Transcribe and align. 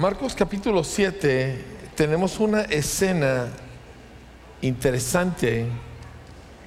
Marcos 0.00 0.34
capítulo 0.34 0.82
7 0.82 1.62
tenemos 1.94 2.40
una 2.40 2.62
escena 2.62 3.48
interesante 4.62 5.66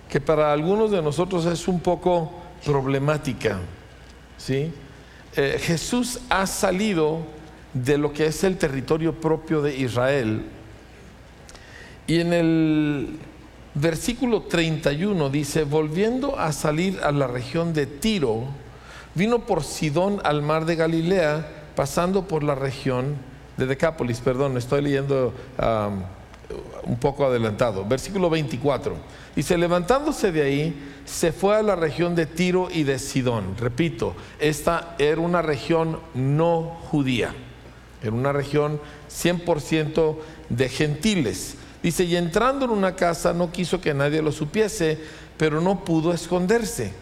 que 0.07 0.21
para 0.21 0.53
algunos 0.53 0.91
de 0.91 1.01
nosotros 1.01 1.47
es 1.47 1.67
un 1.67 1.79
poco 1.79 2.31
problemática. 2.63 3.57
¿sí? 4.38 4.71
Eh, 5.35 5.57
Jesús 5.59 6.19
ha 6.29 6.46
salido 6.46 7.21
de 7.73 7.97
lo 7.97 8.13
que 8.13 8.27
es 8.27 8.43
el 8.43 8.59
territorio 8.59 9.19
propio 9.19 9.63
de 9.63 9.78
Israel 9.78 10.44
y 12.06 12.20
en 12.20 12.34
el 12.34 13.18
versículo 13.74 14.44
31 14.44 15.31
dice, 15.31 15.63
volviendo 15.63 16.38
a 16.38 16.52
salir 16.52 17.00
a 17.02 17.12
la 17.12 17.26
región 17.26 17.73
de 17.73 17.88
Tiro, 17.88 18.44
vino 19.16 19.48
por 19.48 19.63
Sidón 19.63 20.22
al 20.23 20.44
mar 20.44 20.66
de 20.66 20.76
Galilea, 20.76 21.62
pasando 21.76 22.27
por 22.27 22.44
la 22.44 22.55
región 22.55 23.16
de 23.58 23.66
Decápolis, 23.66 24.20
perdón, 24.20 24.58
estoy 24.58 24.81
leyendo 24.81 25.34
un 26.84 26.98
poco 26.98 27.26
adelantado. 27.26 27.86
Versículo 27.86 28.30
24. 28.30 28.96
Dice, 29.36 29.58
levantándose 29.58 30.32
de 30.32 30.41
ahí, 30.44 30.90
se 31.05 31.32
fue 31.32 31.55
a 31.55 31.63
la 31.63 31.76
región 31.76 32.16
de 32.16 32.26
Tiro 32.26 32.70
y 32.72 32.84
de 32.84 32.99
Sidón. 32.99 33.55
Repito, 33.58 34.16
esta 34.40 34.96
era 34.99 35.20
una 35.20 35.41
región 35.41 35.99
no 36.13 36.77
judía, 36.91 37.34
era 38.02 38.12
una 38.12 38.32
región 38.32 38.80
100% 39.10 40.18
de 40.49 40.70
gentiles. 40.70 41.55
Dice, 41.82 42.04
y 42.04 42.16
entrando 42.16 42.66
en 42.66 42.71
una 42.71 42.96
casa 42.96 43.34
no 43.34 43.52
quiso 43.52 43.82
que 43.82 43.94
nadie 43.94 44.21
lo 44.21 44.32
supiese, 44.32 44.99
pero 45.38 45.60
no 45.62 45.84
pudo 45.84 46.13
esconderse, 46.13 46.94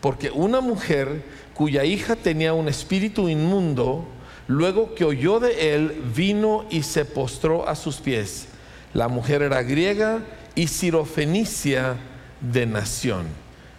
porque 0.00 0.30
una 0.30 0.60
mujer 0.60 1.22
cuya 1.54 1.84
hija 1.84 2.16
tenía 2.16 2.54
un 2.54 2.68
espíritu 2.68 3.28
inmundo, 3.28 4.06
luego 4.50 4.96
que 4.96 5.04
oyó 5.04 5.38
de 5.38 5.76
él, 5.76 6.02
vino 6.12 6.66
y 6.70 6.82
se 6.82 7.04
postró 7.04 7.68
a 7.68 7.76
sus 7.76 7.98
pies. 7.98 8.48
La 8.92 9.06
mujer 9.06 9.42
era 9.42 9.62
griega 9.62 10.24
y 10.56 10.66
sirofenicia 10.66 11.94
de 12.40 12.66
nación. 12.66 13.26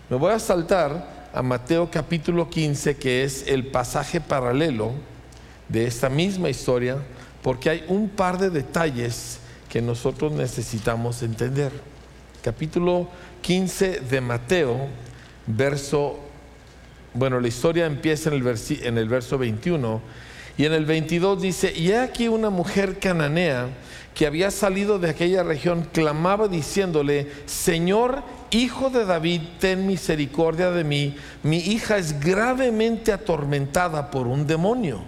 Me 0.10 0.16
voy 0.16 0.32
a 0.32 0.40
saltar 0.40 1.30
a 1.34 1.42
Mateo 1.42 1.92
capítulo 1.92 2.50
15, 2.50 2.96
que 2.96 3.26
es 3.26 3.48
el 3.48 3.68
pasaje 3.68 4.22
paralelo 4.22 4.94
de 5.68 5.88
esta 5.88 6.08
misma 6.08 6.50
historia, 6.50 7.00
porque 7.42 7.70
hay 7.70 7.84
un 7.90 8.08
par 8.08 8.38
de 8.38 8.50
detalles 8.50 9.40
que 9.68 9.82
nosotros 9.82 10.32
necesitamos 10.32 11.22
entender. 11.22 11.74
Capítulo 12.42 13.10
15 13.42 14.00
de 14.00 14.22
Mateo, 14.22 14.88
verso, 15.48 16.18
bueno, 17.14 17.42
la 17.42 17.50
historia 17.50 17.86
empieza 17.88 18.30
en 18.30 18.36
el, 18.36 18.58
en 18.84 18.98
el 18.98 19.10
verso 19.10 19.38
21 19.38 20.31
y 20.58 20.66
en 20.66 20.74
el 20.74 20.86
22 20.86 21.42
dice, 21.42 21.74
y 21.76 21.92
aquí 21.94 22.28
una 22.28 22.50
mujer 22.50 23.00
cananea 23.00 23.70
que 24.14 24.28
había 24.28 24.52
salido 24.52 25.00
de 25.00 25.10
aquella 25.10 25.44
región 25.44 25.88
clamaba 25.92 26.48
diciéndole, 26.48 27.32
Señor, 27.46 28.24
hijo 28.52 28.90
de 28.90 29.06
David, 29.06 29.42
ten 29.60 29.88
misericordia 29.88 30.72
de 30.72 30.84
mí, 30.84 31.16
mi 31.44 31.58
hija 31.58 31.98
es 31.98 32.20
gravemente 32.20 33.14
atormentada 33.14 34.12
por 34.12 34.28
un 34.28 34.46
demonio. 34.46 35.02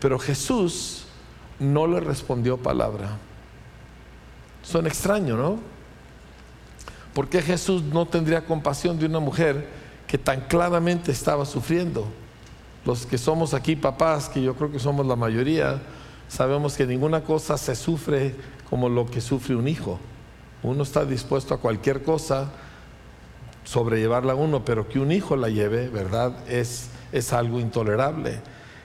Pero 0.00 0.18
Jesús 0.18 1.04
no 1.58 1.86
le 1.86 2.00
respondió 2.00 2.56
palabra. 2.56 3.18
Suena 4.62 4.88
extraño, 4.88 5.36
¿no? 5.36 5.58
¿Por 7.12 7.28
qué 7.28 7.42
Jesús 7.42 7.82
no 7.82 8.06
tendría 8.06 8.44
compasión 8.44 8.98
de 8.98 9.06
una 9.06 9.18
mujer 9.18 9.66
que 10.06 10.18
tan 10.18 10.42
claramente 10.42 11.10
estaba 11.10 11.44
sufriendo? 11.44 12.06
Los 12.84 13.06
que 13.06 13.18
somos 13.18 13.54
aquí 13.54 13.76
papás, 13.76 14.28
que 14.28 14.42
yo 14.42 14.54
creo 14.54 14.70
que 14.70 14.78
somos 14.78 15.06
la 15.06 15.16
mayoría, 15.16 15.82
sabemos 16.28 16.76
que 16.76 16.86
ninguna 16.86 17.22
cosa 17.22 17.56
se 17.58 17.74
sufre 17.74 18.34
como 18.70 18.88
lo 18.88 19.06
que 19.06 19.20
sufre 19.20 19.56
un 19.56 19.68
hijo. 19.68 19.98
Uno 20.62 20.82
está 20.82 21.04
dispuesto 21.04 21.54
a 21.54 21.58
cualquier 21.58 22.02
cosa, 22.02 22.50
sobrellevarla 23.64 24.32
a 24.32 24.36
uno, 24.36 24.64
pero 24.64 24.88
que 24.88 24.98
un 24.98 25.12
hijo 25.12 25.36
la 25.36 25.48
lleve, 25.48 25.88
¿verdad? 25.88 26.48
Es, 26.48 26.88
es 27.12 27.32
algo 27.32 27.60
intolerable. 27.60 28.40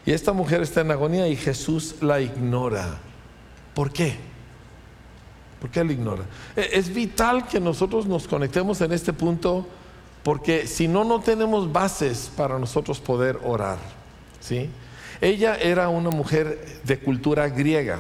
Y 0.06 0.12
esta 0.12 0.34
mujer 0.34 0.62
está 0.62 0.82
en 0.82 0.92
agonía 0.92 1.28
y 1.28 1.36
Jesús 1.36 1.96
la 2.02 2.20
ignora. 2.20 3.00
¿Por 3.74 3.92
qué? 3.92 4.16
¿Por 5.60 5.70
qué 5.70 5.84
la 5.84 5.94
ignora? 5.94 6.24
E, 6.56 6.72
es 6.74 6.94
vital 6.94 7.48
que 7.48 7.60
nosotros 7.60 8.06
nos 8.06 8.28
conectemos 8.28 8.82
en 8.82 8.92
este 8.92 9.14
punto 9.14 9.66
porque 10.24 10.68
si 10.68 10.88
no, 10.88 11.04
no 11.04 11.20
tenemos 11.20 11.72
bases 11.72 12.32
para 12.36 12.58
nosotros 12.58 13.00
poder 13.00 13.40
orar. 13.44 13.78
¿sí? 14.40 14.70
Ella 15.22 15.56
era 15.56 15.90
una 15.90 16.10
mujer 16.10 16.80
de 16.84 17.00
cultura 17.00 17.50
griega, 17.50 18.00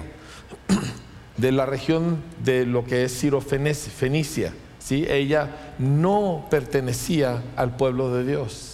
de 1.38 1.51
la 1.51 1.66
región 1.66 2.22
de 2.44 2.66
lo 2.66 2.85
que 2.85 3.03
es 3.03 3.19
Ciro 3.19 3.41
Fenicia. 3.41 4.53
¿sí? 4.79 5.06
Ella 5.09 5.73
no 5.79 6.47
pertenecía 6.50 7.44
al 7.56 7.75
pueblo 7.75 8.13
de 8.13 8.25
Dios. 8.25 8.72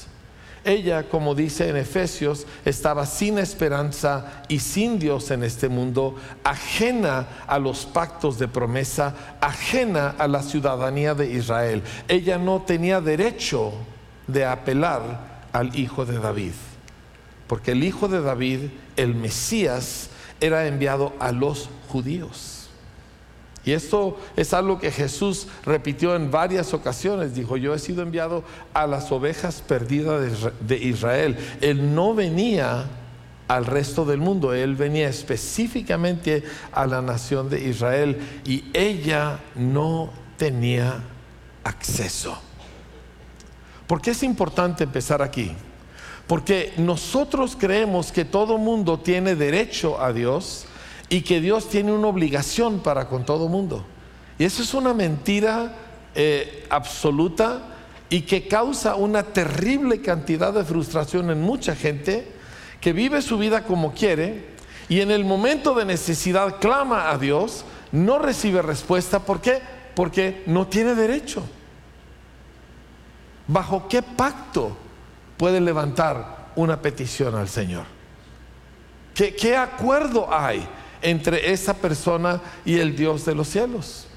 Ella, 0.64 1.04
como 1.04 1.36
dice 1.36 1.70
en 1.70 1.78
Efesios, 1.78 2.46
estaba 2.66 3.06
sin 3.06 3.38
esperanza 3.38 4.44
y 4.48 4.60
sin 4.60 5.00
Dios 5.00 5.32
en 5.32 5.44
este 5.44 5.70
mundo, 5.70 6.16
ajena 6.44 7.28
a 7.48 7.60
los 7.60 7.86
pactos 7.86 8.38
de 8.38 8.48
promesa, 8.48 9.16
ajena 9.40 10.16
a 10.18 10.28
la 10.28 10.44
ciudadanía 10.44 11.16
de 11.16 11.32
Israel. 11.32 11.84
Ella 12.08 12.38
no 12.38 12.62
tenía 12.64 13.00
derecho 13.00 13.72
de 14.28 14.46
apelar 14.46 15.42
al 15.54 15.76
hijo 15.78 16.06
de 16.06 16.20
David, 16.20 16.54
porque 17.48 17.72
el 17.72 17.84
hijo 17.84 18.08
de 18.08 18.22
David, 18.22 18.70
el 18.98 19.16
Mesías, 19.16 20.10
era 20.42 20.68
enviado 20.68 21.14
a 21.20 21.32
los 21.32 21.70
judíos. 21.88 22.59
Y 23.70 23.74
esto 23.74 24.18
es 24.36 24.56
algo 24.56 24.80
que 24.80 24.90
Jesús 24.90 25.46
repitió 25.64 26.16
en 26.16 26.32
varias 26.32 26.74
ocasiones. 26.74 27.36
Dijo, 27.36 27.56
yo 27.56 27.76
he 27.76 27.78
sido 27.78 28.02
enviado 28.02 28.44
a 28.74 28.88
las 28.88 29.12
ovejas 29.12 29.62
perdidas 29.62 30.50
de 30.60 30.78
Israel. 30.78 31.38
Él 31.62 31.94
no 31.94 32.16
venía 32.16 32.88
al 33.48 33.68
resto 33.68 34.06
del 34.06 34.18
mundo, 34.18 34.56
él 34.56 34.76
venía 34.76 35.08
específicamente 35.08 36.44
a 36.72 36.88
la 36.88 37.04
nación 37.04 37.48
de 37.48 37.64
Israel 37.64 38.42
y 38.44 38.64
ella 38.74 39.40
no 39.54 40.10
tenía 40.38 41.04
acceso. 41.64 42.42
¿Por 43.86 44.02
qué 44.02 44.12
es 44.12 44.24
importante 44.24 44.84
empezar 44.84 45.22
aquí? 45.22 45.52
Porque 46.26 46.74
nosotros 46.78 47.56
creemos 47.56 48.12
que 48.12 48.26
todo 48.26 48.58
mundo 48.58 48.98
tiene 48.98 49.36
derecho 49.36 50.02
a 50.02 50.12
Dios 50.12 50.66
y 51.10 51.22
que 51.22 51.42
Dios 51.42 51.68
tiene 51.70 51.92
una 51.92 52.08
obligación 52.08 52.80
para 52.80 53.08
con 53.08 53.26
todo 53.26 53.48
mundo. 53.48 53.86
Y 54.38 54.46
eso 54.46 54.62
es 54.62 54.74
una 54.74 54.94
mentira 54.94 55.76
eh, 56.16 56.66
absoluta 56.70 57.62
y 58.10 58.22
que 58.22 58.48
causa 58.48 58.96
una 58.96 59.24
terrible 59.24 60.02
cantidad 60.02 60.54
de 60.54 60.64
frustración 60.64 61.30
en 61.30 61.42
mucha 61.42 61.76
gente 61.76 62.32
que 62.80 62.94
vive 62.94 63.22
su 63.22 63.38
vida 63.38 63.64
como 63.66 63.94
quiere 63.94 64.50
y 64.88 65.02
en 65.02 65.12
el 65.12 65.26
momento 65.26 65.76
de 65.76 65.86
necesidad 65.86 66.60
clama 66.60 67.12
a 67.12 67.18
Dios, 67.18 67.66
no 67.92 68.18
recibe 68.18 68.62
respuesta. 68.62 69.20
¿Por 69.20 69.42
qué? 69.42 69.62
Porque 69.96 70.44
no 70.48 70.68
tiene 70.68 70.96
derecho. 70.96 71.44
¿Bajo 73.48 73.88
qué 73.88 74.02
pacto 74.02 74.76
puede 75.38 75.60
levantar 75.62 76.52
una 76.56 76.82
petición 76.82 77.36
al 77.36 77.50
Señor? 77.50 77.86
¿Qué, 79.14 79.36
qué 79.36 79.56
acuerdo 79.56 80.28
hay? 80.34 80.68
Entre 81.02 81.52
esa 81.52 81.74
persona 81.74 82.42
y 82.66 82.78
el 82.78 82.96
Dios 82.96 83.26
de 83.26 83.36
los 83.36 83.48
cielos. 83.48 84.08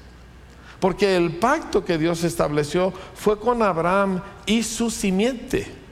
Porque 0.79 1.15
el 1.15 1.37
pacto 1.37 1.85
que 1.85 1.97
Dios 1.97 2.23
estableció 2.23 2.91
fue 3.15 3.39
con 3.39 3.61
Abraham 3.61 4.21
y 4.45 4.63
su 4.63 4.89
simiente. 4.89 5.83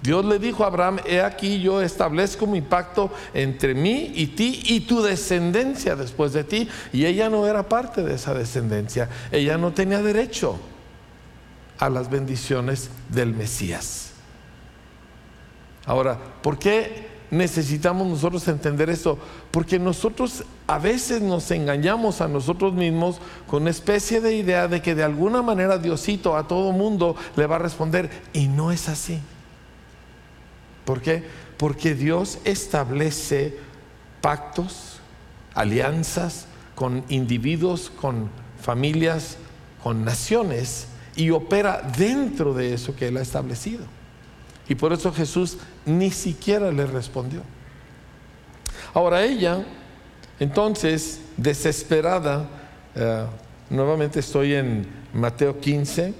Dios 0.00 0.24
le 0.24 0.38
dijo 0.38 0.64
a 0.64 0.68
Abraham, 0.68 1.00
he 1.04 1.20
aquí 1.20 1.60
yo 1.60 1.82
establezco 1.82 2.46
mi 2.46 2.62
pacto 2.62 3.10
entre 3.34 3.74
mí 3.74 4.12
y 4.14 4.28
ti 4.28 4.62
y 4.64 4.80
tu 4.80 5.02
descendencia 5.02 5.96
después 5.96 6.32
de 6.32 6.44
ti. 6.44 6.68
Y 6.92 7.04
ella 7.04 7.28
no 7.28 7.46
era 7.46 7.68
parte 7.68 8.02
de 8.02 8.14
esa 8.14 8.32
descendencia. 8.32 9.08
Ella 9.32 9.58
no 9.58 9.72
tenía 9.72 10.00
derecho 10.00 10.58
a 11.78 11.90
las 11.90 12.08
bendiciones 12.08 12.90
del 13.08 13.34
Mesías. 13.34 14.12
Ahora, 15.84 16.18
¿por 16.42 16.58
qué 16.58 17.07
necesitamos 17.30 18.06
nosotros 18.06 18.46
entender 18.48 18.90
eso, 18.90 19.18
porque 19.50 19.78
nosotros 19.78 20.44
a 20.66 20.78
veces 20.78 21.20
nos 21.20 21.50
engañamos 21.50 22.20
a 22.20 22.28
nosotros 22.28 22.72
mismos 22.74 23.18
con 23.46 23.62
una 23.62 23.70
especie 23.70 24.20
de 24.20 24.34
idea 24.34 24.68
de 24.68 24.82
que 24.82 24.94
de 24.94 25.04
alguna 25.04 25.42
manera 25.42 25.78
Diosito 25.78 26.36
a 26.36 26.48
todo 26.48 26.72
mundo 26.72 27.16
le 27.36 27.46
va 27.46 27.56
a 27.56 27.60
responder 27.60 28.10
y 28.32 28.48
no 28.48 28.72
es 28.72 28.88
así. 28.88 29.20
¿Por 30.84 31.02
qué? 31.02 31.24
Porque 31.56 31.94
Dios 31.94 32.38
establece 32.44 33.58
pactos, 34.20 35.00
alianzas 35.54 36.46
con 36.74 37.04
individuos, 37.08 37.90
con 37.90 38.30
familias, 38.60 39.36
con 39.82 40.04
naciones 40.04 40.88
y 41.14 41.30
opera 41.30 41.82
dentro 41.96 42.54
de 42.54 42.74
eso 42.74 42.94
que 42.94 43.08
Él 43.08 43.16
ha 43.16 43.22
establecido. 43.22 43.97
Y 44.68 44.74
por 44.74 44.92
eso 44.92 45.12
Jesús 45.12 45.58
ni 45.86 46.10
siquiera 46.10 46.70
le 46.70 46.86
respondió. 46.86 47.42
Ahora 48.94 49.24
ella, 49.24 49.64
entonces, 50.38 51.20
desesperada, 51.36 52.48
eh, 52.94 53.24
nuevamente 53.70 54.20
estoy 54.20 54.54
en 54.54 54.86
Mateo 55.12 55.58
15, 55.60 56.14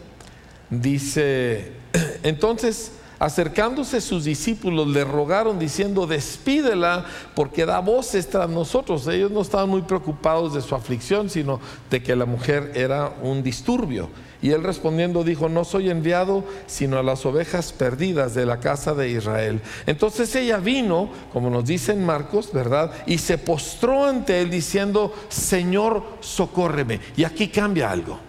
dice, 0.70 1.72
entonces 2.22 2.92
Acercándose 3.18 4.00
sus 4.00 4.24
discípulos 4.24 4.86
le 4.86 5.02
rogaron 5.02 5.58
diciendo, 5.58 6.06
despídela 6.06 7.04
porque 7.34 7.66
da 7.66 7.80
voces 7.80 8.30
tras 8.30 8.48
nosotros. 8.48 9.08
Ellos 9.08 9.32
no 9.32 9.40
estaban 9.40 9.68
muy 9.68 9.82
preocupados 9.82 10.54
de 10.54 10.60
su 10.60 10.76
aflicción, 10.76 11.28
sino 11.28 11.58
de 11.90 12.00
que 12.00 12.14
la 12.14 12.26
mujer 12.26 12.72
era 12.76 13.12
un 13.22 13.42
disturbio. 13.42 14.08
Y 14.40 14.52
él 14.52 14.62
respondiendo 14.62 15.24
dijo, 15.24 15.48
no 15.48 15.64
soy 15.64 15.90
enviado 15.90 16.44
sino 16.68 16.96
a 16.96 17.02
las 17.02 17.26
ovejas 17.26 17.72
perdidas 17.72 18.36
de 18.36 18.46
la 18.46 18.60
casa 18.60 18.94
de 18.94 19.10
Israel. 19.10 19.62
Entonces 19.86 20.32
ella 20.36 20.58
vino, 20.58 21.10
como 21.32 21.50
nos 21.50 21.64
dice 21.64 21.90
en 21.90 22.06
Marcos, 22.06 22.52
¿verdad? 22.52 22.92
Y 23.06 23.18
se 23.18 23.36
postró 23.36 24.04
ante 24.04 24.40
él 24.40 24.48
diciendo, 24.48 25.12
Señor, 25.28 26.04
socórreme. 26.20 27.00
Y 27.16 27.24
aquí 27.24 27.48
cambia 27.48 27.90
algo. 27.90 28.20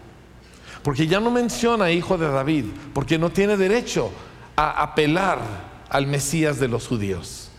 Porque 0.81 1.05
ya 1.05 1.19
no 1.19 1.29
menciona 1.29 1.91
hijo 1.91 2.17
de 2.17 2.27
David, 2.27 2.65
porque 2.93 3.19
no 3.19 3.29
tiene 3.29 3.55
derecho 3.55 4.09
a 4.59 4.83
apelar 4.83 5.39
al 5.87 6.05
Mesías 6.05 6.59
de 6.59 6.67
los 6.67 6.85
judíos. 6.85 7.49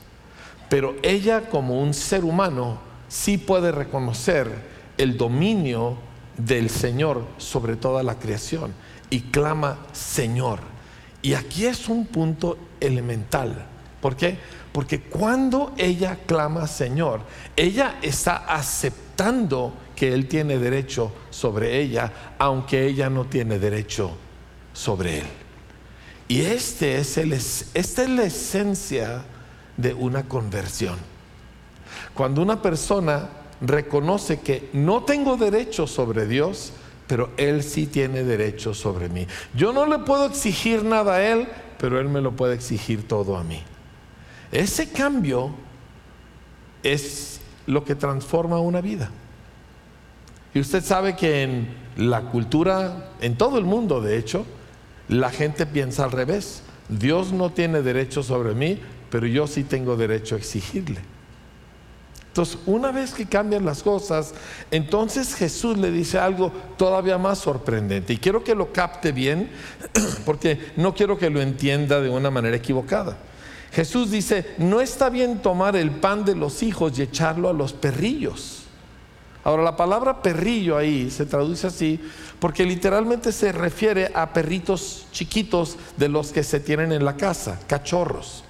Pero 0.69 0.97
ella 1.03 1.49
como 1.49 1.81
un 1.81 1.95
ser 1.95 2.25
humano 2.25 2.79
sí 3.09 3.39
puede 3.39 3.73
reconocer 3.73 4.53
el 4.99 5.17
dominio 5.17 5.97
del 6.37 6.69
Señor 6.69 7.25
sobre 7.39 7.77
toda 7.77 8.03
la 8.03 8.19
creación 8.19 8.75
y 9.09 9.21
clama 9.23 9.79
Señor. 9.93 10.61
Y 11.23 11.33
aquí 11.33 11.65
es 11.65 11.89
un 11.89 12.05
punto 12.05 12.59
elemental. 12.81 13.65
¿Por 14.03 14.15
qué? 14.15 14.37
Porque 14.71 15.01
cuando 15.01 15.73
ella 15.79 16.19
clama 16.27 16.67
Señor, 16.67 17.23
ella 17.57 17.97
está 18.03 18.45
aceptando 18.47 19.73
que 19.97 20.13
Él 20.13 20.29
tiene 20.29 20.59
derecho 20.59 21.11
sobre 21.31 21.81
ella, 21.81 22.35
aunque 22.39 22.87
ella 22.87 23.09
no 23.09 23.25
tiene 23.25 23.59
derecho 23.59 24.11
sobre 24.75 25.21
Él. 25.21 25.40
Y 26.31 26.43
este 26.43 26.99
es 26.99 27.19
el, 27.19 27.33
esta 27.33 27.75
es 27.75 28.09
la 28.09 28.23
esencia 28.23 29.25
de 29.77 29.93
una 29.95 30.29
conversión. 30.29 30.95
Cuando 32.15 32.41
una 32.41 32.63
persona 32.63 33.29
reconoce 33.61 34.39
que 34.39 34.71
no 34.73 35.03
tengo 35.03 35.37
derecho 35.37 35.89
sobre 35.89 36.29
Dios, 36.29 36.73
pero 37.09 37.31
Él 37.37 37.65
sí 37.65 37.89
tiene 37.89 38.23
derecho 38.23 38.75
sobre 38.75 39.09
mí. 39.09 39.27
Yo 39.57 39.73
no 39.73 39.87
le 39.87 39.99
puedo 39.99 40.25
exigir 40.27 40.85
nada 40.85 41.15
a 41.15 41.23
Él, 41.33 41.49
pero 41.79 41.99
Él 41.99 42.09
me 42.09 42.21
lo 42.21 42.31
puede 42.37 42.55
exigir 42.55 43.09
todo 43.09 43.37
a 43.37 43.43
mí. 43.43 43.61
Ese 44.53 44.89
cambio 44.89 45.51
es 46.85 47.41
lo 47.67 47.85
que 47.85 47.97
transforma 47.97 48.61
una 48.61 48.81
vida. 48.81 49.11
Y 50.55 50.61
usted 50.61 50.85
sabe 50.85 51.17
que 51.17 51.43
en 51.43 51.75
la 51.97 52.21
cultura, 52.21 53.15
en 53.21 53.37
todo 53.37 53.59
el 53.59 53.65
mundo 53.65 54.01
de 54.01 54.17
hecho, 54.17 54.47
la 55.11 55.31
gente 55.31 55.67
piensa 55.67 56.05
al 56.05 56.13
revés. 56.13 56.63
Dios 56.89 57.33
no 57.33 57.51
tiene 57.51 57.83
derecho 57.83 58.23
sobre 58.23 58.55
mí, 58.55 58.79
pero 59.11 59.27
yo 59.27 59.47
sí 59.47 59.65
tengo 59.65 59.97
derecho 59.97 60.37
a 60.37 60.39
exigirle. 60.39 61.01
Entonces, 62.29 62.59
una 62.65 62.93
vez 62.93 63.13
que 63.13 63.27
cambian 63.27 63.65
las 63.65 63.83
cosas, 63.83 64.35
entonces 64.71 65.35
Jesús 65.35 65.77
le 65.79 65.91
dice 65.91 66.19
algo 66.21 66.53
todavía 66.77 67.19
más 67.19 67.39
sorprendente. 67.39 68.13
Y 68.13 68.19
quiero 68.19 68.45
que 68.45 68.55
lo 68.55 68.73
capte 68.73 69.11
bien, 69.11 69.51
porque 70.25 70.73
no 70.77 70.95
quiero 70.95 71.19
que 71.19 71.29
lo 71.29 71.43
entienda 71.43 72.01
de 72.01 72.09
una 72.09 72.31
manera 72.31 72.57
equivocada. 72.57 73.19
Jesús 73.73 74.13
dice, 74.13 74.55
no 74.59 74.81
está 74.81 75.11
bien 75.11 75.43
tomar 75.43 75.75
el 75.75 75.91
pan 75.91 76.25
de 76.25 76.37
los 76.37 76.63
hijos 76.63 76.97
y 76.99 77.03
echarlo 77.03 77.49
a 77.49 77.53
los 77.53 77.73
perrillos. 77.73 78.60
Ahora, 79.43 79.63
la 79.63 79.77
palabra 79.77 80.23
perrillo 80.23 80.77
ahí 80.77 81.11
se 81.11 81.25
traduce 81.25 81.67
así 81.67 82.01
porque 82.39 82.65
literalmente 82.65 83.33
se 83.33 83.53
refiere 83.53 84.11
a 84.15 84.33
perritos 84.33 85.07
chiquitos 85.13 85.77
de 85.97 86.09
los 86.09 86.33
que 86.33 86.43
se 86.43 86.61
tienen 86.61 86.93
en 86.93 87.05
la 87.05 87.17
casa, 87.17 87.59
cachorros, 87.67 88.45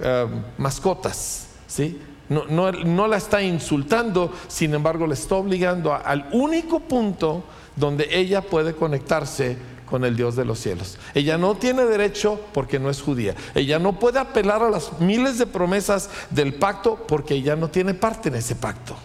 eh, 0.00 0.26
mascotas, 0.58 1.48
¿sí? 1.66 2.00
No, 2.28 2.46
no, 2.46 3.06
la 3.06 3.18
está 3.18 3.42
insultando, 3.42 4.32
sin 4.48 4.74
embargo, 4.74 5.06
le 5.06 5.12
está 5.12 5.34
obligando 5.34 5.92
al 5.92 6.26
único 6.32 6.80
punto 6.80 7.44
donde 7.76 8.08
ella 8.10 8.40
puede 8.40 8.74
conectarse 8.74 9.58
con 9.84 10.04
el 10.04 10.16
Dios 10.16 10.34
de 10.34 10.46
los 10.46 10.58
cielos. 10.58 10.98
Ella 11.12 11.36
no 11.36 11.54
tiene 11.54 11.84
derecho 11.84 12.40
porque 12.54 12.78
no 12.78 12.88
es 12.88 13.02
judía. 13.02 13.34
Ella 13.54 13.78
no 13.78 13.98
puede 13.98 14.18
apelar 14.18 14.62
a 14.62 14.70
las 14.70 15.00
miles 15.00 15.36
de 15.36 15.46
promesas 15.46 16.08
del 16.30 16.54
pacto 16.54 17.04
porque 17.06 17.34
ella 17.34 17.56
no 17.56 17.68
tiene 17.68 17.92
parte 17.92 18.30
en 18.30 18.36
ese 18.36 18.56
pacto. 18.56 18.96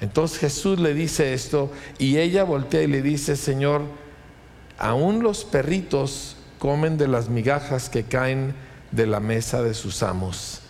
Entonces 0.00 0.38
Jesús 0.38 0.78
le 0.78 0.94
dice 0.94 1.34
esto 1.34 1.72
y 1.98 2.18
ella 2.18 2.44
voltea 2.44 2.82
y 2.82 2.86
le 2.86 3.02
dice, 3.02 3.36
Señor, 3.36 3.82
aún 4.78 5.22
los 5.22 5.44
perritos 5.44 6.36
comen 6.58 6.98
de 6.98 7.08
las 7.08 7.28
migajas 7.28 7.88
que 7.88 8.04
caen 8.04 8.54
de 8.92 9.06
la 9.06 9.20
mesa 9.20 9.62
de 9.62 9.74
sus 9.74 10.02
amos. 10.02 10.60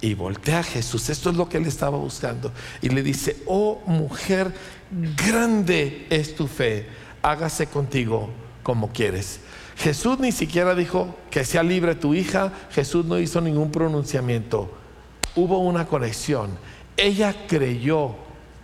Y 0.00 0.14
voltea 0.14 0.60
a 0.60 0.62
Jesús, 0.62 1.10
esto 1.10 1.30
es 1.30 1.36
lo 1.36 1.48
que 1.48 1.58
él 1.58 1.66
estaba 1.66 1.98
buscando. 1.98 2.52
Y 2.80 2.88
le 2.88 3.02
dice, 3.02 3.36
oh 3.46 3.82
mujer, 3.86 4.52
grande 5.16 6.06
es 6.08 6.36
tu 6.36 6.46
fe, 6.46 6.86
hágase 7.20 7.66
contigo 7.66 8.30
como 8.62 8.92
quieres. 8.92 9.40
Jesús 9.76 10.18
ni 10.18 10.32
siquiera 10.32 10.74
dijo 10.74 11.14
que 11.30 11.44
sea 11.44 11.62
libre 11.62 11.94
tu 11.94 12.14
hija, 12.14 12.52
Jesús 12.70 13.04
no 13.06 13.18
hizo 13.18 13.40
ningún 13.40 13.70
pronunciamiento. 13.70 14.70
Hubo 15.36 15.58
una 15.58 15.86
conexión. 15.86 16.50
Ella 16.96 17.34
creyó 17.46 18.16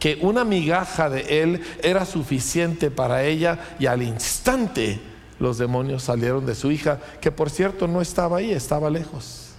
que 0.04 0.18
una 0.20 0.44
migaja 0.44 1.08
de 1.08 1.42
él 1.42 1.62
era 1.82 2.04
suficiente 2.04 2.90
para 2.90 3.24
ella 3.24 3.58
y 3.78 3.86
al 3.86 4.02
instante 4.02 5.00
los 5.38 5.56
demonios 5.56 6.02
salieron 6.02 6.44
de 6.44 6.54
su 6.54 6.70
hija, 6.70 7.00
que 7.22 7.32
por 7.32 7.48
cierto 7.48 7.88
no 7.88 8.02
estaba 8.02 8.36
ahí, 8.36 8.52
estaba 8.52 8.90
lejos. 8.90 9.52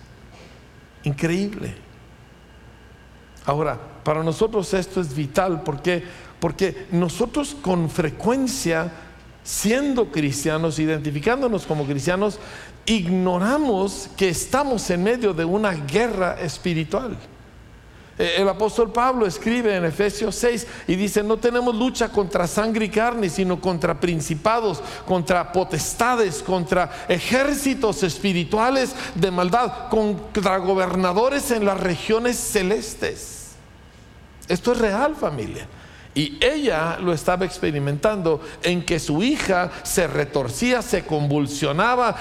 Increíble. 1.04 1.74
Ahora, 3.44 3.80
para 4.04 4.22
nosotros 4.22 4.72
esto 4.76 5.02
es 5.02 5.16
vital 5.16 5.64
porque 5.64 6.04
porque 6.40 6.86
nosotros 6.92 7.58
con 7.60 7.90
frecuencia 7.90 8.92
siendo 9.44 10.12
cristianos, 10.12 10.78
identificándonos 10.78 11.66
como 11.66 11.88
cristianos, 11.88 12.38
ignoramos 12.86 14.12
que 14.16 14.30
estamos 14.30 14.92
en 14.92 15.02
medio 15.06 15.34
de 15.34 15.44
una 15.44 15.72
guerra 15.72 16.40
espiritual. 16.40 17.18
Eh, 18.18 18.36
el 18.38 18.48
apóstol 18.48 18.92
Pablo 18.92 19.26
escribe 19.26 19.76
en 19.76 19.84
Efesios 19.84 20.36
6 20.36 20.68
y 20.88 20.96
dice, 20.96 21.22
no 21.22 21.38
tenemos 21.38 21.76
lucha 21.76 22.10
contra 22.10 22.48
sangre 22.48 22.86
y 22.86 22.90
carne, 22.90 23.30
sino 23.30 23.60
contra 23.60 24.00
principados, 24.00 24.82
contra 25.06 25.52
potestades, 25.52 26.42
contra 26.42 27.06
ejércitos 27.10 28.04
espirituales 28.04 28.96
de 29.16 29.32
maldad, 29.32 29.90
contra 29.90 30.58
gobernadores 30.58 31.52
en 31.52 31.66
las 31.66 31.80
regiones 31.80 32.38
celestes. 32.38 33.56
Esto 34.48 34.72
es 34.72 34.78
real 34.78 35.16
familia. 35.16 35.68
Y 36.14 36.38
ella 36.40 36.98
lo 37.02 37.12
estaba 37.12 37.44
experimentando 37.44 38.40
en 38.64 38.86
que 38.86 39.00
su 39.00 39.22
hija 39.22 39.70
se 39.84 40.08
retorcía, 40.08 40.82
se 40.82 41.04
convulsionaba, 41.04 42.16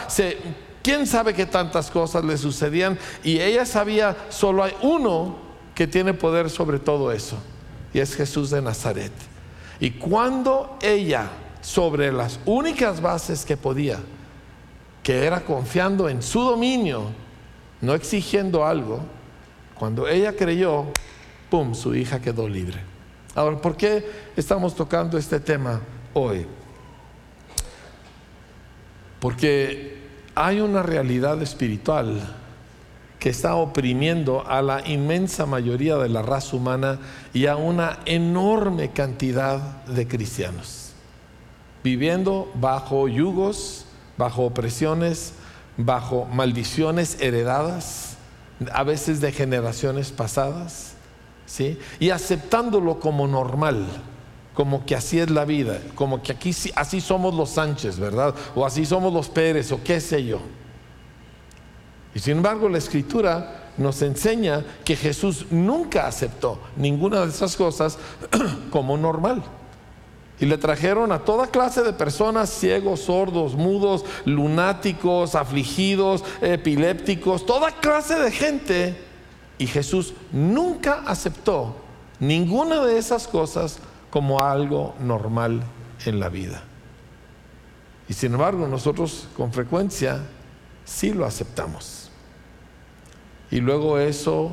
quién 0.83 1.07
sabe 1.07 1.33
qué 1.33 1.47
tantas 1.47 1.93
cosas 1.93 2.25
le 2.25 2.37
sucedían. 2.37 2.99
Y 3.23 3.41
ella 3.41 3.65
sabía, 3.65 4.17
solo 4.31 4.65
hay 4.65 4.75
uno 4.83 5.44
que 5.75 5.87
tiene 5.87 6.15
poder 6.15 6.51
sobre 6.51 6.79
todo 6.79 7.13
eso, 7.13 7.37
y 7.93 7.99
es 7.99 8.15
Jesús 8.15 8.51
de 8.51 8.63
Nazaret. 8.63 9.13
Y 9.81 9.93
cuando 9.93 10.79
ella, 10.81 11.29
sobre 11.61 12.13
las 12.13 12.39
únicas 12.47 13.01
bases 13.01 13.45
que 13.45 13.57
podía, 13.57 13.99
que 15.03 15.25
era 15.25 15.41
confiando 15.41 16.09
en 16.09 16.23
su 16.23 16.41
dominio, 16.41 17.11
no 17.81 17.95
exigiendo 17.95 18.65
algo, 18.65 19.01
cuando 19.75 20.09
ella 20.09 20.35
creyó, 20.35 20.87
¡pum!, 21.51 21.75
su 21.75 21.95
hija 21.95 22.21
quedó 22.21 22.49
libre. 22.49 22.81
Ahora, 23.35 23.61
¿por 23.61 23.77
qué 23.77 24.09
estamos 24.37 24.75
tocando 24.75 25.19
este 25.19 25.41
tema 25.41 25.81
hoy? 26.15 26.47
Porque 29.19 29.99
hay 30.35 30.61
una 30.61 30.83
realidad 30.83 31.43
espiritual 31.43 32.21
que 33.19 33.31
está 33.31 33.55
oprimiendo 33.55 34.47
a 34.47 34.61
la 34.63 34.87
inmensa 34.87 35.47
mayoría 35.47 35.97
de 35.97 36.09
la 36.09 36.23
raza 36.23 36.57
humana 36.57 36.99
y 37.33 37.47
a 37.47 37.57
una 37.57 38.01
enorme 38.05 38.91
cantidad 38.91 39.85
de 39.87 40.07
cristianos, 40.07 40.93
viviendo 41.83 42.51
bajo 42.55 43.09
yugos, 43.09 43.87
bajo 44.19 44.43
opresiones, 44.45 45.33
bajo 45.77 46.27
maldiciones 46.27 47.17
heredadas, 47.21 48.17
a 48.73 48.83
veces 48.85 49.21
de 49.21 49.33
generaciones 49.33 50.13
pasadas, 50.13 50.95
¿sí? 51.47 51.79
y 51.99 52.11
aceptándolo 52.11 53.01
como 53.01 53.27
normal 53.27 53.87
como 54.55 54.87
que 54.87 54.95
así 54.95 55.19
es 55.19 55.31
la 55.31 55.45
vida, 55.45 55.81
como 55.95 56.23
que 56.23 56.33
aquí 56.33 56.55
así 56.77 57.01
somos 57.01 57.35
los 57.35 57.51
Sánchez, 57.51 57.99
¿verdad? 57.99 58.35
O 58.55 58.65
así 58.65 58.87
somos 58.87 59.13
los 59.13 59.29
Pérez, 59.29 59.73
o 59.73 59.83
qué 59.83 60.01
sé 60.01 60.25
yo. 60.25 60.39
Y 62.15 62.21
sin 62.21 62.39
embargo 62.39 62.69
la 62.69 62.79
escritura 62.79 63.65
nos 63.77 64.01
enseña 64.03 64.65
que 64.85 64.97
Jesús 64.97 65.47
nunca 65.51 66.07
aceptó 66.07 66.61
ninguna 66.77 67.23
de 67.23 67.31
esas 67.31 67.57
cosas 67.57 67.99
como 68.71 68.97
normal. 68.97 69.43
Y 70.41 70.47
le 70.47 70.59
trajeron 70.59 71.13
a 71.13 71.21
toda 71.21 71.47
clase 71.47 71.83
de 71.83 71.93
personas, 71.93 72.51
ciegos, 72.51 73.01
sordos, 73.01 73.55
mudos, 73.55 74.05
lunáticos, 74.25 75.35
afligidos, 75.35 76.25
epilépticos, 76.41 77.47
toda 77.47 77.71
clase 77.71 78.19
de 78.19 78.31
gente. 78.31 78.97
Y 79.59 79.67
Jesús 79.67 80.15
nunca 80.33 81.03
aceptó 81.07 81.77
ninguna 82.19 82.85
de 82.85 82.99
esas 82.99 83.29
cosas 83.29 83.79
como 84.11 84.41
algo 84.41 84.95
normal 85.01 85.63
en 86.05 86.19
la 86.19 86.29
vida. 86.29 86.63
Y 88.09 88.13
sin 88.13 88.33
embargo, 88.33 88.67
nosotros 88.67 89.29
con 89.37 89.53
frecuencia 89.53 90.21
sí 90.85 91.13
lo 91.13 91.25
aceptamos. 91.25 92.04
Y 93.55 93.61
luego 93.61 94.01
eso 94.01 94.51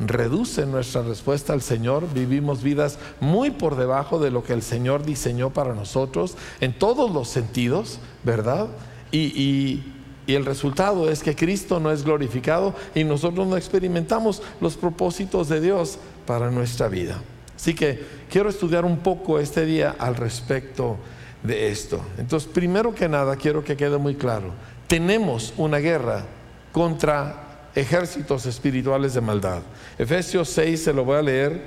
reduce 0.00 0.66
nuestra 0.66 1.02
respuesta 1.02 1.52
al 1.52 1.62
Señor. 1.62 2.12
Vivimos 2.12 2.64
vidas 2.64 2.98
muy 3.20 3.52
por 3.52 3.76
debajo 3.76 4.18
de 4.18 4.32
lo 4.32 4.42
que 4.42 4.54
el 4.54 4.62
Señor 4.62 5.04
diseñó 5.04 5.50
para 5.50 5.72
nosotros 5.72 6.36
en 6.60 6.76
todos 6.76 7.12
los 7.12 7.28
sentidos, 7.28 8.00
¿verdad? 8.24 8.66
Y, 9.12 9.84
y 10.26 10.34
el 10.34 10.44
resultado 10.44 11.08
es 11.08 11.22
que 11.22 11.36
Cristo 11.36 11.78
no 11.78 11.92
es 11.92 12.02
glorificado 12.02 12.74
y 12.92 13.04
nosotros 13.04 13.46
no 13.46 13.56
experimentamos 13.56 14.42
los 14.60 14.76
propósitos 14.76 15.48
de 15.48 15.60
Dios 15.60 15.98
para 16.26 16.50
nuestra 16.50 16.88
vida. 16.88 17.22
Así 17.54 17.72
que 17.72 18.04
quiero 18.28 18.48
estudiar 18.48 18.84
un 18.84 18.98
poco 18.98 19.38
este 19.38 19.64
día 19.64 19.94
al 19.96 20.16
respecto 20.16 20.96
de 21.44 21.70
esto. 21.70 22.00
Entonces, 22.18 22.48
primero 22.52 22.96
que 22.96 23.08
nada, 23.08 23.36
quiero 23.36 23.62
que 23.62 23.76
quede 23.76 23.96
muy 23.98 24.16
claro, 24.16 24.50
tenemos 24.88 25.54
una 25.56 25.78
guerra 25.78 26.24
contra 26.72 27.46
ejércitos 27.74 28.46
espirituales 28.46 29.14
de 29.14 29.20
maldad. 29.20 29.62
Efesios 29.98 30.48
6, 30.50 30.84
se 30.84 30.92
lo 30.92 31.04
voy 31.04 31.16
a 31.16 31.22
leer, 31.22 31.62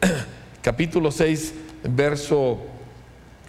capítulo 0.62 1.10
6, 1.10 1.54
verso, 1.84 2.58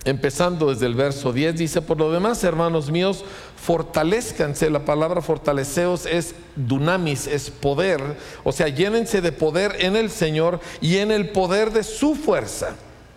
empezando 0.05 0.69
desde 0.69 0.85
el 0.85 0.95
verso 0.95 1.33
10, 1.33 1.57
dice, 1.57 1.81
por 1.81 1.97
lo 1.97 2.11
demás, 2.11 2.43
hermanos 2.43 2.91
míos, 2.91 3.23
fortalezcanse, 3.55 4.69
la 4.69 4.85
palabra 4.85 5.21
fortaleceos 5.21 6.05
es 6.05 6.35
dunamis, 6.55 7.27
es 7.27 7.50
poder, 7.50 8.01
o 8.43 8.51
sea, 8.51 8.67
llénense 8.67 9.21
de 9.21 9.31
poder 9.31 9.75
en 9.79 9.95
el 9.95 10.09
Señor 10.09 10.59
y 10.81 10.97
en 10.97 11.11
el 11.11 11.29
poder 11.29 11.71
de 11.71 11.83
su 11.83 12.15
fuerza, 12.15 12.75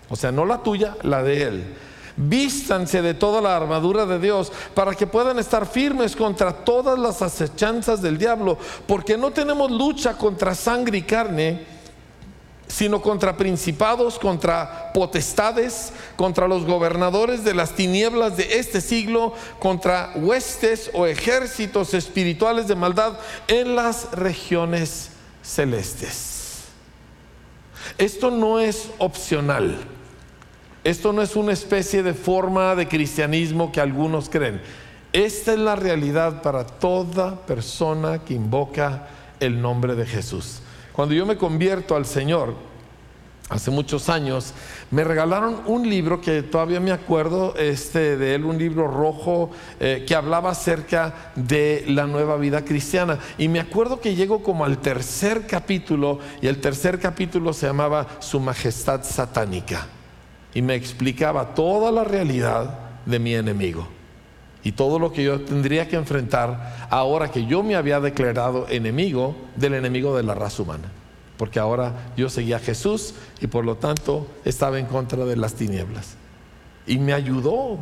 o 0.08 0.16
sea, 0.16 0.32
no 0.32 0.44
la 0.44 0.62
tuya, 0.62 0.96
la 1.02 1.22
de 1.22 1.42
Él 1.42 1.64
Vístanse 2.16 3.02
de 3.02 3.14
toda 3.14 3.40
la 3.40 3.56
armadura 3.56 4.06
de 4.06 4.20
Dios 4.20 4.52
para 4.74 4.94
que 4.94 5.06
puedan 5.06 5.38
estar 5.38 5.66
firmes 5.66 6.14
contra 6.14 6.52
todas 6.52 6.98
las 6.98 7.22
acechanzas 7.22 8.00
del 8.00 8.18
diablo, 8.18 8.56
porque 8.86 9.18
no 9.18 9.32
tenemos 9.32 9.70
lucha 9.70 10.16
contra 10.16 10.54
sangre 10.54 10.98
y 10.98 11.02
carne, 11.02 11.66
sino 12.68 13.02
contra 13.02 13.36
principados, 13.36 14.18
contra 14.18 14.92
potestades, 14.92 15.92
contra 16.16 16.48
los 16.48 16.64
gobernadores 16.64 17.44
de 17.44 17.54
las 17.54 17.72
tinieblas 17.72 18.36
de 18.36 18.58
este 18.58 18.80
siglo, 18.80 19.34
contra 19.58 20.12
huestes 20.14 20.90
o 20.94 21.06
ejércitos 21.06 21.94
espirituales 21.94 22.68
de 22.68 22.76
maldad 22.76 23.18
en 23.48 23.74
las 23.74 24.10
regiones 24.12 25.10
celestes. 25.42 26.64
Esto 27.98 28.30
no 28.30 28.60
es 28.60 28.88
opcional. 28.98 29.93
Esto 30.84 31.14
no 31.14 31.22
es 31.22 31.34
una 31.34 31.54
especie 31.54 32.02
de 32.02 32.12
forma 32.12 32.74
de 32.74 32.86
cristianismo 32.86 33.72
que 33.72 33.80
algunos 33.80 34.28
creen. 34.28 34.60
Esta 35.14 35.54
es 35.54 35.58
la 35.58 35.76
realidad 35.76 36.42
para 36.42 36.66
toda 36.66 37.46
persona 37.46 38.22
que 38.22 38.34
invoca 38.34 39.08
el 39.40 39.62
nombre 39.62 39.94
de 39.94 40.04
Jesús. 40.04 40.60
Cuando 40.92 41.14
yo 41.14 41.24
me 41.24 41.38
convierto 41.38 41.96
al 41.96 42.04
Señor, 42.04 42.54
hace 43.48 43.70
muchos 43.70 44.10
años, 44.10 44.52
me 44.90 45.04
regalaron 45.04 45.62
un 45.64 45.88
libro 45.88 46.20
que 46.20 46.42
todavía 46.42 46.80
me 46.80 46.92
acuerdo 46.92 47.54
este, 47.56 48.18
de 48.18 48.34
él, 48.34 48.44
un 48.44 48.58
libro 48.58 48.86
rojo 48.86 49.52
eh, 49.80 50.04
que 50.06 50.14
hablaba 50.14 50.50
acerca 50.50 51.32
de 51.34 51.84
la 51.88 52.06
nueva 52.06 52.36
vida 52.36 52.62
cristiana. 52.62 53.18
Y 53.38 53.48
me 53.48 53.60
acuerdo 53.60 54.02
que 54.02 54.14
llego 54.14 54.42
como 54.42 54.66
al 54.66 54.82
tercer 54.82 55.46
capítulo 55.46 56.18
y 56.42 56.46
el 56.46 56.60
tercer 56.60 57.00
capítulo 57.00 57.54
se 57.54 57.68
llamaba 57.68 58.06
Su 58.18 58.38
Majestad 58.38 59.02
Satánica 59.02 59.86
y 60.54 60.62
me 60.62 60.74
explicaba 60.74 61.54
toda 61.54 61.90
la 61.90 62.04
realidad 62.04 62.78
de 63.04 63.18
mi 63.18 63.34
enemigo 63.34 63.86
y 64.62 64.72
todo 64.72 64.98
lo 64.98 65.12
que 65.12 65.22
yo 65.22 65.40
tendría 65.42 65.86
que 65.88 65.96
enfrentar 65.96 66.86
ahora 66.88 67.30
que 67.30 67.44
yo 67.44 67.62
me 67.62 67.76
había 67.76 68.00
declarado 68.00 68.66
enemigo 68.70 69.36
del 69.56 69.74
enemigo 69.74 70.16
de 70.16 70.22
la 70.22 70.34
raza 70.34 70.62
humana. 70.62 70.90
Porque 71.36 71.58
ahora 71.58 71.92
yo 72.16 72.30
seguía 72.30 72.56
a 72.56 72.60
Jesús 72.60 73.14
y 73.40 73.46
por 73.46 73.64
lo 73.64 73.76
tanto 73.76 74.26
estaba 74.44 74.78
en 74.78 74.86
contra 74.86 75.24
de 75.26 75.36
las 75.36 75.54
tinieblas. 75.54 76.14
Y 76.86 76.98
me 76.98 77.12
ayudó 77.12 77.78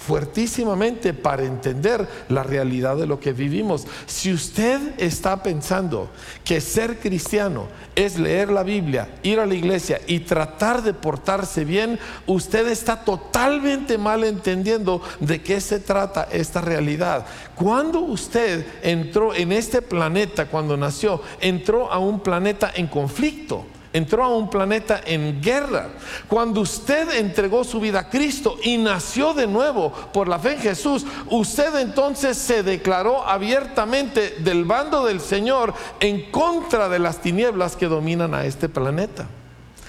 fuertísimamente 0.00 1.12
para 1.12 1.44
entender 1.44 2.08
la 2.28 2.42
realidad 2.42 2.96
de 2.96 3.06
lo 3.06 3.20
que 3.20 3.32
vivimos. 3.32 3.86
Si 4.06 4.32
usted 4.32 4.80
está 4.96 5.42
pensando 5.42 6.08
que 6.42 6.60
ser 6.60 6.98
cristiano 6.98 7.68
es 7.94 8.18
leer 8.18 8.50
la 8.50 8.62
Biblia, 8.62 9.08
ir 9.22 9.38
a 9.38 9.46
la 9.46 9.54
iglesia 9.54 10.00
y 10.06 10.20
tratar 10.20 10.82
de 10.82 10.94
portarse 10.94 11.64
bien, 11.64 11.98
usted 12.26 12.66
está 12.68 13.04
totalmente 13.04 13.98
mal 13.98 14.24
entendiendo 14.24 15.02
de 15.20 15.42
qué 15.42 15.60
se 15.60 15.80
trata 15.80 16.26
esta 16.32 16.62
realidad. 16.62 17.26
Cuando 17.54 18.00
usted 18.00 18.66
entró 18.82 19.34
en 19.34 19.52
este 19.52 19.82
planeta, 19.82 20.46
cuando 20.46 20.78
nació, 20.78 21.20
entró 21.40 21.92
a 21.92 21.98
un 21.98 22.20
planeta 22.20 22.72
en 22.74 22.86
conflicto 22.86 23.66
entró 23.92 24.24
a 24.24 24.28
un 24.28 24.48
planeta 24.48 25.00
en 25.04 25.40
guerra. 25.40 25.88
Cuando 26.28 26.60
usted 26.60 27.16
entregó 27.16 27.64
su 27.64 27.80
vida 27.80 28.00
a 28.00 28.08
Cristo 28.08 28.56
y 28.62 28.76
nació 28.76 29.34
de 29.34 29.46
nuevo 29.46 29.92
por 30.12 30.28
la 30.28 30.38
fe 30.38 30.52
en 30.52 30.60
Jesús, 30.60 31.04
usted 31.28 31.74
entonces 31.76 32.36
se 32.36 32.62
declaró 32.62 33.26
abiertamente 33.26 34.36
del 34.38 34.64
bando 34.64 35.04
del 35.04 35.20
Señor 35.20 35.74
en 36.00 36.30
contra 36.30 36.88
de 36.88 36.98
las 36.98 37.20
tinieblas 37.20 37.76
que 37.76 37.86
dominan 37.86 38.34
a 38.34 38.44
este 38.44 38.68
planeta. 38.68 39.26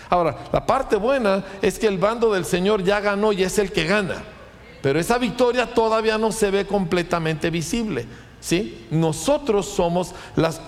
Ahora, 0.10 0.38
la 0.52 0.66
parte 0.66 0.98
buena 0.98 1.44
es 1.62 1.80
que 1.80 1.88
el 1.88 1.98
bando 1.98 2.34
del 2.34 2.46
Señor 2.46 2.84
ya 2.84 3.00
ganó 3.00 3.32
y 3.32 3.44
es 3.44 3.58
el 3.60 3.72
que 3.72 3.86
gana. 3.86 4.16
Pero 4.82 5.00
esa 5.00 5.18
victoria 5.18 5.74
todavía 5.74 6.18
no 6.18 6.32
se 6.32 6.52
ve 6.52 6.66
completamente 6.66 7.50
visible. 7.50 8.08
¿Sí? 8.42 8.86
Nosotros 8.92 9.68
somos 9.68 10.14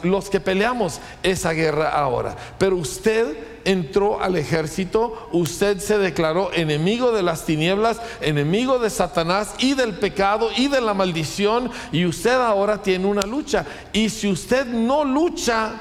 los 0.04 0.30
que 0.30 0.40
peleamos 0.40 1.02
esa 1.24 1.52
guerra 1.52 1.90
ahora. 1.90 2.38
Pero 2.58 2.78
usted 2.78 3.36
entró 3.66 4.22
al 4.22 4.36
ejército, 4.38 5.30
usted 5.32 5.80
se 5.80 5.98
declaró 5.98 6.52
enemigo 6.54 7.12
de 7.12 7.24
las 7.24 7.46
tinieblas, 7.46 8.00
enemigo 8.22 8.80
de 8.80 8.90
Satanás 8.90 9.56
y 9.60 9.74
del 9.74 9.96
pecado 9.96 10.50
y 10.56 10.68
de 10.68 10.82
la 10.82 10.94
maldición, 10.94 11.72
y 11.92 12.06
usted 12.06 12.36
ahora 12.36 12.82
tiene 12.82 13.08
una 13.08 13.24
lucha. 13.24 13.66
Y 13.92 14.10
si 14.10 14.30
usted 14.30 14.68
no 14.68 15.04
lucha, 15.04 15.72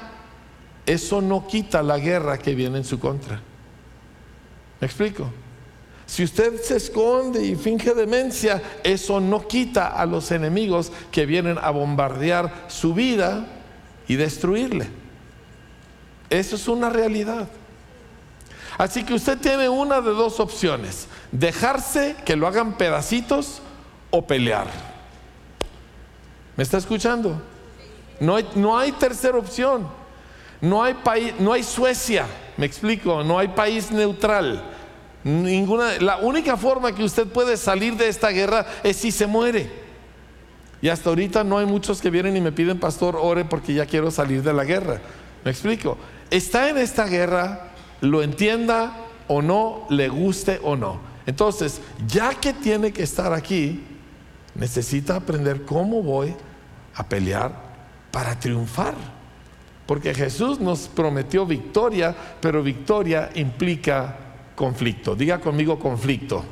eso 0.86 1.20
no 1.20 1.46
quita 1.46 1.82
la 1.82 1.98
guerra 1.98 2.38
que 2.38 2.54
viene 2.54 2.78
en 2.78 2.84
su 2.84 2.98
contra. 2.98 3.40
¿Me 4.80 4.86
explico? 4.86 5.30
Si 6.12 6.22
usted 6.22 6.60
se 6.60 6.76
esconde 6.76 7.42
y 7.42 7.56
finge 7.56 7.94
demencia, 7.94 8.60
eso 8.84 9.18
no 9.18 9.48
quita 9.48 9.86
a 9.86 10.04
los 10.04 10.30
enemigos 10.30 10.92
que 11.10 11.24
vienen 11.24 11.56
a 11.56 11.70
bombardear 11.70 12.66
su 12.68 12.92
vida 12.92 13.46
y 14.06 14.16
destruirle. 14.16 14.90
Eso 16.28 16.56
es 16.56 16.68
una 16.68 16.90
realidad. 16.90 17.48
Así 18.76 19.04
que 19.04 19.14
usted 19.14 19.38
tiene 19.38 19.70
una 19.70 20.02
de 20.02 20.10
dos 20.10 20.38
opciones. 20.38 21.08
Dejarse 21.30 22.14
que 22.26 22.36
lo 22.36 22.46
hagan 22.46 22.76
pedacitos 22.76 23.62
o 24.10 24.26
pelear. 24.26 24.66
¿Me 26.58 26.62
está 26.62 26.76
escuchando? 26.76 27.40
No 28.20 28.36
hay, 28.36 28.46
no 28.54 28.76
hay 28.76 28.92
tercera 28.92 29.38
opción. 29.38 29.88
No 30.60 30.82
hay, 30.82 30.92
país, 30.92 31.32
no 31.38 31.54
hay 31.54 31.62
Suecia, 31.62 32.26
me 32.58 32.66
explico, 32.66 33.24
no 33.24 33.38
hay 33.38 33.48
país 33.48 33.90
neutral. 33.90 34.71
Ninguna, 35.24 35.98
la 36.00 36.18
única 36.18 36.56
forma 36.56 36.94
que 36.94 37.04
usted 37.04 37.26
puede 37.26 37.56
salir 37.56 37.96
de 37.96 38.08
esta 38.08 38.30
guerra 38.30 38.66
es 38.82 38.96
si 38.96 39.12
se 39.12 39.26
muere. 39.26 39.70
Y 40.80 40.88
hasta 40.88 41.10
ahorita 41.10 41.44
no 41.44 41.58
hay 41.58 41.66
muchos 41.66 42.00
que 42.00 42.10
vienen 42.10 42.36
y 42.36 42.40
me 42.40 42.50
piden, 42.50 42.80
pastor, 42.80 43.16
ore 43.16 43.44
porque 43.44 43.72
ya 43.72 43.86
quiero 43.86 44.10
salir 44.10 44.42
de 44.42 44.52
la 44.52 44.64
guerra. 44.64 45.00
¿Me 45.44 45.52
explico? 45.52 45.96
Está 46.30 46.68
en 46.68 46.78
esta 46.78 47.06
guerra, 47.06 47.70
lo 48.00 48.22
entienda 48.22 48.96
o 49.28 49.42
no, 49.42 49.86
le 49.90 50.08
guste 50.08 50.58
o 50.62 50.74
no. 50.74 51.00
Entonces, 51.24 51.80
ya 52.08 52.34
que 52.34 52.52
tiene 52.52 52.92
que 52.92 53.04
estar 53.04 53.32
aquí, 53.32 53.84
necesita 54.56 55.16
aprender 55.16 55.62
cómo 55.62 56.02
voy 56.02 56.34
a 56.94 57.08
pelear 57.08 57.52
para 58.10 58.38
triunfar. 58.38 58.94
Porque 59.86 60.14
Jesús 60.14 60.58
nos 60.58 60.88
prometió 60.88 61.46
victoria, 61.46 62.14
pero 62.40 62.62
victoria 62.62 63.30
implica 63.34 64.16
conflicto. 64.54 65.14
Diga 65.14 65.40
conmigo 65.40 65.78
conflicto. 65.78 66.44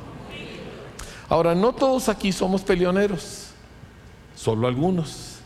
Ahora, 1.29 1.55
no 1.55 1.73
todos 1.73 2.09
aquí 2.09 2.31
somos 2.31 2.61
peleoneros, 2.61 3.51
solo 4.35 4.67
algunos. 4.67 5.37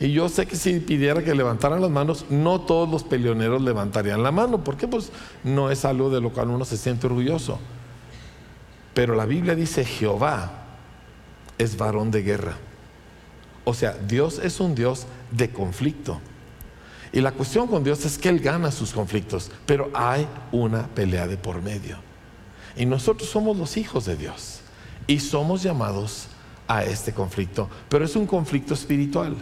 Y 0.00 0.10
yo 0.10 0.28
sé 0.28 0.46
que 0.46 0.56
si 0.56 0.80
pidiera 0.80 1.22
que 1.22 1.34
levantaran 1.34 1.80
las 1.80 1.90
manos, 1.90 2.26
no 2.28 2.60
todos 2.60 2.88
los 2.88 3.04
peleoneros 3.04 3.62
levantarían 3.62 4.22
la 4.22 4.32
mano, 4.32 4.64
porque 4.64 4.88
pues 4.88 5.12
no 5.44 5.70
es 5.70 5.84
algo 5.84 6.10
de 6.10 6.20
lo 6.20 6.30
cual 6.30 6.50
uno 6.50 6.64
se 6.64 6.76
siente 6.76 7.06
orgulloso. 7.06 7.60
Pero 8.92 9.14
la 9.14 9.24
Biblia 9.24 9.54
dice 9.54 9.84
Jehová 9.84 10.64
es 11.58 11.76
varón 11.76 12.10
de 12.10 12.22
guerra. 12.22 12.56
O 13.64 13.72
sea, 13.72 13.92
Dios 13.92 14.40
es 14.40 14.60
un 14.60 14.74
Dios 14.74 15.06
de 15.30 15.50
conflicto. 15.50 16.20
Y 17.14 17.20
la 17.20 17.30
cuestión 17.30 17.68
con 17.68 17.84
Dios 17.84 18.04
es 18.04 18.18
que 18.18 18.28
Él 18.28 18.40
gana 18.40 18.72
sus 18.72 18.92
conflictos, 18.92 19.48
pero 19.66 19.88
hay 19.94 20.26
una 20.50 20.88
pelea 20.88 21.28
de 21.28 21.36
por 21.36 21.62
medio. 21.62 21.96
Y 22.76 22.86
nosotros 22.86 23.30
somos 23.30 23.56
los 23.56 23.76
hijos 23.76 24.04
de 24.06 24.16
Dios 24.16 24.58
y 25.06 25.20
somos 25.20 25.62
llamados 25.62 26.26
a 26.66 26.82
este 26.82 27.12
conflicto, 27.12 27.70
pero 27.88 28.04
es 28.04 28.16
un 28.16 28.26
conflicto 28.26 28.74
espiritual. 28.74 29.36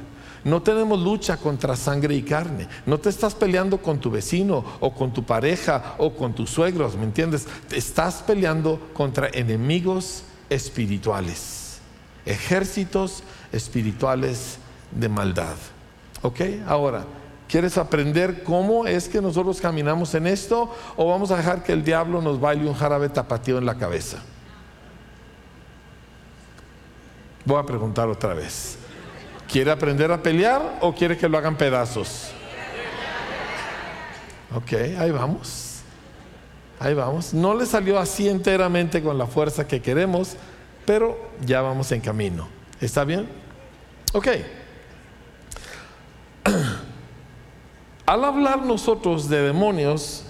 No 0.45 0.61
tenemos 0.61 1.01
lucha 1.01 1.39
contra 1.39 1.75
sangre 1.75 2.15
y 2.15 2.23
carne. 2.23 2.69
No 2.85 2.99
te 2.99 3.09
estás 3.09 3.35
peleando 3.35 3.79
con 3.79 4.01
tu 4.01 4.11
vecino 4.11 4.63
o 4.81 4.93
con 4.93 5.15
tu 5.15 5.25
pareja 5.25 5.95
o 5.97 6.13
con 6.13 6.35
tus 6.35 6.51
suegros, 6.51 6.95
¿me 6.97 7.05
entiendes? 7.05 7.47
Te 7.69 7.79
estás 7.79 8.17
peleando 8.17 8.91
contra 8.93 9.29
enemigos 9.33 10.25
espirituales, 10.51 11.79
ejércitos 12.27 13.23
espirituales 13.51 14.59
de 14.91 15.09
maldad. 15.09 15.57
¿Ok? 16.21 16.41
Ahora, 16.67 17.07
¿quieres 17.53 17.77
aprender 17.77 18.45
cómo 18.45 18.87
es 18.87 19.11
que 19.11 19.21
nosotros 19.21 19.61
caminamos 19.61 20.15
en 20.15 20.27
esto 20.27 20.75
o 20.97 21.11
vamos 21.11 21.31
a 21.31 21.37
dejar 21.37 21.63
que 21.63 21.75
el 21.75 21.85
diablo 21.85 22.23
nos 22.23 22.41
baile 22.41 22.67
un 22.67 22.73
jarabe 22.73 23.11
tapatío 23.11 23.59
en 23.59 23.67
la 23.67 23.75
cabeza? 23.75 24.23
Voy 27.45 27.61
a 27.61 27.67
preguntar 27.67 28.09
otra 28.09 28.33
vez. 28.33 28.79
¿Quiere 29.51 29.71
aprender 29.71 30.11
a 30.11 30.23
pelear 30.23 30.79
o 30.81 30.95
quiere 30.95 31.19
que 31.19 31.29
lo 31.29 31.37
hagan 31.37 31.59
pedazos? 31.59 32.31
Ok, 34.55 34.73
ahí 34.99 35.11
vamos. 35.11 35.83
Ahí 36.81 36.95
vamos. 36.95 37.35
No 37.35 37.55
le 37.55 37.67
salió 37.67 37.99
así 37.99 38.31
enteramente 38.31 39.03
con 39.03 39.19
la 39.19 39.27
fuerza 39.27 39.69
que 39.69 39.83
queremos, 39.83 40.37
pero 40.87 41.19
ya 41.45 41.61
vamos 41.61 41.93
en 41.93 42.01
camino. 42.01 42.49
¿Está 42.81 43.05
bien? 43.05 43.29
Ok. 44.15 44.29
Al 48.07 48.25
hablar 48.25 48.63
nosotros 48.63 49.29
de 49.29 49.43
demonios, 49.43 50.25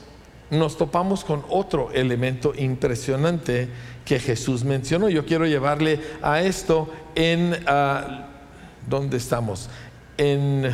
nos 0.50 0.76
topamos 0.76 1.24
con 1.24 1.44
otro 1.48 1.90
elemento 1.92 2.52
impresionante 2.54 3.68
que 4.04 4.18
Jesús 4.18 4.64
mencionó. 4.64 5.08
Yo 5.08 5.24
quiero 5.24 5.46
llevarle 5.46 6.00
a 6.20 6.40
esto 6.42 6.90
en... 7.14 7.58
Ah, 7.66 8.28
¿Dónde 8.86 9.16
estamos? 9.16 9.70
En, 10.18 10.64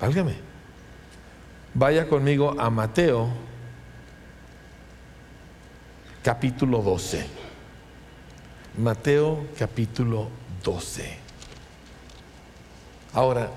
válgame, 0.00 0.34
vaya 1.72 2.08
conmigo 2.08 2.56
a 2.58 2.68
Mateo 2.68 3.28
capítulo 6.22 6.82
12. 6.82 7.26
Mateo 8.76 9.46
capítulo 9.56 10.28
12. 10.64 11.16
Ahora, 13.14 13.50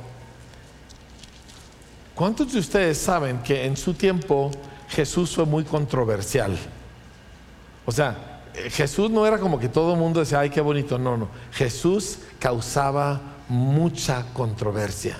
¿cuántos 2.16 2.54
de 2.54 2.60
ustedes 2.60 2.98
saben 2.98 3.40
que 3.40 3.66
en 3.66 3.78
su 3.78 3.94
tiempo 3.94 4.52
Jesús 4.90 5.36
fue 5.36 5.46
muy 5.46 5.64
controversial? 5.64 6.58
O 7.86 7.92
sea, 7.92 8.42
Jesús 8.70 9.10
no 9.10 9.26
era 9.26 9.40
como 9.40 9.60
que 9.60 9.70
todo 9.70 9.94
el 9.94 10.00
mundo 10.00 10.20
decía, 10.20 10.40
ay, 10.40 10.50
qué 10.50 10.62
bonito. 10.62 10.98
No, 10.98 11.18
no. 11.18 11.30
Jesús 11.52 12.20
causaba 12.40 13.22
mucha 13.48 14.26
controversia. 14.34 15.18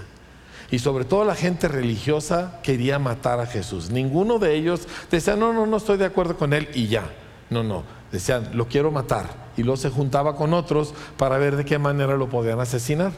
Y 0.70 0.80
sobre 0.80 1.04
todo 1.04 1.26
la 1.26 1.36
gente 1.36 1.68
religiosa 1.68 2.60
quería 2.64 2.98
matar 2.98 3.40
a 3.40 3.46
Jesús. 3.46 3.90
Ninguno 3.90 4.40
de 4.40 4.56
ellos 4.56 4.88
decía, 5.10 5.36
no, 5.36 5.52
no, 5.52 5.66
no 5.66 5.78
estoy 5.78 5.98
de 5.98 6.06
acuerdo 6.06 6.38
con 6.38 6.54
él 6.54 6.70
y 6.74 6.88
ya. 6.88 7.04
No, 7.50 7.64
no. 7.64 7.84
Decían, 8.12 8.50
lo 8.54 8.68
quiero 8.68 8.92
matar. 8.92 9.30
Y 9.58 9.64
luego 9.64 9.78
se 9.78 9.90
juntaba 9.90 10.36
con 10.36 10.54
otros 10.54 10.94
para 11.18 11.38
ver 11.38 11.58
de 11.58 11.66
qué 11.66 11.78
manera 11.78 12.16
lo 12.16 12.30
podían 12.30 12.60
asesinar. 12.60 13.12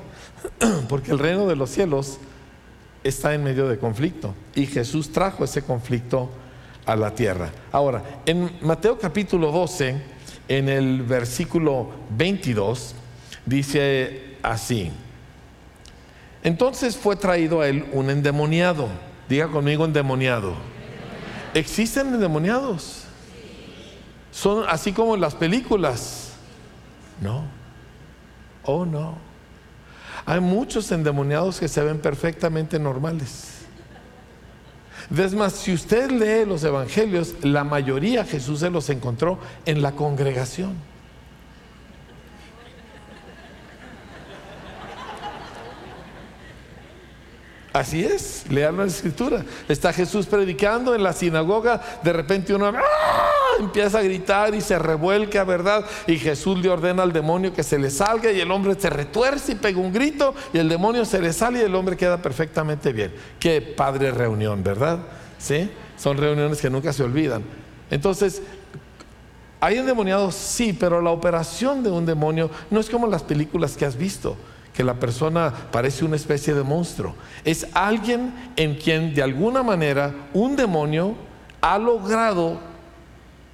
Porque 0.89 1.11
el 1.11 1.19
reino 1.19 1.45
de 1.45 1.55
los 1.55 1.69
cielos 1.69 2.17
está 3.03 3.33
en 3.33 3.43
medio 3.43 3.67
de 3.67 3.77
conflicto. 3.77 4.33
Y 4.55 4.65
Jesús 4.65 5.11
trajo 5.11 5.43
ese 5.43 5.61
conflicto 5.61 6.29
a 6.85 6.95
la 6.95 7.13
tierra. 7.13 7.51
Ahora, 7.71 8.03
en 8.25 8.51
Mateo 8.61 8.97
capítulo 8.97 9.51
12, 9.51 10.01
en 10.47 10.69
el 10.69 11.03
versículo 11.03 11.89
22, 12.17 12.95
dice 13.45 14.37
así. 14.41 14.91
Entonces 16.43 16.97
fue 16.97 17.15
traído 17.15 17.61
a 17.61 17.67
él 17.67 17.85
un 17.93 18.09
endemoniado. 18.09 18.89
Diga 19.29 19.47
conmigo 19.47 19.85
endemoniado. 19.85 20.53
¿Existen 21.53 22.07
endemoniados? 22.13 23.03
Son 24.31 24.65
así 24.67 24.91
como 24.91 25.15
en 25.15 25.21
las 25.21 25.35
películas. 25.35 26.33
No. 27.21 27.43
Oh, 28.65 28.85
no. 28.85 29.32
Hay 30.25 30.39
muchos 30.39 30.91
endemoniados 30.91 31.59
que 31.59 31.67
se 31.67 31.83
ven 31.83 31.99
perfectamente 31.99 32.79
normales. 32.79 33.63
Es 35.15 35.33
más, 35.33 35.53
si 35.53 35.73
usted 35.73 36.11
lee 36.11 36.45
los 36.47 36.63
evangelios, 36.63 37.35
la 37.41 37.63
mayoría 37.63 38.23
Jesús 38.23 38.61
se 38.61 38.69
los 38.69 38.89
encontró 38.89 39.37
en 39.65 39.81
la 39.81 39.91
congregación. 39.91 40.92
Así 47.73 48.05
es, 48.05 48.45
lean 48.51 48.77
la 48.77 48.85
escritura. 48.85 49.43
Está 49.67 49.91
Jesús 49.91 50.27
predicando 50.27 50.93
en 50.93 51.01
la 51.01 51.11
sinagoga, 51.11 51.81
de 52.03 52.13
repente 52.13 52.53
uno 52.53 52.67
¡ah! 52.67 52.81
empieza 53.59 53.97
a 53.97 54.03
gritar 54.03 54.53
y 54.53 54.61
se 54.61 54.77
revuelca, 54.77 55.43
¿verdad? 55.43 55.83
Y 56.05 56.19
Jesús 56.19 56.59
le 56.59 56.69
ordena 56.69 57.01
al 57.01 57.11
demonio 57.11 57.51
que 57.51 57.63
se 57.63 57.79
le 57.79 57.89
salga 57.89 58.31
y 58.31 58.39
el 58.39 58.51
hombre 58.51 58.75
se 58.79 58.91
retuerce 58.91 59.53
y 59.53 59.55
pega 59.55 59.79
un 59.79 59.91
grito 59.91 60.35
y 60.53 60.59
el 60.59 60.69
demonio 60.69 61.03
se 61.03 61.19
le 61.19 61.33
sale 61.33 61.59
y 61.59 61.61
el 61.63 61.73
hombre 61.73 61.97
queda 61.97 62.21
perfectamente 62.21 62.93
bien. 62.93 63.11
Qué 63.39 63.59
padre 63.59 64.11
reunión, 64.11 64.63
¿verdad? 64.63 64.99
¿Sí? 65.39 65.71
Son 65.97 66.15
reuniones 66.15 66.61
que 66.61 66.69
nunca 66.69 66.93
se 66.93 67.01
olvidan. 67.01 67.43
Entonces, 67.89 68.43
¿hay 69.59 69.79
endemoniados? 69.79 70.35
Sí, 70.35 70.73
pero 70.73 71.01
la 71.01 71.09
operación 71.09 71.81
de 71.81 71.89
un 71.89 72.05
demonio 72.05 72.51
no 72.69 72.79
es 72.79 72.87
como 72.87 73.07
las 73.07 73.23
películas 73.23 73.75
que 73.75 73.85
has 73.85 73.97
visto 73.97 74.37
que 74.73 74.83
la 74.83 74.95
persona 74.95 75.53
parece 75.71 76.03
una 76.03 76.15
especie 76.15 76.53
de 76.53 76.63
monstruo. 76.63 77.15
Es 77.43 77.67
alguien 77.73 78.33
en 78.55 78.75
quien 78.75 79.13
de 79.13 79.21
alguna 79.21 79.63
manera 79.63 80.13
un 80.33 80.55
demonio 80.55 81.15
ha 81.61 81.77
logrado 81.77 82.59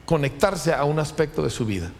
conectarse 0.05 0.73
a 0.73 0.86
un 0.86 0.97
aspecto 0.97 1.43
de 1.43 1.49
su 1.49 1.65
vida. 1.65 1.91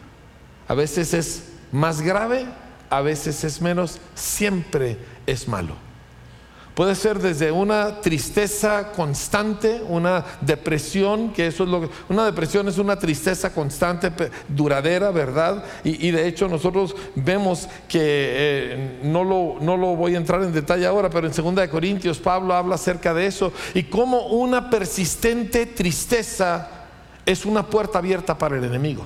A 0.67 0.73
veces 0.73 1.13
es 1.13 1.49
más 1.71 2.01
grave, 2.01 2.45
a 2.89 3.01
veces 3.01 3.43
es 3.43 3.62
menos, 3.62 3.99
siempre 4.15 4.97
es 5.27 5.47
malo. 5.47 5.88
Puede 6.79 6.95
ser 6.95 7.19
desde 7.19 7.51
una 7.51 7.99
tristeza 7.99 8.93
constante, 8.93 9.81
una 9.85 10.23
depresión, 10.39 11.33
que 11.33 11.47
eso 11.47 11.65
es 11.65 11.69
lo 11.69 11.81
que, 11.81 11.89
una 12.07 12.23
depresión 12.23 12.69
es 12.69 12.77
una 12.77 12.97
tristeza 12.97 13.53
constante, 13.53 14.09
duradera, 14.47 15.11
¿verdad? 15.11 15.61
Y, 15.83 16.09
de 16.11 16.25
hecho 16.25 16.47
nosotros 16.47 16.95
vemos 17.15 17.67
que, 17.89 17.99
eh, 18.01 18.99
no, 19.03 19.25
lo, 19.25 19.57
no 19.59 19.75
lo 19.75 19.97
voy 19.97 20.15
a 20.15 20.19
entrar 20.19 20.41
en 20.41 20.53
detalle 20.53 20.85
ahora, 20.87 21.09
pero 21.09 21.27
en 21.27 21.33
2 21.33 21.67
Corintios 21.67 22.17
Pablo 22.17 22.53
habla 22.53 22.75
acerca 22.75 23.13
de 23.13 23.25
eso 23.25 23.51
y 23.73 23.83
cómo 23.83 24.27
una 24.27 24.69
persistente 24.69 25.65
tristeza 25.65 26.69
es 27.25 27.45
una 27.45 27.67
puerta 27.67 27.97
abierta 27.99 28.37
para 28.37 28.55
el 28.55 28.63
enemigo. 28.63 29.03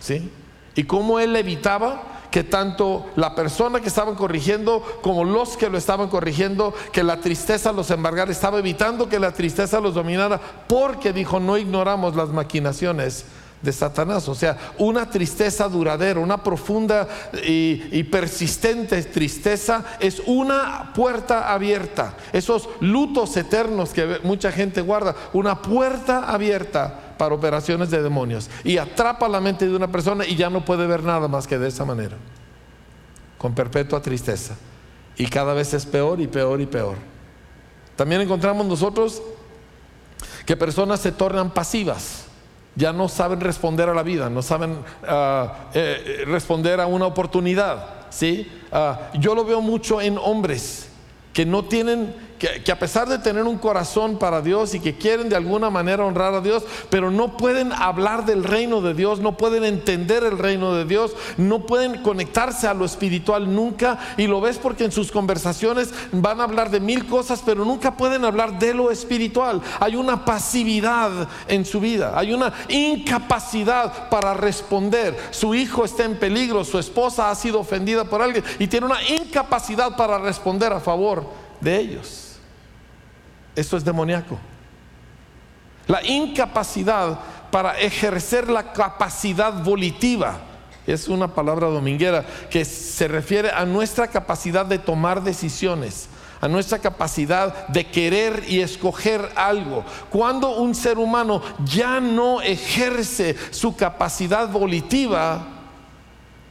¿Sí? 0.00 0.30
Y 0.74 0.84
cómo 0.84 1.20
él 1.20 1.36
evitaba 1.36 2.15
que 2.36 2.44
tanto 2.44 3.06
la 3.16 3.34
persona 3.34 3.80
que 3.80 3.88
estaban 3.88 4.14
corrigiendo 4.14 4.82
como 5.00 5.24
los 5.24 5.56
que 5.56 5.70
lo 5.70 5.78
estaban 5.78 6.10
corrigiendo, 6.10 6.74
que 6.92 7.02
la 7.02 7.18
tristeza 7.18 7.72
los 7.72 7.90
embargara, 7.90 8.30
estaba 8.30 8.58
evitando 8.58 9.08
que 9.08 9.18
la 9.18 9.32
tristeza 9.32 9.80
los 9.80 9.94
dominara, 9.94 10.38
porque 10.68 11.14
dijo, 11.14 11.40
no 11.40 11.56
ignoramos 11.56 12.14
las 12.14 12.28
maquinaciones 12.28 13.24
de 13.62 13.72
Satanás. 13.72 14.28
O 14.28 14.34
sea, 14.34 14.58
una 14.76 15.08
tristeza 15.08 15.66
duradera, 15.66 16.20
una 16.20 16.42
profunda 16.42 17.08
y, 17.42 17.84
y, 17.90 18.04
persistente 18.04 19.02
tristeza 19.04 19.82
es 19.98 20.20
una 20.26 20.92
puerta 20.94 21.50
abierta. 21.50 22.16
Esos 22.34 22.68
lutos 22.80 23.34
eternos 23.38 23.94
que 23.94 24.20
mucha 24.24 24.52
gente 24.52 24.82
guarda, 24.82 25.16
una 25.32 25.62
puerta 25.62 26.30
abierta 26.30 27.05
para 27.16 27.34
operaciones 27.34 27.90
de 27.90 28.02
demonios 28.02 28.50
y 28.64 28.78
atrapa 28.78 29.28
la 29.28 29.40
mente 29.40 29.66
de 29.66 29.74
una 29.74 29.90
persona 29.90 30.26
y 30.26 30.36
ya 30.36 30.50
no 30.50 30.64
puede 30.64 30.86
ver 30.86 31.02
nada 31.02 31.28
más 31.28 31.46
que 31.46 31.58
de 31.58 31.68
esa 31.68 31.84
manera, 31.84 32.16
con 33.38 33.54
perpetua 33.54 34.00
tristeza. 34.00 34.56
Y 35.16 35.26
cada 35.26 35.54
vez 35.54 35.72
es 35.72 35.86
peor 35.86 36.20
y 36.20 36.26
peor 36.26 36.60
y 36.60 36.66
peor. 36.66 36.96
También 37.96 38.20
encontramos 38.20 38.66
nosotros 38.66 39.22
que 40.44 40.56
personas 40.56 41.00
se 41.00 41.12
tornan 41.12 41.50
pasivas, 41.50 42.26
ya 42.74 42.92
no 42.92 43.08
saben 43.08 43.40
responder 43.40 43.88
a 43.88 43.94
la 43.94 44.02
vida, 44.02 44.28
no 44.28 44.42
saben 44.42 44.78
ah, 45.08 45.70
eh, 45.72 46.24
responder 46.26 46.80
a 46.80 46.86
una 46.86 47.06
oportunidad. 47.06 48.06
¿sí? 48.10 48.50
Ah, 48.70 49.10
yo 49.14 49.34
lo 49.34 49.44
veo 49.44 49.60
mucho 49.60 50.00
en 50.00 50.18
hombres 50.18 50.88
que 51.32 51.44
no 51.46 51.64
tienen 51.64 52.14
que, 52.38 52.70
a 52.70 52.78
pesar 52.78 53.08
de 53.08 53.18
tener 53.18 53.44
un 53.44 53.58
corazón 53.58 54.18
para 54.18 54.42
Dios 54.42 54.74
y 54.74 54.80
que 54.80 54.96
quieren 54.96 55.28
de 55.28 55.36
alguna 55.36 55.70
manera 55.70 56.04
honrar 56.04 56.34
a 56.34 56.40
Dios, 56.40 56.64
pero 56.90 57.10
no 57.10 57.36
pueden 57.36 57.72
hablar 57.72 58.26
del 58.26 58.44
reino 58.44 58.80
de 58.80 58.94
Dios, 58.94 59.20
no 59.20 59.36
pueden 59.36 59.64
entender 59.64 60.24
el 60.24 60.38
reino 60.38 60.74
de 60.74 60.84
Dios, 60.84 61.14
no 61.36 61.66
pueden 61.66 62.02
conectarse 62.02 62.66
a 62.66 62.74
lo 62.74 62.84
espiritual 62.84 63.54
nunca. 63.54 63.98
Y 64.16 64.26
lo 64.26 64.40
ves 64.40 64.58
porque 64.58 64.84
en 64.84 64.92
sus 64.92 65.10
conversaciones 65.10 65.92
van 66.12 66.40
a 66.40 66.44
hablar 66.44 66.70
de 66.70 66.80
mil 66.80 67.06
cosas, 67.06 67.42
pero 67.44 67.64
nunca 67.64 67.96
pueden 67.96 68.24
hablar 68.24 68.58
de 68.58 68.74
lo 68.74 68.90
espiritual. 68.90 69.62
Hay 69.80 69.96
una 69.96 70.24
pasividad 70.24 71.28
en 71.48 71.64
su 71.64 71.80
vida, 71.80 72.12
hay 72.16 72.32
una 72.32 72.52
incapacidad 72.68 74.08
para 74.10 74.34
responder. 74.34 75.16
Su 75.30 75.54
hijo 75.54 75.84
está 75.84 76.04
en 76.04 76.18
peligro, 76.18 76.64
su 76.64 76.78
esposa 76.78 77.30
ha 77.30 77.34
sido 77.34 77.60
ofendida 77.60 78.04
por 78.04 78.22
alguien 78.22 78.44
y 78.58 78.66
tiene 78.66 78.86
una 78.86 79.02
incapacidad 79.02 79.96
para 79.96 80.18
responder 80.18 80.72
a 80.72 80.80
favor 80.80 81.24
de 81.60 81.78
ellos. 81.78 82.25
Esto 83.56 83.76
es 83.76 83.84
demoníaco. 83.84 84.38
La 85.88 86.04
incapacidad 86.04 87.18
para 87.50 87.78
ejercer 87.78 88.50
la 88.50 88.72
capacidad 88.72 89.64
volitiva. 89.64 90.38
Es 90.86 91.08
una 91.08 91.26
palabra 91.26 91.68
dominguera 91.68 92.24
que 92.50 92.64
se 92.64 93.08
refiere 93.08 93.50
a 93.50 93.64
nuestra 93.64 94.06
capacidad 94.06 94.64
de 94.66 94.78
tomar 94.78 95.22
decisiones, 95.22 96.08
a 96.40 96.48
nuestra 96.48 96.78
capacidad 96.78 97.66
de 97.68 97.86
querer 97.86 98.44
y 98.46 98.60
escoger 98.60 99.30
algo. 99.34 99.84
Cuando 100.10 100.56
un 100.56 100.74
ser 100.74 100.98
humano 100.98 101.42
ya 101.64 101.98
no 101.98 102.40
ejerce 102.40 103.36
su 103.50 103.74
capacidad 103.74 104.48
volitiva, 104.48 105.46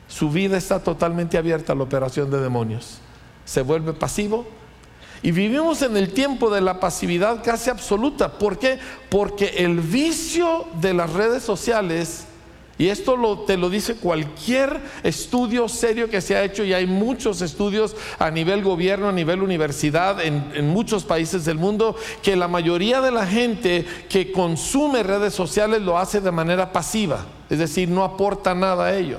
su 0.07 0.29
vida 0.29 0.57
está 0.57 0.79
totalmente 0.79 1.37
abierta 1.37 1.73
a 1.73 1.75
la 1.75 1.83
operación 1.83 2.29
de 2.29 2.41
demonios. 2.41 2.99
Se 3.45 3.61
vuelve 3.61 3.93
pasivo, 3.93 4.45
y 5.25 5.31
vivimos 5.31 5.81
en 5.81 5.97
el 5.97 6.13
tiempo 6.13 6.53
de 6.53 6.61
la 6.61 6.79
pasividad 6.79 7.43
casi 7.43 7.71
absoluta. 7.71 8.33
¿Por 8.37 8.59
qué? 8.59 8.77
Porque 9.09 9.55
el 9.57 9.79
vicio 9.79 10.67
de 10.79 10.93
las 10.93 11.13
redes 11.13 11.41
sociales, 11.41 12.25
y 12.77 12.89
esto 12.89 13.43
te 13.47 13.57
lo 13.57 13.71
dice 13.71 13.95
cualquier 13.95 14.79
estudio 15.01 15.67
serio 15.67 16.11
que 16.11 16.21
se 16.21 16.35
ha 16.35 16.43
hecho, 16.43 16.63
y 16.63 16.73
hay 16.73 16.85
muchos 16.85 17.41
estudios 17.41 17.95
a 18.19 18.29
nivel 18.29 18.61
gobierno, 18.61 19.09
a 19.09 19.11
nivel 19.11 19.41
universidad, 19.41 20.23
en, 20.23 20.51
en 20.53 20.69
muchos 20.69 21.05
países 21.05 21.43
del 21.43 21.57
mundo, 21.57 21.95
que 22.21 22.35
la 22.35 22.47
mayoría 22.47 23.01
de 23.01 23.09
la 23.09 23.25
gente 23.25 23.83
que 24.07 24.31
consume 24.31 25.01
redes 25.01 25.33
sociales 25.33 25.81
lo 25.81 25.97
hace 25.97 26.21
de 26.21 26.29
manera 26.29 26.71
pasiva, 26.71 27.25
es 27.49 27.57
decir, 27.57 27.89
no 27.89 28.03
aporta 28.03 28.53
nada 28.53 28.85
a 28.85 28.95
ello. 28.95 29.17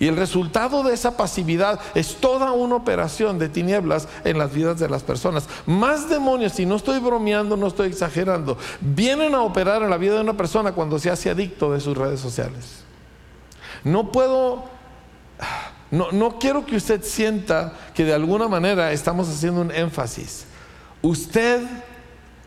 Y 0.00 0.06
el 0.06 0.16
resultado 0.16 0.82
de 0.82 0.94
esa 0.94 1.16
pasividad 1.16 1.80
es 1.94 2.16
toda 2.16 2.52
una 2.52 2.76
operación 2.76 3.38
de 3.38 3.48
tinieblas 3.48 4.08
en 4.24 4.38
las 4.38 4.52
vidas 4.52 4.78
de 4.78 4.88
las 4.88 5.02
personas. 5.02 5.48
Más 5.66 6.08
demonios, 6.08 6.58
y 6.60 6.66
no 6.66 6.76
estoy 6.76 7.00
bromeando, 7.00 7.56
no 7.56 7.66
estoy 7.66 7.88
exagerando, 7.88 8.56
vienen 8.80 9.34
a 9.34 9.42
operar 9.42 9.82
en 9.82 9.90
la 9.90 9.96
vida 9.96 10.14
de 10.14 10.20
una 10.20 10.36
persona 10.36 10.72
cuando 10.72 10.98
se 10.98 11.10
hace 11.10 11.30
adicto 11.30 11.72
de 11.72 11.80
sus 11.80 11.96
redes 11.96 12.20
sociales. 12.20 12.84
No 13.82 14.12
puedo, 14.12 14.64
no, 15.90 16.12
no 16.12 16.38
quiero 16.38 16.64
que 16.64 16.76
usted 16.76 17.02
sienta 17.02 17.72
que 17.94 18.04
de 18.04 18.14
alguna 18.14 18.46
manera 18.46 18.92
estamos 18.92 19.28
haciendo 19.28 19.60
un 19.60 19.72
énfasis. 19.72 20.46
Usted 21.02 21.62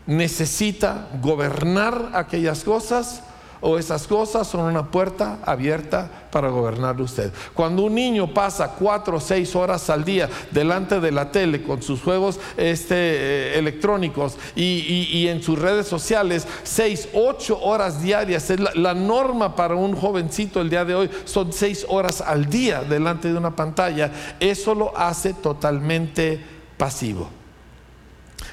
necesita 0.06 1.08
gobernar 1.20 2.10
aquellas 2.14 2.64
cosas 2.64 3.22
o 3.62 3.78
esas 3.78 4.06
cosas 4.06 4.46
son 4.46 4.62
una 4.62 4.90
puerta 4.90 5.38
abierta 5.44 6.10
para 6.30 6.48
gobernarle 6.48 7.04
usted. 7.04 7.32
Cuando 7.54 7.84
un 7.84 7.94
niño 7.94 8.34
pasa 8.34 8.74
cuatro 8.78 9.16
o 9.16 9.20
seis 9.20 9.54
horas 9.54 9.88
al 9.88 10.04
día 10.04 10.28
delante 10.50 11.00
de 11.00 11.12
la 11.12 11.30
tele 11.30 11.62
con 11.62 11.80
sus 11.80 12.02
juegos 12.02 12.38
este, 12.56 12.94
eh, 12.96 13.58
electrónicos 13.58 14.36
y, 14.56 15.26
en 15.28 15.42
sus 15.42 15.58
redes 15.58 15.86
sociales, 15.86 16.46
seis, 16.64 17.08
ocho 17.14 17.58
horas 17.62 18.02
diarias, 18.02 18.50
es 18.50 18.60
la 18.74 18.94
norma 18.94 19.54
para 19.54 19.76
un 19.76 19.94
jovencito 19.94 20.60
el 20.60 20.68
día 20.68 20.84
de 20.84 20.94
hoy, 20.94 21.10
son 21.24 21.52
seis 21.52 21.86
horas 21.88 22.20
al 22.20 22.46
día 22.46 22.82
delante 22.82 23.28
de 23.28 23.38
una 23.38 23.54
pantalla, 23.54 24.10
eso 24.40 24.74
lo 24.74 24.96
hace 24.96 25.34
totalmente 25.34 26.40
pasivo. 26.76 27.41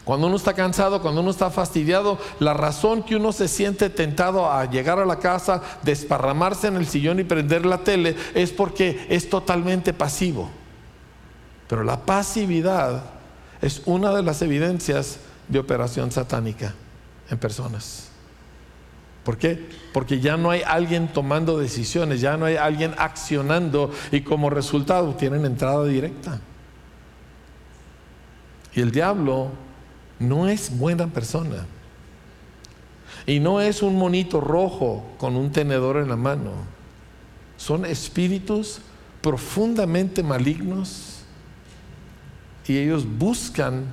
Cuando 0.09 0.25
uno 0.25 0.37
está 0.37 0.55
cansado, 0.55 1.03
cuando 1.03 1.21
uno 1.21 1.29
está 1.29 1.51
fastidiado, 1.51 2.17
la 2.39 2.55
razón 2.55 3.03
que 3.03 3.15
uno 3.15 3.31
se 3.31 3.47
siente 3.47 3.91
tentado 3.91 4.51
a 4.51 4.65
llegar 4.65 4.97
a 4.97 5.05
la 5.05 5.19
casa, 5.19 5.61
desparramarse 5.83 6.65
en 6.65 6.77
el 6.77 6.87
sillón 6.87 7.19
y 7.19 7.23
prender 7.23 7.63
la 7.63 7.83
tele 7.83 8.15
es 8.33 8.51
porque 8.51 9.05
es 9.07 9.29
totalmente 9.29 9.93
pasivo. 9.93 10.49
Pero 11.67 11.83
la 11.83 12.07
pasividad 12.07 13.03
es 13.61 13.83
una 13.85 14.11
de 14.11 14.23
las 14.23 14.41
evidencias 14.41 15.19
de 15.47 15.59
operación 15.59 16.11
satánica 16.11 16.73
en 17.29 17.37
personas. 17.37 18.09
¿Por 19.23 19.37
qué? 19.37 19.63
Porque 19.93 20.19
ya 20.19 20.37
no 20.37 20.49
hay 20.49 20.63
alguien 20.63 21.09
tomando 21.13 21.59
decisiones, 21.59 22.19
ya 22.19 22.35
no 22.35 22.45
hay 22.45 22.55
alguien 22.55 22.95
accionando 22.97 23.91
y 24.11 24.21
como 24.21 24.49
resultado 24.49 25.13
tienen 25.13 25.45
entrada 25.45 25.85
directa. 25.85 26.41
Y 28.73 28.81
el 28.81 28.89
diablo 28.89 29.68
no 30.19 30.47
es 30.47 30.77
buena 30.77 31.07
persona. 31.07 31.65
Y 33.25 33.39
no 33.39 33.61
es 33.61 33.81
un 33.81 33.95
monito 33.95 34.41
rojo 34.41 35.03
con 35.17 35.35
un 35.35 35.51
tenedor 35.51 35.97
en 35.97 36.09
la 36.09 36.15
mano. 36.15 36.51
Son 37.57 37.85
espíritus 37.85 38.79
profundamente 39.21 40.23
malignos 40.23 41.23
y 42.67 42.77
ellos 42.77 43.05
buscan, 43.05 43.85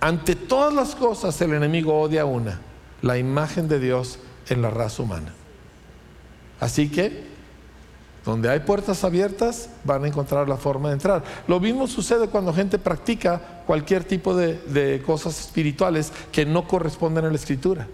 ante 0.00 0.36
todas 0.36 0.72
las 0.74 0.94
cosas 0.94 1.40
el 1.40 1.54
enemigo 1.54 1.98
odia 1.98 2.24
una, 2.24 2.60
la 3.02 3.18
imagen 3.18 3.68
de 3.68 3.80
Dios 3.80 4.18
en 4.48 4.62
la 4.62 4.70
raza 4.70 5.02
humana. 5.02 5.32
Así 6.60 6.88
que 6.88 7.35
donde 8.26 8.50
hay 8.50 8.58
puertas 8.60 9.04
abiertas, 9.04 9.70
van 9.84 10.02
a 10.02 10.08
encontrar 10.08 10.48
la 10.48 10.56
forma 10.56 10.88
de 10.88 10.94
entrar. 10.94 11.22
Lo 11.46 11.60
mismo 11.60 11.86
sucede 11.86 12.26
cuando 12.26 12.52
gente 12.52 12.76
practica 12.76 13.40
cualquier 13.64 14.02
tipo 14.02 14.34
de, 14.34 15.00
cosas 15.06 15.38
espirituales 15.40 16.12
que 16.32 16.44
no 16.44 16.66
corresponden 16.66 17.24
a 17.24 17.28
la 17.28 17.36
escritura. 17.36 17.86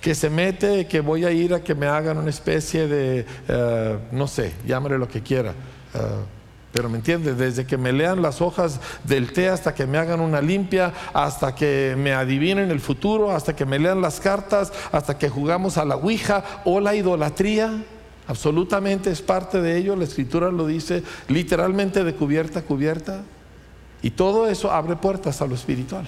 Que 0.00 0.14
se 0.14 0.30
mete, 0.30 0.86
que 0.86 1.00
voy 1.00 1.26
a 1.26 1.30
ir 1.30 1.52
a 1.52 1.62
que 1.62 1.74
me 1.74 1.86
hagan 1.86 2.16
una 2.16 2.30
especie 2.30 2.88
de, 2.88 3.26
eh, 3.48 3.98
no 4.12 4.26
sé, 4.26 4.54
llámale 4.66 4.96
lo 4.96 5.06
que 5.06 5.22
quiera. 5.22 5.50
Eh, 5.50 5.98
pero 6.72 6.88
me 6.88 6.96
entiende, 6.96 7.34
desde 7.34 7.66
que 7.66 7.76
me 7.76 7.92
lean 7.92 8.22
las 8.22 8.40
hojas 8.40 8.80
del 9.04 9.34
té 9.34 9.50
hasta 9.50 9.74
que 9.74 9.86
me 9.86 9.98
hagan 9.98 10.20
una 10.20 10.40
limpia, 10.40 10.94
hasta 11.12 11.54
que 11.54 11.96
me 11.98 12.14
adivinen 12.14 12.70
el 12.70 12.80
futuro, 12.80 13.32
hasta 13.32 13.54
que 13.54 13.66
me 13.66 13.78
lean 13.78 14.00
las 14.00 14.20
cartas, 14.20 14.72
hasta 14.90 15.18
que 15.18 15.28
jugamos 15.28 15.76
a 15.76 15.84
la 15.84 15.96
Ouija 15.96 16.62
o 16.64 16.80
la 16.80 16.94
idolatría. 16.94 17.84
Absolutamente 18.30 19.10
es 19.10 19.22
parte 19.22 19.60
de 19.60 19.76
ello, 19.76 19.96
la 19.96 20.04
escritura 20.04 20.52
lo 20.52 20.68
dice 20.68 21.02
literalmente 21.26 22.04
de 22.04 22.14
cubierta 22.14 22.60
a 22.60 22.62
cubierta. 22.62 23.22
Y 24.02 24.10
todo 24.10 24.46
eso 24.46 24.70
abre 24.70 24.94
puertas 24.94 25.42
a 25.42 25.48
lo 25.48 25.56
espiritual. 25.56 26.06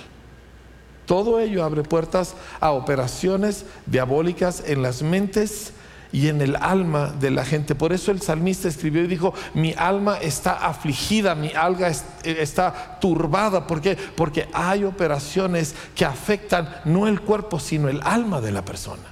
Todo 1.04 1.40
ello 1.40 1.64
abre 1.64 1.82
puertas 1.82 2.36
a 2.60 2.70
operaciones 2.70 3.64
diabólicas 3.86 4.62
en 4.64 4.82
las 4.82 5.02
mentes 5.02 5.72
y 6.12 6.28
en 6.28 6.40
el 6.40 6.54
alma 6.54 7.12
de 7.18 7.32
la 7.32 7.44
gente. 7.44 7.74
Por 7.74 7.92
eso 7.92 8.12
el 8.12 8.22
salmista 8.22 8.68
escribió 8.68 9.02
y 9.02 9.08
dijo, 9.08 9.34
mi 9.54 9.74
alma 9.76 10.16
está 10.18 10.64
afligida, 10.64 11.34
mi 11.34 11.52
alma 11.52 11.88
está 12.22 13.00
turbada. 13.00 13.66
¿Por 13.66 13.80
qué? 13.80 13.98
Porque 14.14 14.48
hay 14.52 14.84
operaciones 14.84 15.74
que 15.96 16.04
afectan 16.04 16.72
no 16.84 17.08
el 17.08 17.20
cuerpo, 17.20 17.58
sino 17.58 17.88
el 17.88 18.00
alma 18.04 18.40
de 18.40 18.52
la 18.52 18.64
persona. 18.64 19.11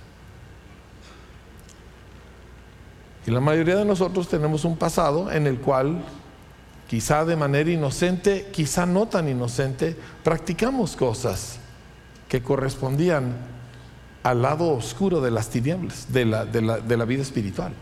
Y 3.27 3.31
la 3.31 3.41
mayoría 3.41 3.77
de 3.77 3.85
nosotros 3.85 4.29
tenemos 4.29 4.65
un 4.65 4.77
pasado 4.77 5.31
en 5.31 5.47
el 5.47 5.59
cual, 5.59 6.03
quizá 6.89 7.25
de 7.25 7.37
manera 7.37 7.71
inocente, 7.71 8.49
quizá 8.53 8.87
no 8.87 9.07
tan 9.07 9.29
inocente, 9.29 9.97
practicamos 10.25 10.97
cosas 10.97 11.59
que 12.29 12.43
correspondían 12.43 13.35
al 14.23 14.43
lado 14.43 14.69
oscuro 14.71 15.21
de 15.21 15.31
las 15.31 15.51
tinieblas, 15.51 16.13
de 16.13 16.25
la, 16.25 17.05
vida 17.05 17.23
espiritual. 17.23 17.73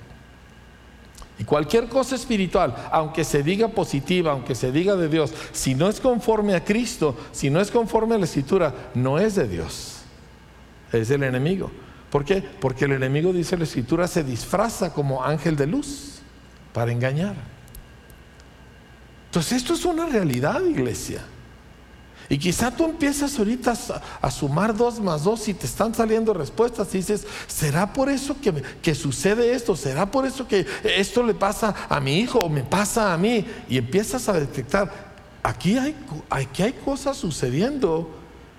Y 1.38 1.44
cualquier 1.44 1.88
cosa 1.88 2.16
espiritual, 2.16 2.74
aunque 2.90 3.22
se 3.22 3.44
diga 3.44 3.68
positiva, 3.68 4.32
aunque 4.32 4.56
se 4.56 4.72
diga 4.72 4.96
de 4.96 5.08
Dios, 5.08 5.32
si 5.52 5.76
no 5.76 5.88
es 5.88 6.00
conforme 6.00 6.54
a 6.54 6.64
Cristo, 6.64 7.16
si 7.30 7.48
no 7.48 7.60
es 7.60 7.70
conforme 7.70 8.16
a 8.16 8.18
la 8.18 8.24
Escritura, 8.24 8.74
no 8.94 9.20
es 9.20 9.36
de 9.36 9.46
Dios, 9.46 9.98
es 10.92 11.08
del 11.08 11.22
enemigo. 11.22 11.70
¿Por 12.10 12.24
qué? 12.24 12.42
Porque 12.42 12.86
el 12.86 12.92
enemigo, 12.92 13.32
dice 13.32 13.56
la 13.56 13.64
escritura, 13.64 14.08
se 14.08 14.24
disfraza 14.24 14.92
como 14.92 15.22
ángel 15.22 15.56
de 15.56 15.66
luz 15.66 16.20
para 16.72 16.92
engañar. 16.92 17.34
Entonces 19.26 19.58
esto 19.58 19.74
es 19.74 19.84
una 19.84 20.06
realidad, 20.06 20.62
iglesia. 20.64 21.22
Y 22.30 22.38
quizá 22.38 22.70
tú 22.70 22.84
empiezas 22.84 23.38
ahorita 23.38 23.74
a, 24.20 24.30
sumar 24.30 24.76
dos 24.76 25.00
más 25.00 25.24
dos 25.24 25.48
y 25.48 25.54
te 25.54 25.64
están 25.64 25.94
saliendo 25.94 26.34
respuestas 26.34 26.94
y 26.94 26.98
dices, 26.98 27.26
¿será 27.46 27.92
por 27.92 28.10
eso 28.10 28.36
que, 28.40 28.52
que, 28.82 28.94
sucede 28.94 29.54
esto? 29.54 29.74
¿Será 29.74 30.10
por 30.10 30.26
eso 30.26 30.46
que 30.46 30.66
esto 30.84 31.22
le 31.22 31.32
pasa 31.32 31.74
a 31.88 32.00
mi 32.00 32.18
hijo 32.18 32.38
o 32.38 32.50
me 32.50 32.62
pasa 32.62 33.14
a 33.14 33.18
mí? 33.18 33.46
Y 33.68 33.78
empiezas 33.78 34.28
a 34.28 34.34
detectar, 34.34 34.92
aquí 35.42 35.78
hay, 35.78 35.96
aquí 36.28 36.62
hay 36.62 36.72
cosas 36.72 37.16
sucediendo 37.16 38.10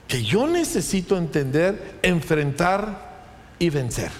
que 0.07 0.23
yo 0.23 0.47
necesito 0.47 1.15
entender, 1.15 1.99
enfrentar 2.01 3.08
y 3.59 3.69
vencer. 3.69 4.11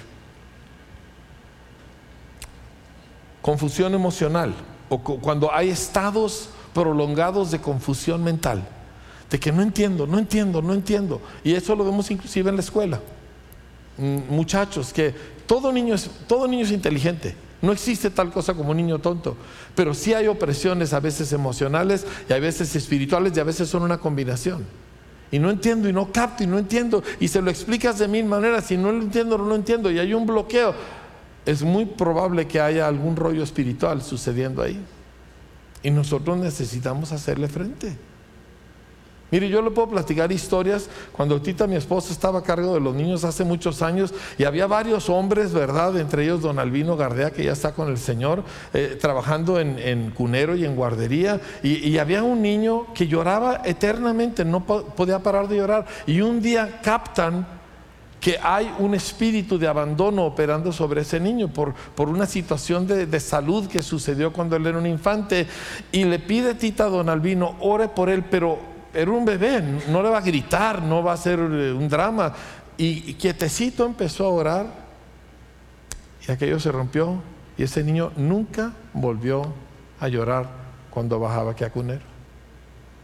Confusión 3.41 3.93
emocional 3.95 4.53
o 4.89 4.99
cuando 4.99 5.53
hay 5.53 5.69
estados 5.69 6.49
prolongados 6.73 7.51
de 7.51 7.59
confusión 7.59 8.23
mental, 8.23 8.67
de 9.29 9.39
que 9.39 9.51
no 9.51 9.61
entiendo, 9.61 10.07
no 10.07 10.17
entiendo, 10.17 10.61
no 10.61 10.73
entiendo. 10.73 11.21
Y 11.43 11.53
eso 11.53 11.75
lo 11.75 11.85
vemos 11.85 12.09
inclusive 12.11 12.49
en 12.49 12.55
la 12.55 12.61
escuela. 12.61 12.99
Mm, 13.97 14.33
muchachos, 14.33 14.91
que 14.91 15.13
todo 15.45 15.71
niño 15.71 15.95
es, 15.95 16.09
todo 16.27 16.47
niño 16.47 16.65
es 16.65 16.71
inteligente. 16.71 17.35
No 17.61 17.71
existe 17.71 18.09
tal 18.09 18.31
cosa 18.31 18.53
como 18.53 18.71
un 18.71 18.77
niño 18.77 18.99
tonto, 18.99 19.35
pero 19.75 19.93
sí 19.93 20.13
hay 20.13 20.27
opresiones 20.27 20.93
a 20.93 20.99
veces 20.99 21.33
emocionales 21.33 22.07
y 22.29 22.33
a 22.33 22.39
veces 22.39 22.75
espirituales 22.75 23.35
y 23.35 23.39
a 23.39 23.43
veces 23.43 23.69
son 23.69 23.83
una 23.83 23.97
combinación. 23.97 24.65
Y 25.31 25.39
no 25.39 25.49
entiendo 25.51 25.87
y 25.87 25.93
no 25.93 26.11
capto 26.11 26.43
y 26.43 26.47
no 26.47 26.57
entiendo 26.57 27.03
y 27.19 27.27
se 27.27 27.41
lo 27.41 27.51
explicas 27.51 27.99
de 27.99 28.07
mil 28.07 28.25
maneras 28.25 28.71
y 28.71 28.77
no 28.77 28.91
lo 28.91 29.01
entiendo, 29.01 29.37
no 29.37 29.45
lo 29.45 29.55
entiendo 29.55 29.91
y 29.91 29.99
hay 29.99 30.13
un 30.13 30.25
bloqueo. 30.25 30.73
Es 31.45 31.61
muy 31.61 31.85
probable 31.85 32.47
que 32.47 32.59
haya 32.59 32.87
algún 32.87 33.15
rollo 33.15 33.43
espiritual 33.43 34.01
sucediendo 34.01 34.61
ahí. 34.61 34.79
Y 35.81 35.91
nosotros 35.91 36.37
necesitamos 36.37 37.11
hacerle 37.11 37.47
frente. 37.47 37.95
Mire, 39.31 39.47
yo 39.49 39.61
le 39.61 39.69
puedo 39.71 39.89
platicar 39.89 40.31
historias. 40.31 40.89
Cuando 41.11 41.41
Tita, 41.41 41.67
mi 41.67 41.75
esposa, 41.75 42.11
estaba 42.11 42.39
a 42.39 42.43
cargo 42.43 42.73
de 42.73 42.79
los 42.79 42.95
niños 42.95 43.23
hace 43.23 43.43
muchos 43.43 43.81
años 43.81 44.13
y 44.37 44.43
había 44.43 44.65
varios 44.65 45.09
hombres, 45.09 45.53
¿verdad? 45.53 45.97
Entre 45.99 46.23
ellos 46.23 46.41
don 46.41 46.57
Albino 46.57 46.97
Gardea, 46.97 47.31
que 47.31 47.43
ya 47.43 47.51
está 47.51 47.73
con 47.73 47.89
el 47.89 47.97
Señor, 47.97 48.43
eh, 48.73 48.97
trabajando 48.99 49.59
en, 49.59 50.11
cunero 50.11 50.55
y 50.55 50.65
en 50.65 50.75
guardería. 50.75 51.39
Y, 51.61 51.97
había 51.99 52.23
un 52.23 52.41
niño 52.41 52.93
que 52.93 53.07
lloraba 53.07 53.61
eternamente, 53.65 54.45
no 54.45 54.63
podía 54.63 55.19
parar 55.19 55.47
de 55.47 55.57
llorar. 55.57 55.85
Y 56.07 56.21
un 56.21 56.41
día 56.41 56.79
captan 56.81 57.45
que 58.21 58.37
hay 58.41 58.73
un 58.79 58.95
espíritu 58.95 59.57
de 59.57 59.67
abandono 59.67 60.25
operando 60.25 60.71
sobre 60.71 61.01
ese 61.01 61.19
niño 61.19 61.49
por, 61.49 61.73
por 61.73 62.09
una 62.09 62.25
situación 62.25 62.87
de, 62.87 63.05
de, 63.05 63.19
salud 63.19 63.67
que 63.67 63.81
sucedió 63.81 64.33
cuando 64.33 64.55
él 64.55 64.67
era 64.67 64.77
un 64.77 64.85
infante 64.85 65.47
y 65.91 66.03
le 66.03 66.19
pide 66.19 66.55
Tita 66.55 66.85
a 66.85 66.89
don 66.89 67.09
Albino, 67.09 67.55
ore 67.59 67.87
por 67.87 68.09
él, 68.09 68.25
pero 68.29 68.59
era 68.93 69.11
un 69.11 69.25
bebé, 69.25 69.61
no 69.89 70.01
le 70.01 70.09
va 70.09 70.17
a 70.17 70.21
gritar, 70.21 70.81
no 70.81 71.03
va 71.03 71.13
a 71.13 71.17
ser 71.17 71.39
eh, 71.39 71.71
un 71.71 71.87
drama. 71.87 72.33
Y, 72.77 73.13
quietecito 73.15 73.85
empezó 73.85 74.25
a 74.25 74.29
orar 74.29 74.67
y 76.27 76.31
aquello 76.31 76.59
se 76.59 76.71
rompió 76.71 77.21
y 77.57 77.63
ese 77.63 77.83
niño 77.83 78.11
nunca 78.15 78.71
volvió 78.93 79.41
a 79.99 80.07
llorar 80.07 80.47
cuando 80.89 81.19
bajaba 81.19 81.55
que 81.55 81.69
cunero. 81.69 82.01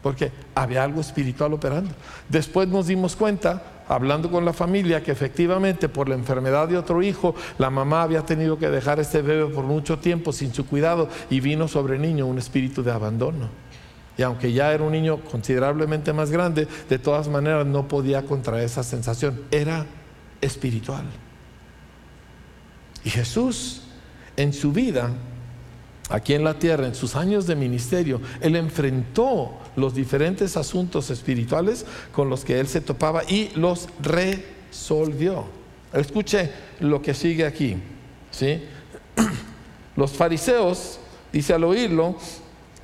Porque 0.02 0.32
había 0.54 0.84
algo 0.84 1.02
espiritual 1.02 1.54
operando. 1.54 1.92
Después 2.30 2.68
nos 2.68 2.88
dimos 2.88 3.16
cuenta, 3.16 3.64
hablando 3.88 4.32
con 4.32 4.46
la 4.46 4.54
familia, 4.54 5.04
que 5.04 5.12
efectivamente 5.12 5.90
por 5.90 6.08
la 6.08 6.16
enfermedad 6.16 6.68
de 6.68 6.78
otro 6.78 7.02
hijo, 7.02 7.36
la 7.58 7.70
mamá 7.70 8.04
había 8.04 8.22
tenido 8.22 8.58
que 8.58 8.70
dejar 8.70 9.00
a 9.00 9.02
este 9.02 9.22
bebé 9.22 9.54
por 9.54 9.66
mucho 9.66 10.00
tiempo 10.00 10.32
sin 10.32 10.54
su 10.54 10.66
cuidado 10.68 11.10
y 11.30 11.40
vino 11.40 11.68
sobre 11.68 11.96
el 11.96 12.02
niño 12.02 12.28
un 12.28 12.38
espíritu 12.38 12.84
de 12.84 12.92
abandono. 12.92 13.65
Y 14.18 14.24
aunque 14.24 14.54
ya 14.54 14.74
era 14.74 14.84
un 14.84 14.92
niño 14.92 15.20
considerablemente 15.22 16.14
más 16.14 16.32
grande, 16.32 16.68
de 16.90 17.00
todas 17.00 17.28
maneras 17.28 17.66
no 17.66 17.88
podía 17.88 18.24
contraer 18.24 18.64
esa 18.64 18.84
sensación. 18.84 19.42
Era 19.52 19.86
espiritual. 20.42 21.06
Y 23.04 23.10
Jesús, 23.10 23.82
en 24.38 24.54
su 24.54 24.72
vida, 24.72 25.10
aquí 26.10 26.34
en 26.34 26.44
la 26.44 26.58
tierra, 26.58 26.88
en 26.88 26.96
sus 26.96 27.16
años 27.16 27.46
de 27.46 27.56
ministerio, 27.56 28.22
él 28.42 28.56
enfrentó 28.56 29.60
los 29.76 29.94
diferentes 29.94 30.56
asuntos 30.58 31.10
espirituales 31.10 31.86
con 32.12 32.30
los 32.30 32.46
que 32.46 32.60
él 32.60 32.68
se 32.68 32.82
topaba 32.82 33.24
y 33.26 33.50
los 33.56 33.90
resolvió. 34.02 35.46
Escuche 35.94 36.52
lo 36.80 37.02
que 37.02 37.14
sigue 37.14 37.46
aquí. 37.46 37.78
¿sí? 38.32 38.62
Los 39.96 40.12
fariseos, 40.12 41.00
dice 41.32 41.54
al 41.54 41.64
oírlo, 41.64 42.18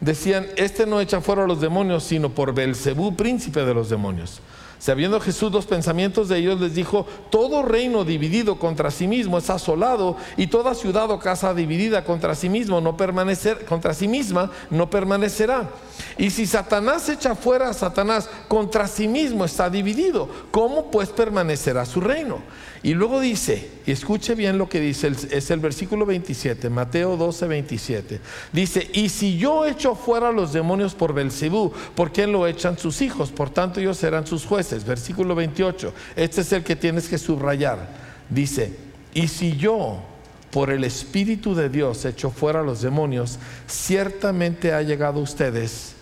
decían, 0.02 0.48
este 0.58 0.86
no 0.86 1.00
echa 1.00 1.22
fuera 1.22 1.46
a 1.46 1.48
los 1.48 1.62
demonios, 1.62 2.04
sino 2.04 2.30
por 2.30 2.54
Belcebú, 2.54 3.16
príncipe 3.16 3.64
de 3.64 3.74
los 3.74 3.90
demonios. 3.90 4.42
Sabiendo 4.82 5.20
Jesús 5.20 5.52
los 5.52 5.68
pensamientos 5.68 6.28
de 6.28 6.40
ellos, 6.40 6.60
les 6.60 6.74
dijo, 6.74 7.06
todo 7.30 7.62
reino 7.62 8.04
dividido 8.04 8.58
contra 8.58 8.90
sí 8.90 9.08
mismo 9.08 9.38
es 9.38 9.48
asolado, 9.52 10.18
y 10.38 10.48
toda 10.48 10.74
ciudad 10.74 11.12
o 11.12 11.20
casa 11.20 11.54
dividida 11.54 12.04
contra 12.04 12.34
sí 12.34 12.50
mismo 12.50 12.82
no 12.82 12.98
permanecer, 12.98 13.64
contra 13.66 13.94
sí 13.94 14.08
misma 14.08 14.50
no 14.72 14.90
permanecerá. 14.90 15.70
Y 16.18 16.32
si 16.32 16.48
Satanás 16.48 17.08
echa 17.10 17.36
fuera 17.36 17.70
a 17.70 17.74
Satanás, 17.76 18.28
contra 18.48 18.88
sí 18.88 19.08
mismo 19.08 19.46
está 19.46 19.70
dividido. 19.70 20.28
¿Cómo 20.50 20.90
pues 20.90 21.10
permanecerá 21.10 21.86
su 21.86 22.02
reino? 22.02 22.42
Y 22.84 22.96
luego 22.96 23.20
dice, 23.20 23.70
y 23.86 23.92
escuche 23.92 24.34
bien 24.34 24.58
lo 24.58 24.68
que 24.68 24.80
dice, 24.80 25.12
es 25.30 25.52
el 25.52 25.60
versículo 25.60 26.04
27, 26.08 26.68
Mateo 26.72 27.16
12, 27.16 27.48
27. 27.48 28.20
Dice, 28.52 28.90
y 28.94 29.10
si 29.10 29.38
yo 29.38 29.68
echo 29.68 29.94
fuera 29.94 30.30
a 30.30 30.32
los 30.32 30.52
demonios 30.52 30.96
por 30.96 31.14
Belcebú, 31.14 31.72
¿por 31.94 32.12
qué 32.12 32.26
lo 32.26 32.48
echan 32.48 32.80
sus 32.80 33.04
hijos? 33.04 33.30
Por 33.30 33.52
tanto 33.52 33.80
ellos 33.80 33.98
serán 33.98 34.26
sus 34.26 34.46
jueces. 34.46 34.84
Versículo 34.84 35.36
28, 35.36 35.94
este 36.16 36.42
es 36.42 36.52
el 36.54 36.64
que 36.64 36.76
tienes 36.76 37.08
que 37.08 37.20
subrayar. 37.20 37.88
Dice, 38.30 38.76
y 39.14 39.28
si 39.28 39.56
yo 39.58 40.02
por 40.50 40.72
el 40.72 40.84
Espíritu 40.84 41.54
de 41.54 41.70
Dios 41.70 42.04
echo 42.06 42.32
fuera 42.32 42.62
a 42.62 42.64
los 42.64 42.82
demonios, 42.82 43.38
ciertamente 43.68 44.74
ha 44.74 44.82
llegado 44.82 45.20
a 45.20 45.24
ustedes 45.24 45.94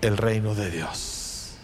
el 0.00 0.16
reino 0.16 0.54
de 0.54 0.70
Dios. 0.70 1.54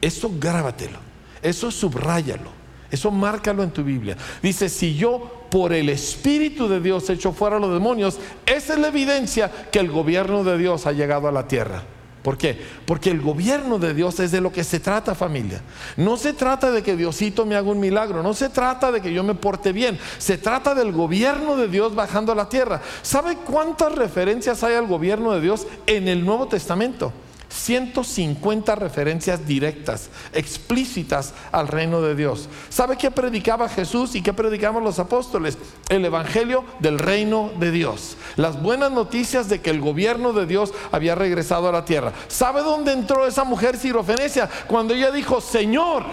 Eso 0.00 0.30
grábatelo, 0.38 0.98
eso 1.42 1.72
subráyalo. 1.72 2.59
Eso 2.90 3.10
márcalo 3.10 3.62
en 3.62 3.70
tu 3.70 3.84
Biblia. 3.84 4.16
Dice, 4.42 4.68
si 4.68 4.96
yo 4.96 5.46
por 5.50 5.72
el 5.72 5.88
Espíritu 5.88 6.68
de 6.68 6.80
Dios 6.80 7.08
echo 7.10 7.32
fuera 7.32 7.56
a 7.56 7.60
los 7.60 7.72
demonios, 7.72 8.18
esa 8.46 8.74
es 8.74 8.78
la 8.78 8.88
evidencia 8.88 9.50
que 9.70 9.78
el 9.78 9.90
gobierno 9.90 10.44
de 10.44 10.58
Dios 10.58 10.86
ha 10.86 10.92
llegado 10.92 11.28
a 11.28 11.32
la 11.32 11.46
tierra. 11.46 11.82
¿Por 12.22 12.36
qué? 12.36 12.58
Porque 12.84 13.10
el 13.10 13.22
gobierno 13.22 13.78
de 13.78 13.94
Dios 13.94 14.20
es 14.20 14.30
de 14.30 14.42
lo 14.42 14.52
que 14.52 14.62
se 14.62 14.78
trata 14.78 15.14
familia. 15.14 15.62
No 15.96 16.18
se 16.18 16.34
trata 16.34 16.70
de 16.70 16.82
que 16.82 16.96
Diosito 16.96 17.46
me 17.46 17.56
haga 17.56 17.70
un 17.70 17.80
milagro, 17.80 18.22
no 18.22 18.34
se 18.34 18.50
trata 18.50 18.92
de 18.92 19.00
que 19.00 19.12
yo 19.12 19.24
me 19.24 19.34
porte 19.34 19.72
bien, 19.72 19.98
se 20.18 20.36
trata 20.36 20.74
del 20.74 20.92
gobierno 20.92 21.56
de 21.56 21.68
Dios 21.68 21.94
bajando 21.94 22.32
a 22.32 22.34
la 22.34 22.48
tierra. 22.48 22.82
¿Sabe 23.00 23.36
cuántas 23.36 23.94
referencias 23.94 24.62
hay 24.62 24.74
al 24.74 24.86
gobierno 24.86 25.32
de 25.32 25.40
Dios 25.40 25.66
en 25.86 26.08
el 26.08 26.24
Nuevo 26.24 26.46
Testamento? 26.46 27.10
150 27.50 28.76
referencias 28.76 29.46
directas, 29.46 30.08
explícitas 30.32 31.34
al 31.50 31.68
reino 31.68 32.00
de 32.00 32.14
Dios. 32.14 32.48
¿Sabe 32.68 32.96
qué 32.96 33.10
predicaba 33.10 33.68
Jesús 33.68 34.14
y 34.14 34.22
qué 34.22 34.32
predicaban 34.32 34.84
los 34.84 34.98
apóstoles? 34.98 35.58
El 35.88 36.04
Evangelio 36.04 36.64
del 36.78 36.98
reino 36.98 37.50
de 37.58 37.72
Dios. 37.72 38.16
Las 38.36 38.62
buenas 38.62 38.92
noticias 38.92 39.48
de 39.48 39.60
que 39.60 39.70
el 39.70 39.80
gobierno 39.80 40.32
de 40.32 40.46
Dios 40.46 40.72
había 40.92 41.16
regresado 41.16 41.68
a 41.68 41.72
la 41.72 41.84
tierra. 41.84 42.12
¿Sabe 42.28 42.62
dónde 42.62 42.92
entró 42.92 43.26
esa 43.26 43.42
mujer 43.42 43.76
sirofenecia? 43.76 44.48
Cuando 44.68 44.94
ella 44.94 45.10
dijo, 45.10 45.40
Señor, 45.40 46.04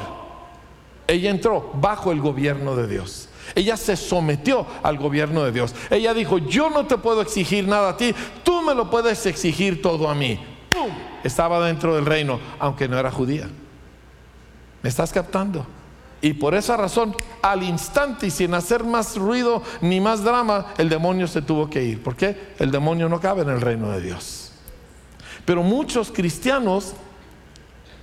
ella 1.06 1.30
entró 1.30 1.72
bajo 1.76 2.12
el 2.12 2.20
gobierno 2.20 2.76
de 2.76 2.88
Dios. 2.88 3.30
Ella 3.54 3.78
se 3.78 3.96
sometió 3.96 4.66
al 4.82 4.98
gobierno 4.98 5.44
de 5.44 5.52
Dios. 5.52 5.74
Ella 5.92 6.14
dijo, 6.16 6.40
yo 6.40 6.70
no 6.72 6.88
te 6.88 6.98
puedo 6.98 7.22
exigir 7.22 7.68
nada 7.68 7.90
a 7.90 7.98
ti, 7.98 8.14
tú 8.44 8.62
me 8.64 8.74
lo 8.74 8.90
puedes 8.90 9.26
exigir 9.28 9.82
todo 9.82 10.10
a 10.10 10.16
mí 10.16 10.57
estaba 11.24 11.66
dentro 11.66 11.96
del 11.96 12.06
reino, 12.06 12.40
aunque 12.60 12.88
no 12.88 12.98
era 12.98 13.12
judía. 13.12 13.48
¿Me 14.82 14.90
estás 14.90 15.12
captando? 15.12 15.66
Y 16.22 16.34
por 16.34 16.56
esa 16.56 16.78
razón, 16.78 17.16
al 17.42 17.64
instante 17.64 18.28
y 18.28 18.32
sin 18.32 18.54
hacer 18.54 18.84
más 18.84 19.18
ruido 19.18 19.62
ni 19.82 20.00
más 20.02 20.24
drama, 20.24 20.68
el 20.78 20.90
demonio 20.90 21.28
se 21.28 21.42
tuvo 21.42 21.70
que 21.70 21.84
ir. 21.84 22.02
¿Por 22.02 22.16
qué? 22.16 22.54
El 22.58 22.72
demonio 22.72 23.08
no 23.08 23.20
cabe 23.20 23.44
en 23.44 23.50
el 23.50 23.62
reino 23.62 23.92
de 23.92 24.02
Dios. 24.02 24.52
Pero 25.46 25.62
muchos 25.62 26.12
cristianos, 26.12 26.94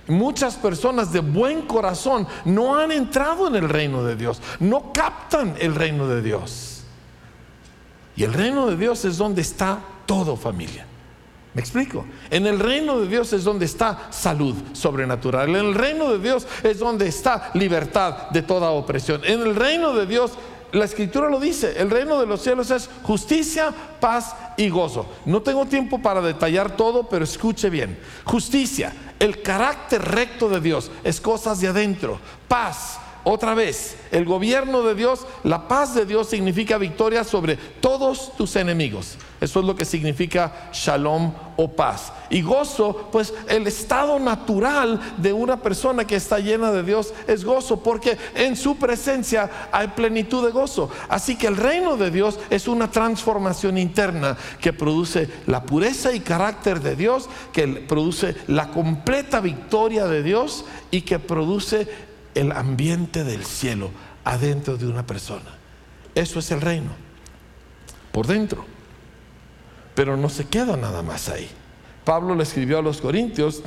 muchas 0.07 0.55
personas 0.55 1.11
de 1.11 1.19
buen 1.19 1.63
corazón 1.63 2.27
no 2.45 2.77
han 2.77 2.91
entrado 2.91 3.47
en 3.47 3.55
el 3.55 3.67
reino 3.67 4.03
de 4.03 4.15
Dios, 4.15 4.41
no 4.59 4.93
captan 4.93 5.55
el 5.59 5.75
reino 5.75 6.07
de 6.07 6.21
Dios. 6.21 6.83
Y 8.15 8.23
el 8.23 8.33
reino 8.33 8.67
de 8.67 8.77
Dios 8.77 9.03
es 9.03 9.17
donde 9.17 9.41
está 9.41 9.79
todo 10.05 10.37
familia. 10.37 10.85
¿Me 11.55 11.61
explico? 11.61 12.05
En 12.29 12.45
el 12.47 12.59
reino 12.59 12.99
de 12.99 13.07
Dios 13.07 13.31
es 13.31 13.45
donde 13.45 13.63
está 13.63 14.07
salud 14.11 14.55
sobrenatural. 14.73 15.47
En 15.49 15.55
el 15.55 15.73
reino 15.73 16.11
de 16.11 16.19
Dios 16.19 16.45
es 16.61 16.79
donde 16.79 17.07
está 17.07 17.49
libertad 17.53 18.29
de 18.31 18.41
toda 18.41 18.71
opresión. 18.71 19.21
En 19.23 19.41
el 19.41 19.55
reino 19.55 19.93
de 19.93 20.05
Dios, 20.05 20.33
la 20.73 20.83
escritura 20.83 21.29
lo 21.29 21.39
dice, 21.39 21.79
el 21.81 21.89
reino 21.89 22.19
de 22.19 22.25
los 22.25 22.41
cielos 22.41 22.71
es 22.71 22.89
justicia, 23.03 23.73
paz 24.01 24.35
y 24.57 24.67
gozo. 24.67 25.05
No 25.23 25.41
tengo 25.41 25.65
tiempo 25.65 26.01
para 26.01 26.19
detallar 26.19 26.75
todo, 26.75 27.07
pero 27.07 27.23
escuche 27.23 27.69
bien. 27.69 27.97
Justicia, 28.25 28.93
el 29.17 29.41
carácter 29.41 30.01
recto 30.01 30.49
de 30.49 30.59
Dios 30.59 30.91
es 31.05 31.21
cosas 31.21 31.61
de 31.61 31.69
adentro. 31.69 32.19
Paz, 32.49 32.99
Otra 33.27 33.55
vez, 33.55 33.97
el 34.11 34.23
gobierno 34.23 34.83
de 34.83 34.93
Dios, 34.93 35.25
la 35.43 35.67
paz 35.67 35.95
de 35.95 36.05
Dios 36.05 36.29
significa 36.29 36.77
victoria 36.77 37.23
sobre 37.23 37.57
todos 37.57 38.37
tus 38.37 38.55
enemigos. 38.55 39.17
Eso 39.41 39.61
es 39.61 39.65
lo 39.65 39.75
que 39.75 39.83
significa 39.83 40.69
shalom 40.71 41.33
o 41.57 41.67
paz. 41.67 42.13
Y 42.29 42.43
gozo, 42.43 43.09
pues 43.11 43.33
el 43.49 43.65
estado 43.65 44.19
natural 44.19 45.01
de 45.17 45.33
una 45.33 45.59
persona 45.59 46.05
que 46.05 46.17
está 46.17 46.37
llena 46.37 46.71
de 46.71 46.83
Dios 46.83 47.15
es 47.27 47.43
gozo, 47.43 47.81
porque 47.81 48.15
en 48.35 48.55
su 48.55 48.77
presencia 48.77 49.49
hay 49.71 49.87
plenitud 49.87 50.45
de 50.45 50.51
gozo. 50.51 50.91
Así 51.09 51.35
que 51.35 51.47
el 51.47 51.57
reino 51.57 51.97
de 51.97 52.11
Dios 52.11 52.39
es 52.51 52.67
una 52.67 52.91
transformación 52.91 53.79
interna 53.79 54.37
que 54.61 54.71
produce 54.71 55.27
la 55.47 55.63
pureza 55.63 56.13
y 56.13 56.19
carácter 56.19 56.79
de 56.79 56.95
Dios, 56.95 57.27
que 57.51 57.67
produce 57.67 58.35
la 58.45 58.69
completa 58.69 59.39
victoria 59.39 60.05
de 60.05 60.21
Dios 60.21 60.63
y 60.91 61.01
que 61.01 61.17
produce 61.17 61.87
el 62.35 62.51
ambiente 62.51 63.23
del 63.23 63.45
cielo 63.45 63.89
adentro 64.23 64.77
de 64.77 64.87
una 64.87 65.05
persona. 65.05 65.57
Eso 66.13 66.39
es 66.39 66.51
el 66.51 66.61
reino, 66.61 66.91
por 68.11 68.27
dentro. 68.27 68.65
Pero 69.95 70.17
no 70.17 70.29
se 70.29 70.45
queda 70.45 70.77
nada 70.77 71.01
más 71.01 71.29
ahí. 71.29 71.49
Pablo 72.03 72.35
le 72.35 72.43
escribió 72.43 72.79
a 72.79 72.81
los 72.81 73.01
Corintios 73.01 73.63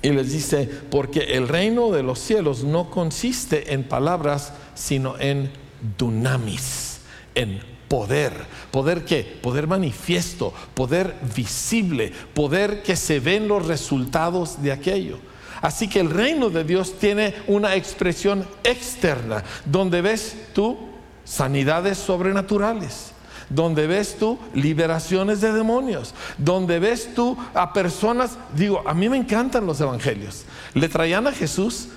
y 0.00 0.10
les 0.10 0.32
dice, 0.32 0.66
porque 0.90 1.36
el 1.36 1.48
reino 1.48 1.90
de 1.90 2.02
los 2.02 2.20
cielos 2.20 2.62
no 2.62 2.88
consiste 2.90 3.74
en 3.74 3.84
palabras, 3.84 4.52
sino 4.74 5.18
en 5.18 5.50
dunamis, 5.98 7.00
en 7.34 7.60
poder. 7.88 8.32
¿Poder 8.70 9.04
qué? 9.04 9.38
Poder 9.42 9.66
manifiesto, 9.66 10.54
poder 10.74 11.16
visible, 11.34 12.12
poder 12.34 12.82
que 12.82 12.96
se 12.96 13.18
ven 13.18 13.48
los 13.48 13.66
resultados 13.66 14.62
de 14.62 14.72
aquello. 14.72 15.18
Así 15.60 15.88
que 15.88 16.00
el 16.00 16.10
reino 16.10 16.50
de 16.50 16.64
Dios 16.64 16.98
tiene 16.98 17.34
una 17.46 17.74
expresión 17.74 18.46
externa, 18.62 19.42
donde 19.64 20.00
ves 20.00 20.36
tú 20.52 20.78
sanidades 21.24 21.98
sobrenaturales, 21.98 23.12
donde 23.50 23.86
ves 23.86 24.16
tú 24.18 24.38
liberaciones 24.54 25.40
de 25.40 25.52
demonios, 25.52 26.14
donde 26.36 26.78
ves 26.78 27.14
tú 27.14 27.36
a 27.54 27.72
personas, 27.72 28.38
digo, 28.54 28.82
a 28.86 28.94
mí 28.94 29.08
me 29.08 29.16
encantan 29.16 29.66
los 29.66 29.80
evangelios. 29.80 30.44
Le 30.74 30.88
traían 30.88 31.26
a 31.26 31.32
Jesús, 31.32 31.88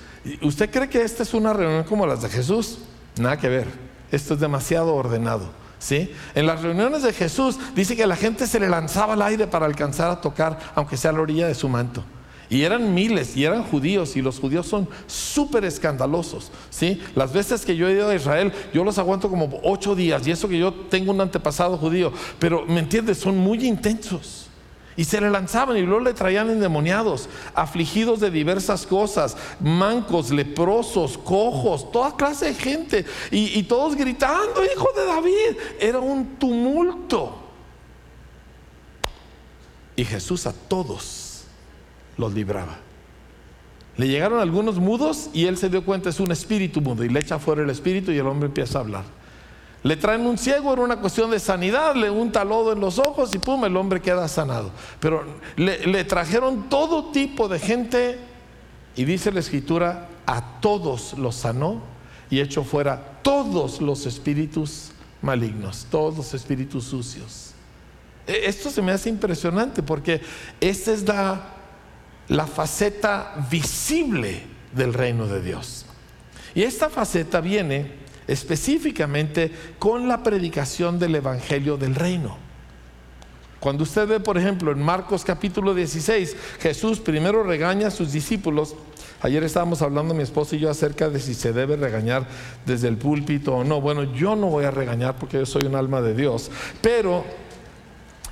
¿usted 0.42 0.70
cree 0.70 0.88
que 0.88 1.02
esta 1.02 1.22
es 1.22 1.34
una 1.34 1.52
reunión 1.52 1.84
como 1.84 2.06
las 2.06 2.22
de 2.22 2.28
Jesús? 2.28 2.78
Nada 3.16 3.38
que 3.38 3.48
ver, 3.48 3.66
esto 4.10 4.34
es 4.34 4.40
demasiado 4.40 4.94
ordenado. 4.94 5.62
¿Sí? 5.78 6.14
En 6.36 6.46
las 6.46 6.62
reuniones 6.62 7.02
de 7.02 7.12
Jesús 7.12 7.58
dice 7.74 7.96
que 7.96 8.06
la 8.06 8.14
gente 8.14 8.46
se 8.46 8.60
le 8.60 8.68
lanzaba 8.68 9.14
al 9.14 9.22
aire 9.22 9.48
para 9.48 9.66
alcanzar 9.66 10.12
a 10.12 10.20
tocar, 10.20 10.56
aunque 10.76 10.96
sea 10.96 11.10
a 11.10 11.14
la 11.14 11.22
orilla 11.22 11.48
de 11.48 11.56
su 11.56 11.68
manto. 11.68 12.04
Y 12.52 12.64
eran 12.64 12.92
miles, 12.92 13.34
y 13.34 13.46
eran 13.46 13.62
judíos, 13.62 14.14
y 14.14 14.20
los 14.20 14.38
judíos 14.38 14.66
son 14.66 14.86
súper 15.06 15.64
escandalosos. 15.64 16.52
¿sí? 16.68 17.00
Las 17.14 17.32
veces 17.32 17.64
que 17.64 17.74
yo 17.74 17.88
he 17.88 17.92
ido 17.92 18.10
a 18.10 18.14
Israel, 18.14 18.52
yo 18.74 18.84
los 18.84 18.98
aguanto 18.98 19.30
como 19.30 19.58
ocho 19.62 19.94
días, 19.94 20.26
y 20.26 20.32
eso 20.32 20.50
que 20.50 20.58
yo 20.58 20.70
tengo 20.70 21.12
un 21.12 21.22
antepasado 21.22 21.78
judío, 21.78 22.12
pero 22.38 22.66
¿me 22.66 22.80
entiendes? 22.80 23.16
Son 23.16 23.38
muy 23.38 23.66
intensos. 23.66 24.48
Y 24.98 25.04
se 25.04 25.18
le 25.18 25.30
lanzaban 25.30 25.78
y 25.78 25.80
luego 25.80 26.00
le 26.00 26.12
traían 26.12 26.50
endemoniados, 26.50 27.30
afligidos 27.54 28.20
de 28.20 28.30
diversas 28.30 28.84
cosas, 28.84 29.34
mancos, 29.58 30.30
leprosos, 30.30 31.16
cojos, 31.16 31.90
toda 31.90 32.14
clase 32.16 32.48
de 32.48 32.54
gente. 32.54 33.06
Y, 33.30 33.58
y 33.58 33.62
todos 33.62 33.96
gritando, 33.96 34.62
hijo 34.62 34.90
de 34.94 35.06
David. 35.06 35.56
Era 35.80 36.00
un 36.00 36.36
tumulto. 36.36 37.34
Y 39.96 40.04
Jesús 40.04 40.46
a 40.46 40.52
todos 40.52 41.21
los 42.16 42.32
libraba. 42.32 42.78
Le 43.96 44.08
llegaron 44.08 44.40
algunos 44.40 44.78
mudos 44.78 45.28
y 45.32 45.46
él 45.46 45.58
se 45.58 45.68
dio 45.68 45.84
cuenta 45.84 46.08
es 46.08 46.20
un 46.20 46.32
espíritu 46.32 46.80
mudo 46.80 47.04
y 47.04 47.08
le 47.08 47.20
echa 47.20 47.38
fuera 47.38 47.62
el 47.62 47.70
espíritu 47.70 48.10
y 48.10 48.18
el 48.18 48.26
hombre 48.26 48.46
empieza 48.46 48.78
a 48.78 48.82
hablar. 48.82 49.04
Le 49.82 49.96
traen 49.96 50.24
un 50.26 50.38
ciego, 50.38 50.72
era 50.72 50.82
una 50.82 51.00
cuestión 51.00 51.30
de 51.30 51.40
sanidad, 51.40 51.96
le 51.96 52.08
unta 52.08 52.44
lodo 52.44 52.72
en 52.72 52.80
los 52.80 52.98
ojos 52.98 53.34
y 53.34 53.38
pum, 53.38 53.64
el 53.64 53.76
hombre 53.76 54.00
queda 54.00 54.28
sanado. 54.28 54.70
Pero 55.00 55.24
le, 55.56 55.86
le 55.86 56.04
trajeron 56.04 56.68
todo 56.68 57.10
tipo 57.10 57.48
de 57.48 57.58
gente 57.58 58.18
y 58.94 59.04
dice 59.04 59.32
la 59.32 59.40
escritura, 59.40 60.08
a 60.26 60.60
todos 60.60 61.14
los 61.18 61.34
sanó 61.34 61.82
y 62.30 62.40
echó 62.40 62.64
fuera 62.64 63.18
todos 63.22 63.80
los 63.80 64.06
espíritus 64.06 64.92
malignos, 65.20 65.86
todos 65.90 66.16
los 66.16 66.34
espíritus 66.34 66.84
sucios. 66.84 67.52
E, 68.26 68.46
esto 68.46 68.70
se 68.70 68.82
me 68.82 68.92
hace 68.92 69.08
impresionante 69.08 69.82
porque 69.82 70.20
esta 70.60 70.92
es 70.92 71.06
la 71.06 71.61
la 72.28 72.46
faceta 72.46 73.46
visible 73.50 74.42
del 74.74 74.94
reino 74.94 75.26
de 75.26 75.42
Dios. 75.42 75.86
Y 76.54 76.62
esta 76.62 76.88
faceta 76.88 77.40
viene 77.40 78.02
específicamente 78.26 79.50
con 79.78 80.08
la 80.08 80.22
predicación 80.22 80.98
del 80.98 81.16
Evangelio 81.16 81.76
del 81.76 81.94
Reino. 81.94 82.36
Cuando 83.60 83.84
usted 83.84 84.08
ve, 84.08 84.20
por 84.20 84.36
ejemplo, 84.36 84.72
en 84.72 84.82
Marcos 84.82 85.24
capítulo 85.24 85.72
16, 85.72 86.36
Jesús 86.58 86.98
primero 86.98 87.44
regaña 87.44 87.88
a 87.88 87.90
sus 87.92 88.10
discípulos. 88.10 88.74
Ayer 89.20 89.44
estábamos 89.44 89.82
hablando 89.82 90.14
mi 90.14 90.24
esposa 90.24 90.56
y 90.56 90.58
yo 90.58 90.68
acerca 90.68 91.08
de 91.08 91.20
si 91.20 91.32
se 91.34 91.52
debe 91.52 91.76
regañar 91.76 92.26
desde 92.66 92.88
el 92.88 92.96
púlpito 92.96 93.54
o 93.54 93.62
no. 93.62 93.80
Bueno, 93.80 94.02
yo 94.14 94.34
no 94.34 94.48
voy 94.48 94.64
a 94.64 94.72
regañar 94.72 95.14
porque 95.14 95.38
yo 95.38 95.46
soy 95.46 95.62
un 95.66 95.76
alma 95.76 96.02
de 96.02 96.14
Dios, 96.14 96.50
pero 96.80 97.24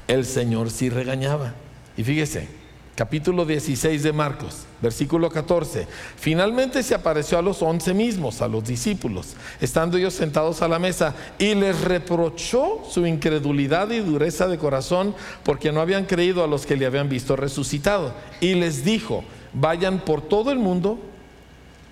el 0.08 0.26
Señor 0.26 0.70
sí 0.72 0.90
regañaba. 0.90 1.54
Y 1.96 2.02
fíjese, 2.02 2.59
capítulo 3.00 3.46
16 3.46 4.02
de 4.02 4.12
Marcos, 4.12 4.66
versículo 4.82 5.30
14. 5.30 5.86
Finalmente 6.16 6.82
se 6.82 6.94
apareció 6.94 7.38
a 7.38 7.42
los 7.42 7.62
once 7.62 7.94
mismos, 7.94 8.42
a 8.42 8.46
los 8.46 8.62
discípulos, 8.62 9.36
estando 9.58 9.96
ellos 9.96 10.12
sentados 10.12 10.60
a 10.60 10.68
la 10.68 10.78
mesa, 10.78 11.14
y 11.38 11.54
les 11.54 11.80
reprochó 11.80 12.82
su 12.86 13.06
incredulidad 13.06 13.90
y 13.90 14.00
dureza 14.00 14.48
de 14.48 14.58
corazón, 14.58 15.14
porque 15.44 15.72
no 15.72 15.80
habían 15.80 16.04
creído 16.04 16.44
a 16.44 16.46
los 16.46 16.66
que 16.66 16.76
le 16.76 16.84
habían 16.84 17.08
visto 17.08 17.36
resucitado. 17.36 18.12
Y 18.38 18.52
les 18.52 18.84
dijo, 18.84 19.24
vayan 19.54 20.00
por 20.00 20.20
todo 20.20 20.50
el 20.52 20.58
mundo. 20.58 20.98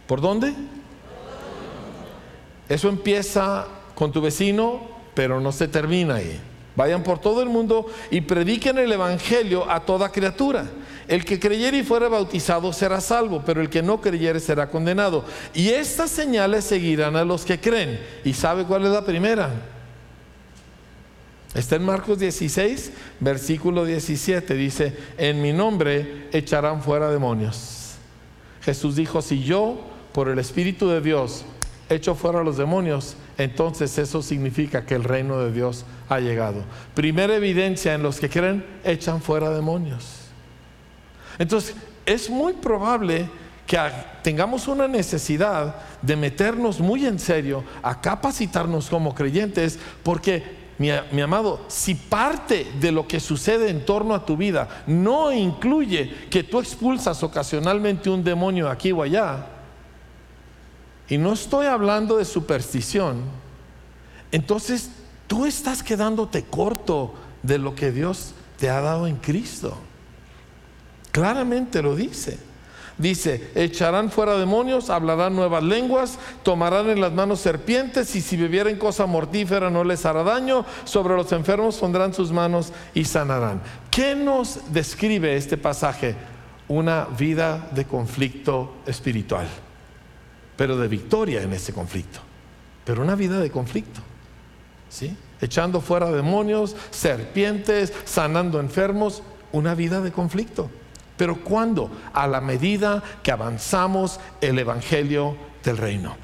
¿Por 0.07 0.21
dónde? 0.21 0.53
Eso 2.68 2.90
empieza 2.90 3.66
con 3.94 4.12
tu 4.12 4.21
vecino, 4.21 4.83
pero 5.14 5.40
no 5.40 5.53
se 5.53 5.68
termina 5.68 6.16
ahí. 6.16 6.38
Vayan 6.77 7.03
por 7.03 7.18
todo 7.18 7.42
el 7.42 7.49
mundo 7.49 7.87
y 8.11 8.21
prediquen 8.21 8.77
el 8.77 8.92
Evangelio 8.92 9.71
a 9.71 9.81
toda 9.81 10.12
criatura. 10.12 10.66
El 11.09 11.25
que 11.25 11.40
creyere 11.40 11.79
y 11.79 11.83
fuera 11.83 12.09
bautizado 12.09 12.71
será 12.75 13.01
salvo, 13.01 13.42
pero 13.44 13.62
el 13.62 13.71
que 13.71 13.83
no 13.83 13.99
creyere 13.99 14.40
será 14.40 14.68
condenado. 14.71 15.25
Y 15.55 15.71
estas 15.71 16.11
señales 16.11 16.64
seguirán 16.64 17.16
a 17.16 17.25
los 17.25 17.47
que 17.47 17.59
creen. 17.59 17.99
¿Y 18.25 18.35
sabe 18.35 18.64
cuál 18.64 18.85
es 18.85 18.92
la 18.92 19.05
primera? 19.05 19.51
Está 21.55 21.77
en 21.77 21.85
Marcos 21.85 22.18
16, 22.18 22.92
versículo 23.21 23.87
17. 23.87 24.53
Dice, 24.55 24.94
en 25.16 25.40
mi 25.40 25.55
nombre 25.55 26.29
echarán 26.31 26.83
fuera 26.83 27.11
demonios. 27.11 27.94
Jesús 28.61 28.94
dijo, 28.94 29.23
si 29.23 29.42
yo, 29.42 29.81
por 30.12 30.29
el 30.29 30.38
Espíritu 30.38 30.90
de 30.90 31.01
Dios, 31.01 31.47
echo 31.88 32.14
fuera 32.16 32.44
los 32.44 32.59
demonios, 32.59 33.16
entonces 33.38 33.97
eso 33.97 34.21
significa 34.21 34.85
que 34.85 34.94
el 34.94 35.05
reino 35.05 35.38
de 35.38 35.53
Dios 35.53 35.87
ha 36.11 36.21
llegado. 36.21 36.64
Primera 36.94 37.35
evidencia 37.35 37.94
en 37.94 38.03
los 38.03 38.21
que 38.21 38.29
creen, 38.29 38.62
echan 38.85 39.23
fuera 39.23 39.49
demonios. 39.49 40.18
Entonces, 41.38 41.74
es 42.05 42.29
muy 42.29 42.55
probable 42.55 43.29
que 43.66 43.79
tengamos 44.22 44.66
una 44.66 44.88
necesidad 44.88 45.77
de 46.01 46.16
meternos 46.16 46.81
muy 46.81 47.05
en 47.05 47.18
serio 47.18 47.62
a 47.83 48.01
capacitarnos 48.01 48.88
como 48.88 49.14
creyentes, 49.14 49.79
porque 50.03 50.59
mi, 50.79 50.90
amado, 51.20 51.61
si 51.68 51.94
parte 51.94 52.66
de 52.81 52.92
lo 52.92 53.07
que 53.07 53.20
sucede 53.20 53.68
en 53.68 53.85
torno 53.85 54.14
a 54.14 54.24
tu 54.24 54.37
vida 54.37 54.85
no 54.87 55.33
incluye 55.33 56.29
que 56.31 56.44
tú 56.44 56.61
expulsas 56.61 57.22
ocasionalmente 57.22 58.09
un 58.09 58.24
demonio 58.24 58.70
aquí 58.70 58.92
o 58.92 59.03
allá, 59.03 59.46
y 61.09 61.18
no 61.18 61.33
estoy 61.33 61.66
hablando 61.66 62.16
de 62.16 62.24
superstición, 62.24 63.22
entonces 64.31 64.90
tú 65.27 65.46
estás 65.46 65.83
quedándote 65.83 66.44
corto 66.44 67.14
de 67.42 67.59
lo 67.59 67.74
que 67.74 67.92
Dios 67.92 68.35
te 68.59 68.70
ha 68.70 68.81
dado 68.81 69.07
en 69.07 69.16
Cristo. 69.16 69.77
Claramente 71.13 71.83
lo 71.83 71.97
dice. 71.97 72.39
Dice, 72.99 73.53
echarán 73.55 74.11
fuera 74.11 74.37
demonios, 74.37 74.91
hablarán 74.91 75.37
nuevas 75.37 75.63
lenguas, 75.63 76.19
tomarán 76.43 76.91
en 76.91 77.01
las 77.01 77.13
manos 77.13 77.39
serpientes 77.39 78.17
y 78.17 78.21
si 78.21 78.37
bebieren 78.37 78.77
cosa 78.77 79.07
mortífera 79.07 79.71
no 79.71 79.85
les 79.85 80.05
hará 80.05 80.25
daño, 80.25 80.67
sobre 80.83 81.15
los 81.15 81.31
enfermos 81.31 81.77
pondrán 81.77 82.13
sus 82.13 82.33
manos 82.33 82.73
y 82.95 83.05
sanarán. 83.05 83.63
¿Qué 83.93 84.17
nos 84.17 84.73
describe 84.73 85.37
este 85.37 85.57
pasaje? 85.57 86.17
Una 86.67 87.05
vida 87.05 87.69
de 87.71 87.85
conflicto 87.85 88.75
espiritual, 88.85 89.47
pero 90.57 90.77
de 90.77 90.89
victoria 90.89 91.41
en 91.43 91.53
ese 91.53 91.73
conflicto, 91.73 92.19
pero 92.85 93.03
una 93.03 93.15
vida 93.15 93.39
de 93.39 93.51
conflicto. 93.51 94.01
¿Sí? 94.89 95.17
Echando 95.41 95.81
fuera 95.81 96.11
demonios, 96.11 96.75
serpientes, 96.91 97.93
sanando 98.05 98.59
enfermos, 98.59 99.23
una 99.53 99.77
vida 99.77 100.01
de 100.01 100.11
conflicto. 100.11 100.69
Pero 101.19 101.37
¿cuándo? 101.43 101.91
A 102.14 102.27
la 102.27 102.41
medida 102.41 103.03
que 103.23 103.33
avanzamos 103.33 104.19
el 104.41 104.59
Evangelio 104.59 105.37
del 105.62 105.77
reino. 105.77 106.16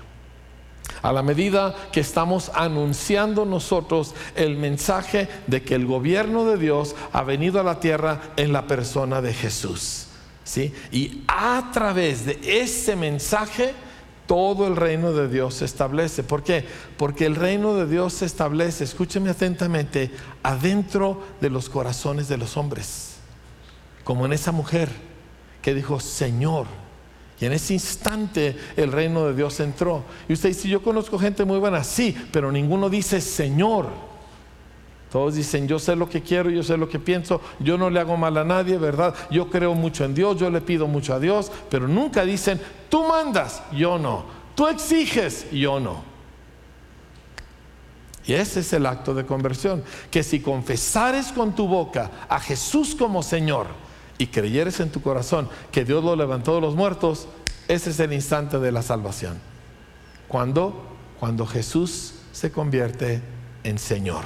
A 1.02 1.12
la 1.12 1.22
medida 1.22 1.74
que 1.92 2.00
estamos 2.00 2.50
anunciando 2.54 3.44
nosotros 3.44 4.14
el 4.36 4.56
mensaje 4.56 5.28
de 5.46 5.62
que 5.62 5.74
el 5.74 5.84
gobierno 5.84 6.46
de 6.46 6.56
Dios 6.56 6.96
ha 7.12 7.22
venido 7.24 7.60
a 7.60 7.64
la 7.64 7.80
tierra 7.80 8.22
en 8.36 8.54
la 8.54 8.66
persona 8.66 9.20
de 9.20 9.34
Jesús. 9.34 10.06
¿sí? 10.44 10.72
Y 10.92 11.24
a 11.26 11.70
través 11.72 12.24
de 12.24 12.38
ese 12.42 12.96
mensaje, 12.96 13.74
todo 14.26 14.66
el 14.66 14.76
reino 14.76 15.12
de 15.12 15.28
Dios 15.28 15.54
se 15.54 15.64
establece. 15.64 16.22
¿Por 16.22 16.42
qué? 16.42 16.64
Porque 16.96 17.26
el 17.26 17.34
reino 17.34 17.74
de 17.74 17.86
Dios 17.86 18.14
se 18.14 18.26
establece, 18.26 18.84
escúcheme 18.84 19.30
atentamente, 19.30 20.10
adentro 20.42 21.22
de 21.40 21.50
los 21.50 21.68
corazones 21.68 22.28
de 22.28 22.38
los 22.38 22.56
hombres. 22.56 23.13
Como 24.04 24.26
en 24.26 24.32
esa 24.32 24.52
mujer 24.52 24.90
que 25.62 25.74
dijo, 25.74 25.98
Señor, 25.98 26.66
y 27.40 27.46
en 27.46 27.52
ese 27.52 27.74
instante 27.74 28.56
el 28.76 28.92
reino 28.92 29.26
de 29.26 29.34
Dios 29.34 29.58
entró. 29.60 30.04
Y 30.28 30.34
usted 30.34 30.50
dice, 30.50 30.68
yo 30.68 30.82
conozco 30.82 31.18
gente 31.18 31.44
muy 31.44 31.58
buena, 31.58 31.82
sí, 31.82 32.16
pero 32.32 32.52
ninguno 32.52 32.88
dice 32.88 33.20
Señor. 33.20 33.88
Todos 35.10 35.34
dicen, 35.36 35.68
yo 35.68 35.78
sé 35.78 35.94
lo 35.94 36.08
que 36.08 36.22
quiero, 36.22 36.50
yo 36.50 36.62
sé 36.62 36.76
lo 36.76 36.88
que 36.88 36.98
pienso, 36.98 37.40
yo 37.60 37.78
no 37.78 37.88
le 37.88 38.00
hago 38.00 38.16
mal 38.16 38.36
a 38.36 38.44
nadie, 38.44 38.78
¿verdad? 38.78 39.14
Yo 39.30 39.48
creo 39.48 39.74
mucho 39.74 40.04
en 40.04 40.14
Dios, 40.14 40.38
yo 40.38 40.50
le 40.50 40.60
pido 40.60 40.88
mucho 40.88 41.14
a 41.14 41.20
Dios, 41.20 41.52
pero 41.70 41.86
nunca 41.86 42.24
dicen, 42.24 42.60
tú 42.88 43.04
mandas, 43.04 43.62
yo 43.72 43.96
no. 43.98 44.24
Tú 44.56 44.66
exiges, 44.66 45.50
yo 45.52 45.78
no. 45.78 46.02
Y 48.26 48.32
ese 48.32 48.60
es 48.60 48.72
el 48.72 48.86
acto 48.86 49.14
de 49.14 49.26
conversión, 49.26 49.84
que 50.10 50.22
si 50.22 50.40
confesares 50.40 51.26
con 51.26 51.54
tu 51.54 51.68
boca 51.68 52.10
a 52.28 52.40
Jesús 52.40 52.94
como 52.94 53.22
Señor, 53.22 53.66
y 54.18 54.28
creyeres 54.28 54.80
en 54.80 54.90
tu 54.90 55.02
corazón 55.02 55.48
que 55.72 55.84
Dios 55.84 56.04
lo 56.04 56.16
levantó 56.16 56.54
de 56.54 56.60
los 56.60 56.74
muertos, 56.74 57.26
ese 57.68 57.90
es 57.90 58.00
el 58.00 58.12
instante 58.12 58.58
de 58.58 58.72
la 58.72 58.82
salvación. 58.82 59.38
Cuando, 60.28 60.84
cuando 61.18 61.46
Jesús 61.46 62.14
se 62.32 62.50
convierte 62.50 63.22
en 63.62 63.78
Señor. 63.78 64.24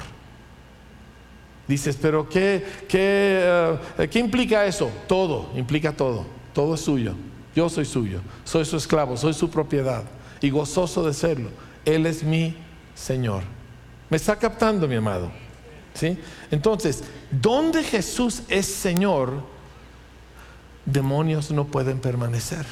Dices, 1.67 1.97
pero 2.01 2.27
¿qué, 2.27 2.65
qué, 2.87 3.77
eh, 3.99 4.07
¿qué 4.09 4.19
implica 4.19 4.65
eso? 4.65 4.89
Todo, 5.07 5.51
implica 5.55 5.95
todo. 5.95 6.25
Todo 6.53 6.73
es 6.73 6.81
suyo. 6.81 7.13
Yo 7.55 7.69
soy 7.69 7.85
suyo. 7.85 8.21
Soy 8.43 8.65
su 8.65 8.77
esclavo, 8.77 9.15
soy 9.15 9.33
su 9.33 9.49
propiedad. 9.51 10.03
Y 10.41 10.49
gozoso 10.49 11.05
de 11.05 11.13
serlo. 11.13 11.51
Él 11.85 12.07
es 12.07 12.23
mi 12.23 12.55
Señor. 12.95 13.43
¿Me 14.09 14.17
está 14.17 14.35
captando, 14.35 14.87
mi 14.87 14.95
amado? 14.95 15.31
¿Sí? 15.93 16.17
Entonces, 16.49 17.03
donde 17.29 17.83
Jesús 17.83 18.41
es 18.49 18.65
Señor, 18.65 19.43
demonios 20.91 21.51
no 21.51 21.65
pueden 21.65 21.99
permanecer. 21.99 22.65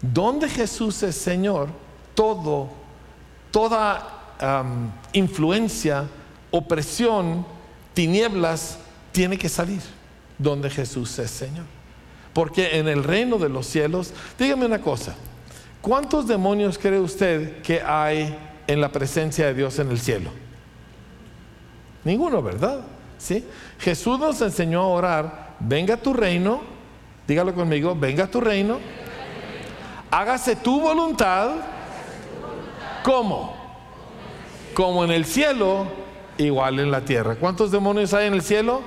Donde 0.00 0.48
Jesús 0.48 1.02
es 1.02 1.16
Señor, 1.16 1.68
todo, 2.14 2.70
toda 3.50 4.16
influencia, 5.12 6.04
opresión, 6.50 7.44
tinieblas, 7.92 8.78
tiene 9.12 9.36
que 9.36 9.48
salir 9.48 9.82
donde 10.38 10.70
Jesús 10.70 11.18
es 11.18 11.30
Señor. 11.30 11.66
Porque 12.32 12.78
en 12.78 12.88
el 12.88 13.04
reino 13.04 13.38
de 13.38 13.48
los 13.48 13.66
cielos, 13.66 14.14
dígame 14.38 14.64
una 14.64 14.80
cosa, 14.80 15.14
¿cuántos 15.82 16.26
demonios 16.26 16.78
cree 16.78 17.00
usted 17.00 17.60
que 17.62 17.82
hay 17.82 18.36
en 18.66 18.80
la 18.80 18.90
presencia 18.90 19.46
de 19.46 19.54
Dios 19.54 19.78
en 19.78 19.90
el 19.90 19.98
cielo? 19.98 20.30
Ninguno, 22.04 22.42
¿verdad? 22.42 22.80
¿Sí? 23.18 23.44
Jesús 23.78 24.18
nos 24.18 24.40
enseñó 24.40 24.80
a 24.80 24.86
orar 24.86 25.49
venga 25.60 25.96
tu 25.96 26.12
reino, 26.12 26.60
dígalo 27.28 27.54
conmigo, 27.54 27.94
venga 27.94 28.26
tu 28.26 28.40
reino, 28.40 28.78
hágase 30.10 30.56
tu 30.56 30.80
voluntad, 30.80 31.50
¿cómo? 33.04 33.54
Como 34.74 35.04
en 35.04 35.10
el 35.10 35.24
cielo, 35.24 35.86
igual 36.38 36.80
en 36.80 36.90
la 36.90 37.02
tierra. 37.02 37.36
¿Cuántos 37.36 37.70
demonios 37.70 38.14
hay 38.14 38.26
en 38.26 38.34
el 38.34 38.42
cielo? 38.42 38.80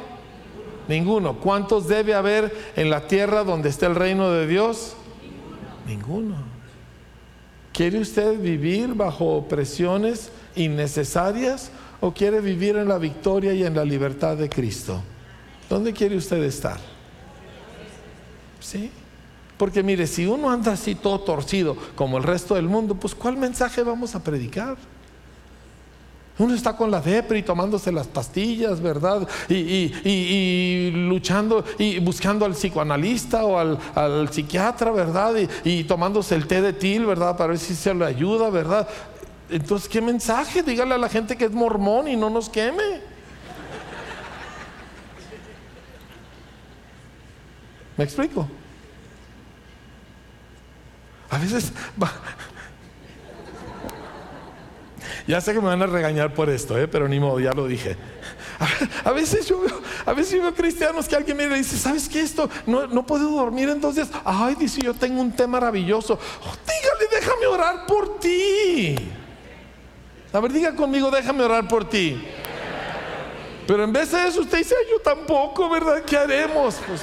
Ninguno. 0.88 1.36
¿Cuántos 1.36 1.88
debe 1.88 2.13
haber 2.13 2.53
en 2.76 2.89
la 2.89 3.07
tierra 3.07 3.43
donde 3.43 3.69
está 3.69 3.88
el 3.88 3.95
reino 3.95 4.32
de 4.32 4.47
Dios? 4.47 4.95
Ninguno. 5.88 6.36
¿Quiere 7.71 7.99
usted 7.99 8.39
vivir 8.39 8.93
bajo 8.93 9.47
presiones 9.47 10.32
innecesarias 10.55 11.71
o 12.01 12.11
quiere 12.13 12.39
vivir 12.39 12.76
en 12.78 12.88
la 12.88 12.97
victoria 12.97 13.53
y 13.53 13.63
en 13.63 13.76
la 13.76 13.84
libertad 13.84 14.38
de 14.38 14.49
Cristo? 14.49 15.01
¿Dónde 15.74 15.91
quiere 15.91 16.15
usted 16.15 16.43
estar? 16.43 16.78
¿Sí? 18.59 18.91
Porque 19.57 19.82
mire, 19.82 20.05
si 20.05 20.28
uno 20.28 20.51
anda 20.51 20.74
así 20.74 20.93
todo 20.93 21.19
torcido 21.21 21.76
como 21.95 22.19
el 22.19 22.24
resto 22.24 22.53
del 22.53 22.67
mundo, 22.67 22.93
pues 22.93 23.15
¿cuál 23.15 23.38
mensaje 23.38 23.82
vamos 23.82 24.13
a 24.13 24.24
predicar? 24.24 24.78
Uno 26.38 26.53
está 26.53 26.78
con 26.78 26.91
la 26.91 27.01
depre 27.01 27.39
y 27.39 27.41
tomándose 27.41 27.91
las 27.91 28.05
pastillas, 28.05 28.82
¿verdad? 28.82 29.28
Y, 29.49 30.91
luchando 30.91 31.65
y 31.80 31.97
buscando 31.97 32.45
al 32.45 32.53
psicoanalista 32.53 33.43
o 33.43 33.57
al, 33.57 34.30
psiquiatra, 34.32 34.91
¿verdad? 34.91 35.34
Y, 35.63 35.86
tomándose 35.86 36.36
el 36.36 36.45
té 36.45 36.61
de 36.61 36.74
til, 36.74 37.07
¿verdad? 37.07 37.36
Para 37.36 37.47
ver 37.47 37.57
si 37.57 37.74
se 37.74 37.95
le 37.95 38.05
ayuda, 38.05 38.51
¿verdad? 38.51 38.88
Entonces, 39.49 39.89
¿qué 39.89 40.01
mensaje? 40.01 40.61
Dígale 40.61 40.93
a 40.93 40.99
la 40.99 41.09
gente 41.09 41.36
que 41.36 41.45
es 41.45 41.51
mormón 41.51 42.07
y 42.07 42.15
no 42.15 42.30
nos 42.30 42.47
queme. 42.47 43.12
¿Me 47.97 48.03
explico? 48.03 48.47
A 51.29 51.37
veces... 51.37 51.71
Ya 55.25 55.39
sé 55.39 55.53
que 55.53 55.61
me 55.61 55.67
van 55.67 55.81
a 55.81 55.85
regañar 55.85 56.33
por 56.33 56.49
esto, 56.49 56.77
¿eh? 56.77 56.87
pero 56.87 57.07
ni 57.07 57.19
modo, 57.19 57.39
ya 57.39 57.51
lo 57.53 57.65
dije. 57.65 57.95
A, 59.05 59.11
veces 59.11 59.47
yo 59.47 59.61
veo, 59.61 59.81
a 60.05 60.13
veces 60.13 60.39
veo 60.39 60.53
cristianos 60.53 61.07
que 61.07 61.15
alguien 61.15 61.37
me 61.37 61.47
dice, 61.47 61.77
¿sabes 61.77 62.09
qué 62.09 62.21
esto? 62.21 62.49
No, 62.65 62.87
no 62.87 63.05
puedo 63.05 63.29
dormir, 63.31 63.69
entonces, 63.69 64.09
ay, 64.25 64.55
dice, 64.55 64.81
yo 64.81 64.93
tengo 64.93 65.21
un 65.21 65.31
té 65.31 65.47
maravilloso. 65.47 66.19
Oh, 66.45 66.55
dígale, 66.65 67.21
déjame 67.21 67.47
orar 67.47 67.85
por 67.85 68.19
ti. 68.19 68.95
A 70.33 70.39
ver, 70.39 70.51
diga 70.51 70.75
conmigo, 70.75 71.09
déjame 71.09 71.43
orar 71.43 71.67
por 71.67 71.89
ti. 71.89 72.21
Pero 73.65 73.85
en 73.85 73.93
vez 73.93 74.11
de 74.11 74.27
eso, 74.27 74.41
usted 74.41 74.57
dice, 74.57 74.75
yo 74.91 74.99
tampoco, 74.99 75.69
¿verdad? 75.69 76.03
¿Qué 76.03 76.17
haremos? 76.17 76.75
Pues, 76.85 77.01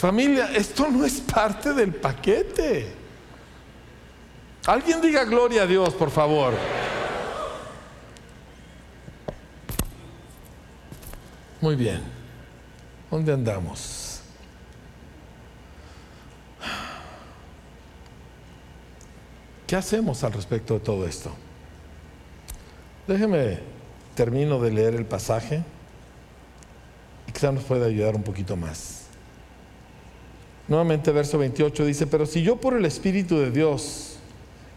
Familia, 0.00 0.50
esto 0.54 0.88
no 0.88 1.04
es 1.04 1.20
parte 1.20 1.74
del 1.74 1.92
paquete. 1.94 2.90
Alguien 4.64 4.98
diga 5.02 5.24
gloria 5.24 5.64
a 5.64 5.66
Dios, 5.66 5.92
por 5.92 6.10
favor. 6.10 6.54
Muy 11.60 11.76
bien. 11.76 12.00
¿Dónde 13.10 13.30
andamos? 13.34 14.22
¿Qué 19.66 19.76
hacemos 19.76 20.24
al 20.24 20.32
respecto 20.32 20.72
de 20.72 20.80
todo 20.80 21.06
esto? 21.06 21.30
Déjeme, 23.06 23.58
termino 24.14 24.58
de 24.60 24.70
leer 24.70 24.94
el 24.94 25.04
pasaje 25.04 25.62
y 27.26 27.32
quizá 27.32 27.52
nos 27.52 27.64
pueda 27.64 27.84
ayudar 27.84 28.16
un 28.16 28.22
poquito 28.22 28.56
más. 28.56 29.09
Nuevamente 30.70 31.10
verso 31.10 31.36
28 31.36 31.84
dice, 31.84 32.06
pero 32.06 32.26
si 32.26 32.42
yo 32.42 32.56
por 32.56 32.74
el 32.74 32.84
Espíritu 32.84 33.36
de 33.36 33.50
Dios 33.50 34.18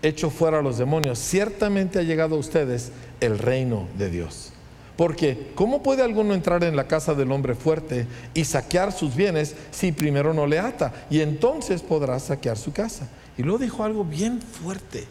echo 0.02 0.32
fuera 0.32 0.58
a 0.58 0.62
los 0.64 0.80
demonios, 0.80 1.20
ciertamente 1.20 2.00
ha 2.00 2.02
llegado 2.02 2.36
a 2.36 2.40
ustedes 2.40 2.92
el 3.22 3.38
reino 3.38 3.88
de 3.96 4.10
Dios. 4.10 4.52
Porque, 4.98 5.52
¿cómo 5.54 5.84
puede 5.84 6.02
alguno 6.02 6.34
entrar 6.34 6.64
en 6.64 6.76
la 6.76 6.88
casa 6.88 7.14
del 7.14 7.32
hombre 7.32 7.54
fuerte 7.54 8.08
y 8.34 8.44
saquear 8.44 8.92
sus 8.92 9.16
bienes 9.16 9.56
si 9.70 9.92
primero 9.92 10.34
no 10.34 10.48
le 10.48 10.58
ata? 10.58 11.06
Y 11.12 11.22
entonces 11.22 11.84
podrá 11.84 12.20
saquear 12.20 12.58
su 12.58 12.74
casa. 12.74 13.08
Y 13.38 13.44
luego 13.44 13.60
dijo 13.60 13.84
algo 13.84 14.04
bien 14.04 14.42
fuerte. 14.42 15.06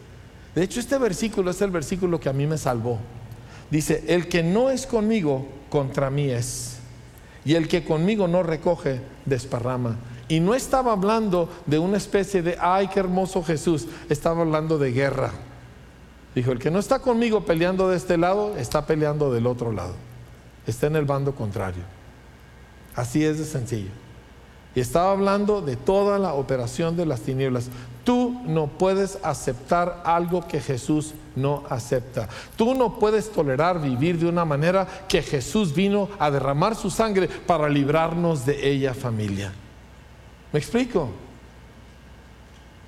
De 0.53 0.63
hecho, 0.63 0.81
este 0.81 0.97
versículo 0.97 1.51
es 1.51 1.61
el 1.61 1.71
versículo 1.71 2.19
que 2.19 2.27
a 2.27 2.33
mí 2.33 2.45
me 2.45 2.57
salvó. 2.57 2.99
Dice, 3.71 4.03
el 4.07 4.27
que 4.27 4.43
no 4.43 4.69
es 4.69 4.85
conmigo, 4.85 5.47
contra 5.69 6.09
mí 6.09 6.29
es. 6.29 6.75
Y 7.45 7.55
el 7.55 7.69
que 7.69 7.85
conmigo 7.85 8.27
no 8.27 8.43
recoge, 8.43 8.99
desparrama. 9.25 9.97
Y 10.27 10.39
no 10.39 10.53
estaba 10.53 10.93
hablando 10.93 11.49
de 11.65 11.79
una 11.79 11.97
especie 11.97 12.41
de, 12.41 12.57
ay, 12.59 12.87
qué 12.87 12.99
hermoso 12.99 13.43
Jesús, 13.43 13.87
estaba 14.09 14.41
hablando 14.41 14.77
de 14.77 14.91
guerra. 14.91 15.31
Dijo, 16.33 16.51
el 16.51 16.59
que 16.59 16.71
no 16.71 16.79
está 16.79 16.99
conmigo 16.99 17.45
peleando 17.45 17.89
de 17.89 17.97
este 17.97 18.17
lado, 18.17 18.55
está 18.57 18.85
peleando 18.85 19.31
del 19.31 19.45
otro 19.45 19.71
lado. 19.71 19.93
Está 20.65 20.87
en 20.87 20.95
el 20.95 21.05
bando 21.05 21.35
contrario. 21.35 21.83
Así 22.95 23.23
es 23.23 23.37
de 23.37 23.45
sencillo. 23.45 23.91
Y 24.75 24.79
estaba 24.79 25.11
hablando 25.11 25.61
de 25.61 25.75
toda 25.75 26.17
la 26.17 26.33
operación 26.33 26.97
de 26.97 27.05
las 27.05 27.21
tinieblas. 27.21 27.69
Tú 28.03 28.41
no 28.45 28.67
puedes 28.67 29.19
aceptar 29.23 30.01
algo 30.03 30.47
que 30.47 30.59
Jesús 30.59 31.13
no 31.35 31.63
acepta. 31.69 32.27
Tú 32.55 32.73
no 32.73 32.97
puedes 32.97 33.31
tolerar 33.31 33.79
vivir 33.79 34.17
de 34.17 34.25
una 34.25 34.45
manera 34.45 34.87
que 35.07 35.21
Jesús 35.21 35.75
vino 35.75 36.09
a 36.17 36.31
derramar 36.31 36.75
su 36.75 36.89
sangre 36.89 37.27
para 37.27 37.69
librarnos 37.69 38.45
de 38.45 38.67
ella 38.67 38.93
familia. 38.95 39.53
¿Me 40.53 40.59
explico? 40.59 41.09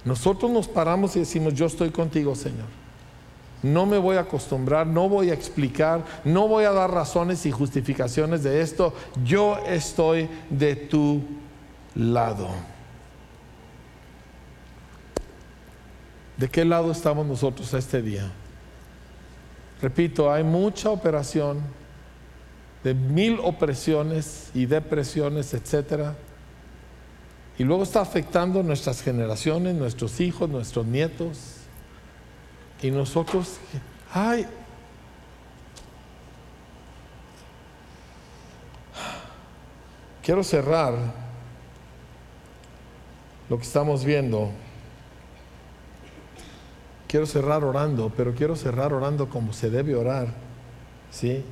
nosotros 0.05 0.51
nos 0.51 0.67
paramos 0.67 1.15
y 1.15 1.19
decimos, 1.19 1.55
yo 1.55 1.65
estoy 1.65 1.89
contigo, 1.89 2.35
Señor. 2.35 2.67
No 3.63 3.87
me 3.87 3.97
voy 3.97 4.17
a 4.17 4.21
acostumbrar, 4.21 4.85
no 4.85 5.09
voy 5.09 5.31
a 5.31 5.33
explicar, 5.33 6.05
no 6.23 6.47
voy 6.47 6.65
a 6.65 6.71
dar 6.71 6.91
razones 6.91 7.43
y 7.47 7.51
justificaciones 7.51 8.43
de 8.43 8.61
esto. 8.61 8.93
Yo 9.25 9.57
estoy 9.65 10.29
de 10.51 10.75
tu 10.75 11.23
lado. 11.95 12.49
¿De 16.37 16.49
qué 16.49 16.63
lado 16.63 16.91
estamos 16.91 17.25
nosotros 17.25 17.73
este 17.73 18.03
día? 18.03 18.31
Repito, 19.81 20.31
hay 20.31 20.43
mucha 20.43 20.91
operación 20.91 21.61
de 22.83 22.93
mil 22.93 23.39
opresiones 23.41 24.51
y 24.53 24.67
depresiones, 24.67 25.55
etcétera. 25.55 26.15
Y 27.57 27.63
luego 27.63 27.83
está 27.83 28.01
afectando 28.01 28.61
nuestras 28.63 29.01
generaciones, 29.01 29.75
nuestros 29.75 30.19
hijos, 30.19 30.49
nuestros 30.49 30.85
nietos. 30.85 31.55
Y 32.81 32.91
nosotros, 32.91 33.57
ay, 34.11 34.45
quiero 40.21 40.43
cerrar 40.43 40.93
lo 43.49 43.57
que 43.57 43.63
estamos 43.63 44.03
viendo 44.03 44.51
quiero 47.15 47.27
cerrar 47.27 47.63
orando, 47.63 48.11
pero 48.13 48.35
quiero 48.35 48.57
cerrar 48.57 48.91
orando 48.91 49.29
como 49.29 49.53
se 49.53 49.69
debe 49.69 49.95
orar, 49.95 50.27
¿sí? 51.11 51.45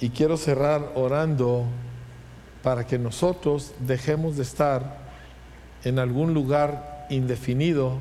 Y 0.00 0.08
quiero 0.08 0.38
cerrar 0.38 0.92
orando 0.94 1.64
para 2.62 2.86
que 2.86 2.98
nosotros 2.98 3.74
dejemos 3.80 4.38
de 4.38 4.44
estar 4.44 5.03
en 5.84 5.98
algún 5.98 6.34
lugar 6.34 7.06
indefinido 7.10 7.98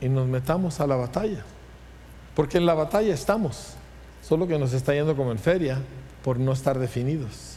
y 0.00 0.08
nos 0.08 0.26
metamos 0.26 0.80
a 0.80 0.86
la 0.86 0.96
batalla. 0.96 1.44
Porque 2.34 2.58
en 2.58 2.66
la 2.66 2.74
batalla 2.74 3.14
estamos, 3.14 3.74
solo 4.22 4.46
que 4.46 4.58
nos 4.58 4.72
está 4.72 4.94
yendo 4.94 5.16
como 5.16 5.32
en 5.32 5.38
feria 5.38 5.78
por 6.22 6.38
no 6.38 6.52
estar 6.52 6.78
definidos. 6.78 7.56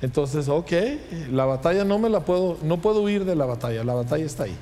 Entonces, 0.00 0.48
ok, 0.48 0.72
la 1.30 1.44
batalla 1.44 1.84
no 1.84 1.98
me 1.98 2.08
la 2.08 2.20
puedo, 2.20 2.58
no 2.62 2.78
puedo 2.78 3.02
huir 3.02 3.24
de 3.24 3.36
la 3.36 3.46
batalla, 3.46 3.84
la 3.84 3.94
batalla 3.94 4.24
está 4.24 4.44
ahí 4.44 4.56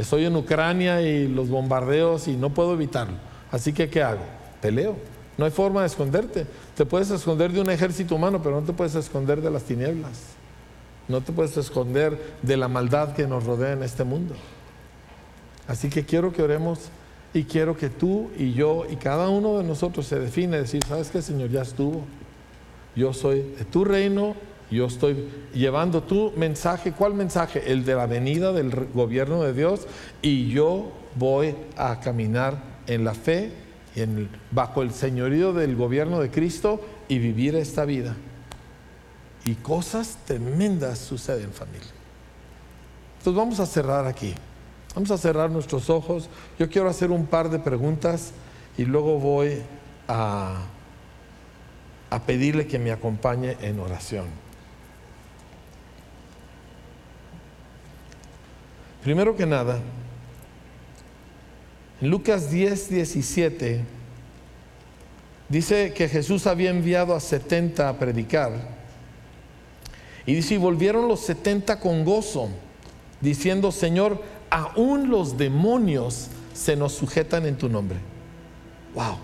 estoy 0.00 0.24
en 0.24 0.36
Ucrania 0.36 1.02
y 1.02 1.28
los 1.28 1.48
bombardeos 1.48 2.28
y 2.28 2.36
no 2.36 2.50
puedo 2.50 2.74
evitarlo. 2.74 3.16
Así 3.50 3.72
que, 3.72 3.88
¿qué 3.88 4.02
hago? 4.02 4.22
Peleo. 4.60 4.96
No 5.36 5.44
hay 5.44 5.50
forma 5.50 5.80
de 5.80 5.86
esconderte. 5.86 6.46
Te 6.76 6.84
puedes 6.84 7.10
esconder 7.10 7.52
de 7.52 7.60
un 7.60 7.70
ejército 7.70 8.14
humano, 8.14 8.40
pero 8.42 8.60
no 8.60 8.66
te 8.66 8.72
puedes 8.72 8.94
esconder 8.94 9.40
de 9.40 9.50
las 9.50 9.62
tinieblas. 9.62 10.37
No 11.08 11.20
te 11.20 11.32
puedes 11.32 11.56
esconder 11.56 12.36
de 12.42 12.56
la 12.56 12.68
maldad 12.68 13.14
que 13.14 13.26
nos 13.26 13.44
rodea 13.44 13.72
en 13.72 13.82
este 13.82 14.04
mundo. 14.04 14.34
Así 15.66 15.88
que 15.88 16.04
quiero 16.04 16.32
que 16.32 16.42
oremos 16.42 16.90
y 17.34 17.44
quiero 17.44 17.76
que 17.76 17.88
tú 17.88 18.30
y 18.38 18.52
yo 18.52 18.84
y 18.90 18.96
cada 18.96 19.28
uno 19.28 19.58
de 19.58 19.64
nosotros 19.64 20.06
se 20.06 20.18
define, 20.18 20.58
decir, 20.58 20.82
¿sabes 20.86 21.10
qué, 21.10 21.22
Señor? 21.22 21.50
Ya 21.50 21.62
estuvo. 21.62 22.02
Yo 22.94 23.12
soy 23.12 23.42
de 23.58 23.64
tu 23.64 23.84
reino 23.84 24.34
yo 24.70 24.86
estoy 24.86 25.28
llevando 25.54 26.02
tu 26.02 26.32
mensaje. 26.36 26.92
¿Cuál 26.92 27.14
mensaje? 27.14 27.72
El 27.72 27.84
de 27.84 27.94
la 27.94 28.06
venida 28.06 28.52
del 28.52 28.70
gobierno 28.92 29.42
de 29.42 29.54
Dios. 29.54 29.86
Y 30.20 30.48
yo 30.48 30.92
voy 31.14 31.54
a 31.76 32.00
caminar 32.00 32.62
en 32.86 33.04
la 33.04 33.14
fe, 33.14 33.52
en, 33.96 34.28
bajo 34.50 34.82
el 34.82 34.92
señorío 34.92 35.52
del 35.52 35.74
gobierno 35.74 36.20
de 36.20 36.30
Cristo 36.30 36.80
y 37.08 37.18
vivir 37.18 37.54
esta 37.56 37.84
vida. 37.84 38.14
Y 39.48 39.54
cosas 39.54 40.18
tremendas 40.26 40.98
suceden, 40.98 41.54
familia. 41.54 41.88
Entonces 43.16 43.34
vamos 43.34 43.58
a 43.60 43.64
cerrar 43.64 44.06
aquí. 44.06 44.34
Vamos 44.94 45.10
a 45.10 45.16
cerrar 45.16 45.50
nuestros 45.50 45.88
ojos. 45.88 46.28
Yo 46.58 46.68
quiero 46.68 46.90
hacer 46.90 47.10
un 47.10 47.24
par 47.24 47.48
de 47.48 47.58
preguntas 47.58 48.32
y 48.76 48.84
luego 48.84 49.18
voy 49.18 49.62
a, 50.06 50.64
a 52.10 52.22
pedirle 52.24 52.66
que 52.66 52.78
me 52.78 52.92
acompañe 52.92 53.56
en 53.62 53.80
oración. 53.80 54.26
Primero 59.02 59.34
que 59.34 59.46
nada, 59.46 59.78
en 62.02 62.10
Lucas 62.10 62.50
10, 62.50 62.90
17, 62.90 63.82
dice 65.48 65.94
que 65.94 66.06
Jesús 66.06 66.46
había 66.46 66.68
enviado 66.68 67.14
a 67.14 67.20
70 67.20 67.88
a 67.88 67.98
predicar. 67.98 68.77
Y 70.28 70.34
dice, 70.34 70.56
y 70.56 70.58
volvieron 70.58 71.08
los 71.08 71.20
70 71.20 71.80
con 71.80 72.04
gozo, 72.04 72.50
diciendo, 73.22 73.72
Señor, 73.72 74.22
aún 74.50 75.08
los 75.08 75.38
demonios 75.38 76.28
se 76.52 76.76
nos 76.76 76.92
sujetan 76.92 77.46
en 77.46 77.56
tu 77.56 77.70
nombre. 77.70 77.96
Wow. 78.94 79.16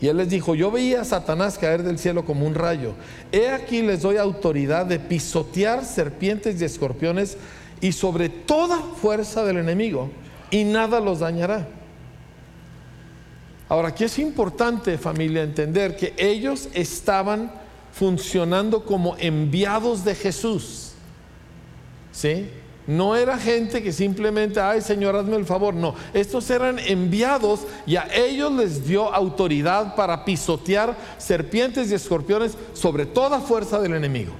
Y 0.00 0.06
él 0.06 0.18
les 0.18 0.28
dijo, 0.28 0.54
yo 0.54 0.70
veía 0.70 1.00
a 1.00 1.04
Satanás 1.04 1.58
caer 1.58 1.82
del 1.82 1.98
cielo 1.98 2.24
como 2.24 2.46
un 2.46 2.54
rayo. 2.54 2.92
He 3.32 3.48
aquí 3.48 3.82
les 3.82 4.02
doy 4.02 4.16
autoridad 4.16 4.86
de 4.86 5.00
pisotear 5.00 5.84
serpientes 5.84 6.60
y 6.60 6.64
escorpiones 6.64 7.36
y 7.80 7.90
sobre 7.90 8.28
toda 8.28 8.78
fuerza 8.78 9.44
del 9.44 9.56
enemigo 9.56 10.08
y 10.52 10.62
nada 10.62 11.00
los 11.00 11.18
dañará. 11.18 11.66
Ahora, 13.68 13.88
aquí 13.88 14.04
es 14.04 14.20
importante, 14.20 14.98
familia, 14.98 15.42
entender 15.42 15.96
que 15.96 16.14
ellos 16.16 16.68
estaban 16.74 17.58
funcionando 17.92 18.84
como 18.84 19.16
enviados 19.18 20.04
de 20.04 20.14
Jesús. 20.14 20.92
¿Sí? 22.12 22.50
No 22.86 23.14
era 23.14 23.38
gente 23.38 23.82
que 23.82 23.92
simplemente, 23.92 24.60
ay 24.60 24.80
Señor, 24.80 25.14
hazme 25.14 25.36
el 25.36 25.44
favor. 25.44 25.74
No, 25.74 25.94
estos 26.12 26.50
eran 26.50 26.78
enviados 26.78 27.60
y 27.86 27.96
a 27.96 28.08
ellos 28.12 28.52
les 28.52 28.86
dio 28.86 29.14
autoridad 29.14 29.94
para 29.94 30.24
pisotear 30.24 30.96
serpientes 31.18 31.90
y 31.90 31.94
escorpiones 31.94 32.56
sobre 32.72 33.06
toda 33.06 33.40
fuerza 33.40 33.80
del 33.80 33.94
enemigo. 33.94 34.32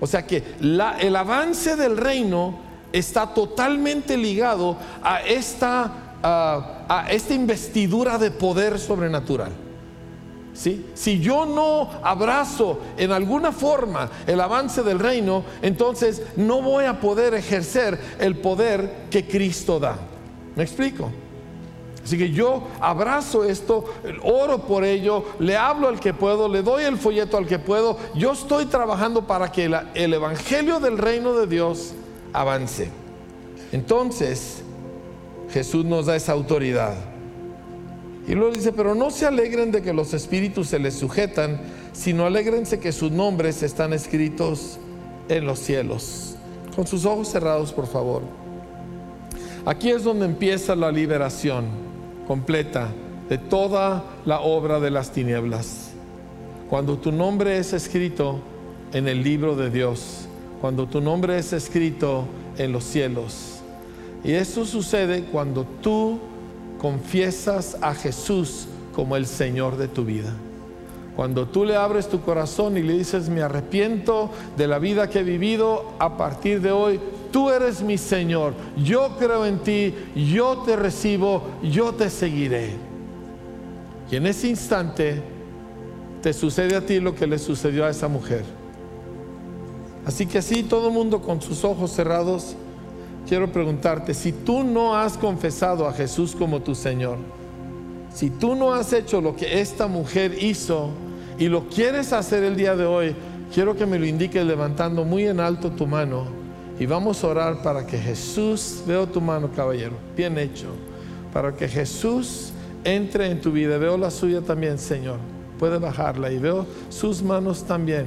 O 0.00 0.06
sea 0.06 0.26
que 0.26 0.42
el 0.60 1.16
avance 1.16 1.76
del 1.76 1.96
reino 1.96 2.58
está 2.92 3.34
totalmente 3.34 4.16
ligado 4.16 4.76
a 5.02 5.20
esta, 5.22 6.16
a 6.22 7.06
esta 7.10 7.34
investidura 7.34 8.18
de 8.18 8.30
poder 8.30 8.78
sobrenatural. 8.78 9.52
Si 10.54 11.20
yo 11.20 11.46
no 11.46 11.90
abrazo 12.02 12.78
en 12.96 13.10
alguna 13.10 13.52
forma 13.52 14.10
el 14.26 14.40
avance 14.40 14.82
del 14.82 14.98
reino, 14.98 15.44
entonces 15.62 16.22
no 16.36 16.60
voy 16.60 16.84
a 16.84 17.00
poder 17.00 17.34
ejercer 17.34 17.98
el 18.18 18.36
poder 18.36 19.06
que 19.10 19.26
Cristo 19.26 19.80
da. 19.80 19.96
¿Me 20.54 20.62
explico? 20.62 21.10
Así 22.04 22.18
que 22.18 22.30
yo 22.30 22.64
abrazo 22.80 23.44
esto, 23.44 23.84
oro 24.24 24.58
por 24.66 24.84
ello, 24.84 25.24
le 25.38 25.56
hablo 25.56 25.88
al 25.88 26.00
que 26.00 26.12
puedo, 26.12 26.48
le 26.48 26.62
doy 26.62 26.82
el 26.84 26.98
folleto 26.98 27.36
al 27.36 27.46
que 27.46 27.58
puedo. 27.58 27.96
Yo 28.14 28.32
estoy 28.32 28.66
trabajando 28.66 29.26
para 29.26 29.52
que 29.52 29.70
el 29.94 30.14
evangelio 30.14 30.80
del 30.80 30.98
reino 30.98 31.34
de 31.34 31.46
Dios 31.46 31.92
avance. 32.32 32.90
Entonces, 33.70 34.62
Jesús 35.50 35.84
nos 35.84 36.06
da 36.06 36.16
esa 36.16 36.32
autoridad. 36.32 37.11
Y 38.26 38.34
luego 38.34 38.54
dice, 38.54 38.72
pero 38.72 38.94
no 38.94 39.10
se 39.10 39.26
alegren 39.26 39.72
de 39.72 39.82
que 39.82 39.92
los 39.92 40.14
espíritus 40.14 40.68
se 40.68 40.78
les 40.78 40.94
sujetan, 40.94 41.60
sino 41.92 42.24
alegrense 42.24 42.78
que 42.78 42.92
sus 42.92 43.10
nombres 43.10 43.62
están 43.62 43.92
escritos 43.92 44.78
en 45.28 45.44
los 45.44 45.58
cielos. 45.58 46.36
Con 46.76 46.86
sus 46.86 47.04
ojos 47.04 47.28
cerrados, 47.28 47.72
por 47.72 47.86
favor. 47.86 48.22
Aquí 49.66 49.90
es 49.90 50.04
donde 50.04 50.26
empieza 50.26 50.74
la 50.74 50.90
liberación 50.90 51.66
completa 52.26 52.88
de 53.28 53.38
toda 53.38 54.04
la 54.24 54.40
obra 54.40 54.80
de 54.80 54.90
las 54.90 55.10
tinieblas. 55.10 55.90
Cuando 56.70 56.98
tu 56.98 57.12
nombre 57.12 57.58
es 57.58 57.72
escrito 57.72 58.40
en 58.92 59.08
el 59.08 59.22
libro 59.22 59.56
de 59.56 59.70
Dios, 59.70 60.26
cuando 60.60 60.86
tu 60.86 61.00
nombre 61.00 61.38
es 61.38 61.52
escrito 61.52 62.24
en 62.56 62.72
los 62.72 62.84
cielos. 62.84 63.62
Y 64.24 64.32
esto 64.32 64.64
sucede 64.64 65.24
cuando 65.24 65.64
tú 65.82 66.18
confiesas 66.82 67.78
a 67.80 67.94
Jesús 67.94 68.66
como 68.94 69.16
el 69.16 69.26
Señor 69.26 69.78
de 69.78 69.88
tu 69.88 70.04
vida. 70.04 70.34
Cuando 71.16 71.48
tú 71.48 71.64
le 71.64 71.76
abres 71.76 72.08
tu 72.08 72.20
corazón 72.20 72.76
y 72.76 72.82
le 72.82 72.92
dices, 72.94 73.30
me 73.30 73.40
arrepiento 73.40 74.30
de 74.58 74.66
la 74.66 74.78
vida 74.78 75.08
que 75.08 75.20
he 75.20 75.22
vivido, 75.24 75.92
a 75.98 76.18
partir 76.18 76.60
de 76.60 76.72
hoy, 76.72 77.00
tú 77.30 77.48
eres 77.48 77.80
mi 77.82 77.96
Señor, 77.96 78.52
yo 78.76 79.16
creo 79.18 79.46
en 79.46 79.60
ti, 79.60 79.94
yo 80.14 80.58
te 80.66 80.76
recibo, 80.76 81.44
yo 81.62 81.94
te 81.94 82.10
seguiré. 82.10 82.70
Y 84.10 84.16
en 84.16 84.26
ese 84.26 84.48
instante 84.48 85.22
te 86.20 86.34
sucede 86.34 86.76
a 86.76 86.84
ti 86.84 87.00
lo 87.00 87.14
que 87.14 87.26
le 87.26 87.38
sucedió 87.38 87.86
a 87.86 87.90
esa 87.90 88.08
mujer 88.08 88.44
Así 90.04 90.26
que 90.26 90.38
así 90.38 90.62
todo 90.64 90.88
el 90.88 90.94
mundo 90.94 91.22
con 91.22 91.40
sus 91.40 91.64
ojos 91.64 91.92
cerrados, 91.92 92.56
quiero 93.28 93.50
preguntarte, 93.50 94.14
si 94.14 94.32
tú 94.32 94.62
no 94.62 94.96
has 94.96 95.16
confesado 95.16 95.86
a 95.86 95.92
Jesús 95.92 96.34
como 96.36 96.60
tu 96.60 96.74
Señor, 96.74 97.18
si 98.12 98.30
tú 98.30 98.54
no 98.54 98.74
has 98.74 98.92
hecho 98.92 99.20
lo 99.20 99.34
que 99.34 99.60
esta 99.60 99.86
mujer 99.86 100.36
hizo 100.42 100.90
y 101.38 101.48
lo 101.48 101.68
quieres 101.68 102.12
hacer 102.12 102.42
el 102.44 102.56
día 102.56 102.76
de 102.76 102.84
hoy, 102.84 103.16
quiero 103.54 103.74
que 103.76 103.86
me 103.86 103.98
lo 103.98 104.06
indiques 104.06 104.44
levantando 104.44 105.04
muy 105.04 105.26
en 105.26 105.40
alto 105.40 105.70
tu 105.70 105.86
mano 105.86 106.26
Y 106.78 106.86
vamos 106.86 107.22
a 107.22 107.28
orar 107.28 107.62
para 107.62 107.86
que 107.86 107.98
Jesús, 107.98 108.82
veo 108.86 109.06
tu 109.06 109.20
mano 109.20 109.50
caballero, 109.54 109.94
bien 110.16 110.38
hecho, 110.38 110.68
para 111.32 111.54
que 111.54 111.68
Jesús 111.68 112.52
entre 112.84 113.30
en 113.30 113.40
tu 113.40 113.52
vida. 113.52 113.78
Veo 113.78 113.96
la 113.96 114.10
suya 114.10 114.40
también, 114.40 114.78
Señor. 114.78 115.18
Puede 115.58 115.78
bajarla 115.78 116.32
y 116.32 116.38
veo 116.38 116.66
sus 116.88 117.22
manos 117.22 117.64
también, 117.64 118.06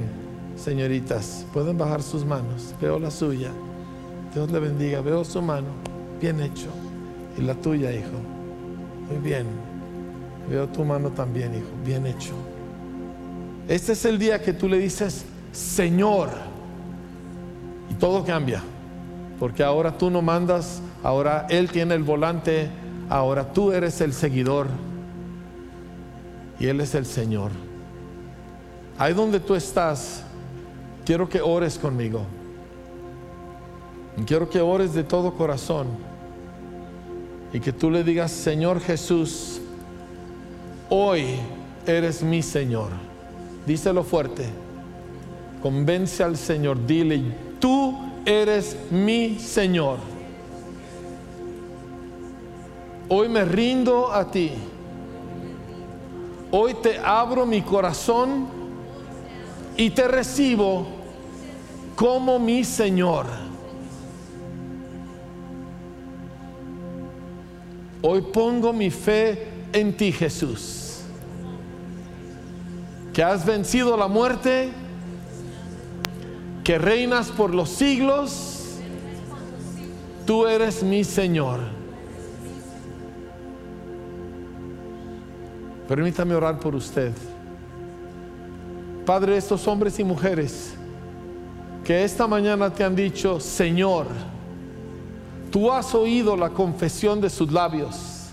señoritas. 0.56 1.46
Pueden 1.52 1.78
bajar 1.78 2.02
sus 2.02 2.24
manos. 2.24 2.74
Veo 2.80 2.98
la 2.98 3.10
suya. 3.10 3.50
Dios 4.36 4.52
le 4.52 4.60
bendiga. 4.60 5.00
Veo 5.00 5.24
su 5.24 5.40
mano. 5.40 5.68
Bien 6.20 6.38
hecho. 6.42 6.68
Y 7.38 7.40
la 7.40 7.54
tuya, 7.54 7.90
hijo. 7.90 8.18
Muy 9.08 9.16
bien. 9.16 9.46
Veo 10.50 10.68
tu 10.68 10.84
mano 10.84 11.08
también, 11.08 11.54
hijo. 11.54 11.70
Bien 11.82 12.06
hecho. 12.06 12.34
Este 13.66 13.92
es 13.92 14.04
el 14.04 14.18
día 14.18 14.42
que 14.42 14.52
tú 14.52 14.68
le 14.68 14.78
dices, 14.78 15.24
Señor. 15.52 16.28
Y 17.90 17.94
todo 17.94 18.26
cambia. 18.26 18.62
Porque 19.40 19.64
ahora 19.64 19.96
tú 19.96 20.10
no 20.10 20.20
mandas, 20.20 20.82
ahora 21.02 21.46
Él 21.48 21.70
tiene 21.70 21.94
el 21.94 22.02
volante, 22.02 22.68
ahora 23.08 23.54
tú 23.54 23.72
eres 23.72 24.02
el 24.02 24.12
seguidor 24.12 24.66
y 26.60 26.66
Él 26.66 26.82
es 26.82 26.94
el 26.94 27.06
Señor. 27.06 27.52
Ahí 28.98 29.14
donde 29.14 29.40
tú 29.40 29.54
estás, 29.54 30.24
quiero 31.06 31.26
que 31.26 31.40
ores 31.40 31.78
conmigo. 31.78 32.35
Quiero 34.24 34.48
que 34.48 34.60
ores 34.60 34.94
de 34.94 35.04
todo 35.04 35.34
corazón 35.34 35.88
y 37.52 37.60
que 37.60 37.72
tú 37.72 37.90
le 37.90 38.02
digas, 38.02 38.32
Señor 38.32 38.80
Jesús, 38.80 39.60
hoy 40.88 41.36
eres 41.86 42.22
mi 42.22 42.42
Señor. 42.42 42.90
Díselo 43.66 44.02
fuerte. 44.02 44.46
Convence 45.62 46.22
al 46.22 46.36
Señor, 46.36 46.86
dile, 46.86 47.22
tú 47.60 47.98
eres 48.24 48.76
mi 48.90 49.38
Señor. 49.38 49.98
Hoy 53.08 53.28
me 53.28 53.44
rindo 53.44 54.12
a 54.12 54.30
ti. 54.30 54.50
Hoy 56.50 56.74
te 56.74 56.98
abro 56.98 57.46
mi 57.46 57.62
corazón 57.62 58.46
y 59.76 59.90
te 59.90 60.08
recibo 60.08 60.86
como 61.94 62.38
mi 62.38 62.64
Señor. 62.64 63.45
Hoy 68.02 68.20
pongo 68.20 68.72
mi 68.72 68.90
fe 68.90 69.48
en 69.72 69.96
ti, 69.96 70.12
Jesús, 70.12 71.00
que 73.12 73.22
has 73.22 73.44
vencido 73.44 73.96
la 73.96 74.08
muerte, 74.08 74.70
que 76.62 76.78
reinas 76.78 77.28
por 77.28 77.54
los 77.54 77.68
siglos. 77.70 78.52
Tú 80.26 80.46
eres 80.46 80.82
mi 80.82 81.04
Señor. 81.04 81.60
Permítame 85.88 86.34
orar 86.34 86.58
por 86.58 86.74
usted. 86.74 87.12
Padre, 89.04 89.36
estos 89.36 89.68
hombres 89.68 89.98
y 90.00 90.04
mujeres 90.04 90.74
que 91.84 92.02
esta 92.02 92.26
mañana 92.26 92.68
te 92.68 92.82
han 92.82 92.96
dicho, 92.96 93.38
Señor, 93.38 94.06
tú 95.56 95.72
has 95.72 95.94
oído 95.94 96.36
la 96.36 96.50
confesión 96.50 97.18
de 97.18 97.30
sus 97.30 97.50
labios. 97.50 98.26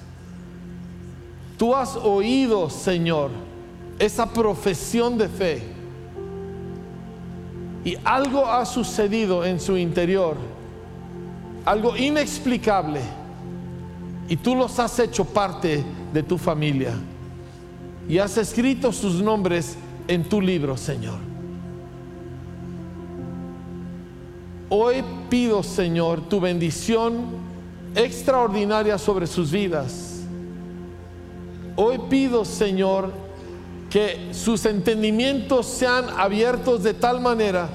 Tú 1.58 1.74
has 1.74 1.96
oído, 1.96 2.70
Señor, 2.70 3.32
esa 3.98 4.26
profesión 4.26 5.18
de 5.18 5.30
fe. 5.30 5.64
Y 7.86 7.96
algo 8.04 8.46
ha 8.46 8.66
sucedido 8.66 9.46
en 9.46 9.62
su 9.62 9.78
interior, 9.78 10.36
algo 11.64 11.96
inexplicable. 11.96 13.00
Y 14.28 14.36
tú 14.36 14.54
los 14.54 14.78
has 14.80 15.00
hecho 15.00 15.24
parte 15.24 15.82
de 16.12 16.24
tu 16.24 16.38
familia 16.38 16.92
y 18.10 18.18
has 18.18 18.38
escrito 18.38 18.92
sus 18.92 19.22
nombres 19.22 19.78
en 20.10 20.28
tu 20.28 20.42
libro, 20.42 20.76
Señor. 20.76 21.33
Hoy 24.76 25.04
pido, 25.30 25.62
Señor, 25.62 26.22
tu 26.22 26.40
bendición 26.40 27.26
extraordinaria 27.94 28.98
sobre 28.98 29.28
sus 29.28 29.52
vidas. 29.52 30.22
Hoy 31.76 32.00
pido, 32.10 32.44
Señor, 32.44 33.12
que 33.92 34.30
sus 34.32 34.66
entendimientos 34.66 35.68
sean 35.68 36.06
abiertos 36.18 36.82
de 36.82 36.96
tal 36.96 37.22
manera 37.22 37.70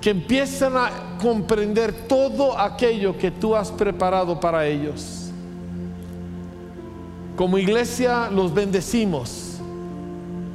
que 0.00 0.08
empiecen 0.08 0.74
a 0.74 1.18
comprender 1.20 1.92
todo 2.08 2.58
aquello 2.58 3.18
que 3.18 3.30
tú 3.30 3.54
has 3.54 3.70
preparado 3.70 4.40
para 4.40 4.66
ellos. 4.66 5.30
Como 7.36 7.58
iglesia 7.58 8.30
los 8.30 8.54
bendecimos 8.54 9.58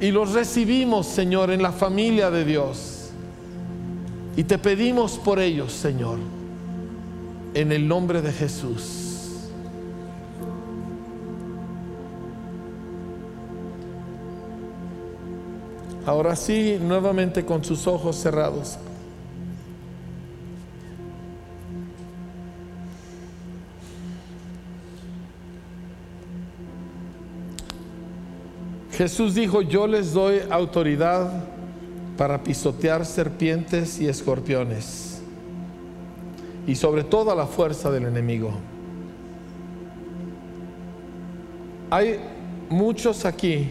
y 0.00 0.10
los 0.10 0.32
recibimos, 0.32 1.06
Señor, 1.06 1.52
en 1.52 1.62
la 1.62 1.70
familia 1.70 2.32
de 2.32 2.44
Dios. 2.44 2.93
Y 4.36 4.44
te 4.44 4.58
pedimos 4.58 5.18
por 5.18 5.38
ellos, 5.38 5.72
Señor, 5.72 6.18
en 7.54 7.70
el 7.70 7.86
nombre 7.86 8.20
de 8.20 8.32
Jesús. 8.32 9.04
Ahora 16.04 16.36
sí, 16.36 16.78
nuevamente 16.80 17.46
con 17.46 17.64
sus 17.64 17.86
ojos 17.86 18.16
cerrados. 18.16 18.76
Jesús 28.92 29.34
dijo, 29.34 29.62
yo 29.62 29.86
les 29.86 30.12
doy 30.12 30.40
autoridad 30.50 31.53
para 32.16 32.42
pisotear 32.42 33.04
serpientes 33.04 34.00
y 34.00 34.08
escorpiones 34.08 35.20
y 36.66 36.76
sobre 36.76 37.04
toda 37.04 37.34
la 37.34 37.46
fuerza 37.46 37.90
del 37.90 38.04
enemigo. 38.04 38.52
Hay 41.90 42.20
muchos 42.68 43.24
aquí 43.24 43.68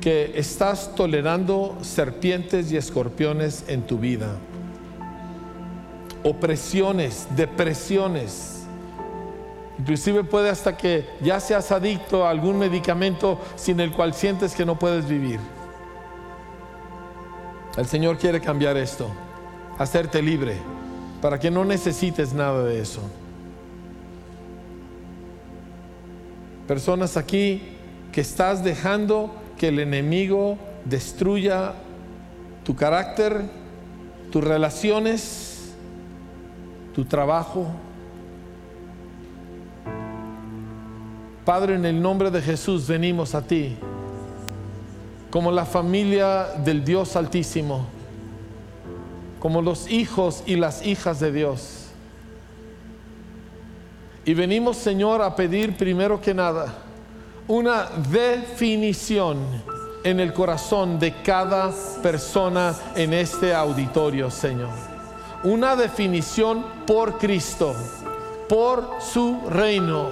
que 0.00 0.32
estás 0.36 0.94
tolerando 0.94 1.78
serpientes 1.82 2.70
y 2.72 2.76
escorpiones 2.76 3.64
en 3.68 3.82
tu 3.82 3.98
vida. 3.98 4.36
Opresiones, 6.22 7.26
depresiones 7.36 8.54
Inclusive 9.78 10.24
puede 10.24 10.50
hasta 10.50 10.76
que 10.76 11.04
ya 11.20 11.40
seas 11.40 11.72
adicto 11.72 12.24
a 12.24 12.30
algún 12.30 12.58
medicamento 12.58 13.40
sin 13.56 13.80
el 13.80 13.92
cual 13.92 14.14
sientes 14.14 14.54
que 14.54 14.64
no 14.64 14.78
puedes 14.78 15.08
vivir. 15.08 15.40
El 17.76 17.86
Señor 17.86 18.18
quiere 18.18 18.40
cambiar 18.40 18.76
esto, 18.76 19.10
hacerte 19.78 20.22
libre, 20.22 20.56
para 21.20 21.38
que 21.38 21.50
no 21.50 21.64
necesites 21.64 22.32
nada 22.32 22.64
de 22.64 22.80
eso. 22.80 23.00
Personas 26.68 27.16
aquí 27.16 27.62
que 28.12 28.20
estás 28.20 28.62
dejando 28.62 29.34
que 29.58 29.68
el 29.68 29.80
enemigo 29.80 30.56
destruya 30.84 31.74
tu 32.64 32.76
carácter, 32.76 33.42
tus 34.30 34.42
relaciones, 34.42 35.74
tu 36.94 37.04
trabajo, 37.04 37.66
Padre, 41.44 41.74
en 41.74 41.84
el 41.84 42.00
nombre 42.00 42.30
de 42.30 42.40
Jesús 42.40 42.86
venimos 42.88 43.34
a 43.34 43.42
ti 43.42 43.76
como 45.34 45.50
la 45.50 45.66
familia 45.66 46.44
del 46.58 46.84
Dios 46.84 47.16
Altísimo, 47.16 47.86
como 49.40 49.62
los 49.62 49.90
hijos 49.90 50.44
y 50.46 50.54
las 50.54 50.86
hijas 50.86 51.18
de 51.18 51.32
Dios. 51.32 51.86
Y 54.24 54.32
venimos, 54.32 54.76
Señor, 54.76 55.22
a 55.22 55.34
pedir 55.34 55.76
primero 55.76 56.20
que 56.20 56.32
nada 56.32 56.72
una 57.48 57.88
definición 58.12 59.38
en 60.04 60.20
el 60.20 60.32
corazón 60.32 61.00
de 61.00 61.12
cada 61.22 61.72
persona 62.00 62.72
en 62.94 63.12
este 63.12 63.52
auditorio, 63.52 64.30
Señor. 64.30 64.70
Una 65.42 65.74
definición 65.74 66.64
por 66.86 67.18
Cristo, 67.18 67.74
por 68.48 68.88
su 69.00 69.40
reino 69.50 70.10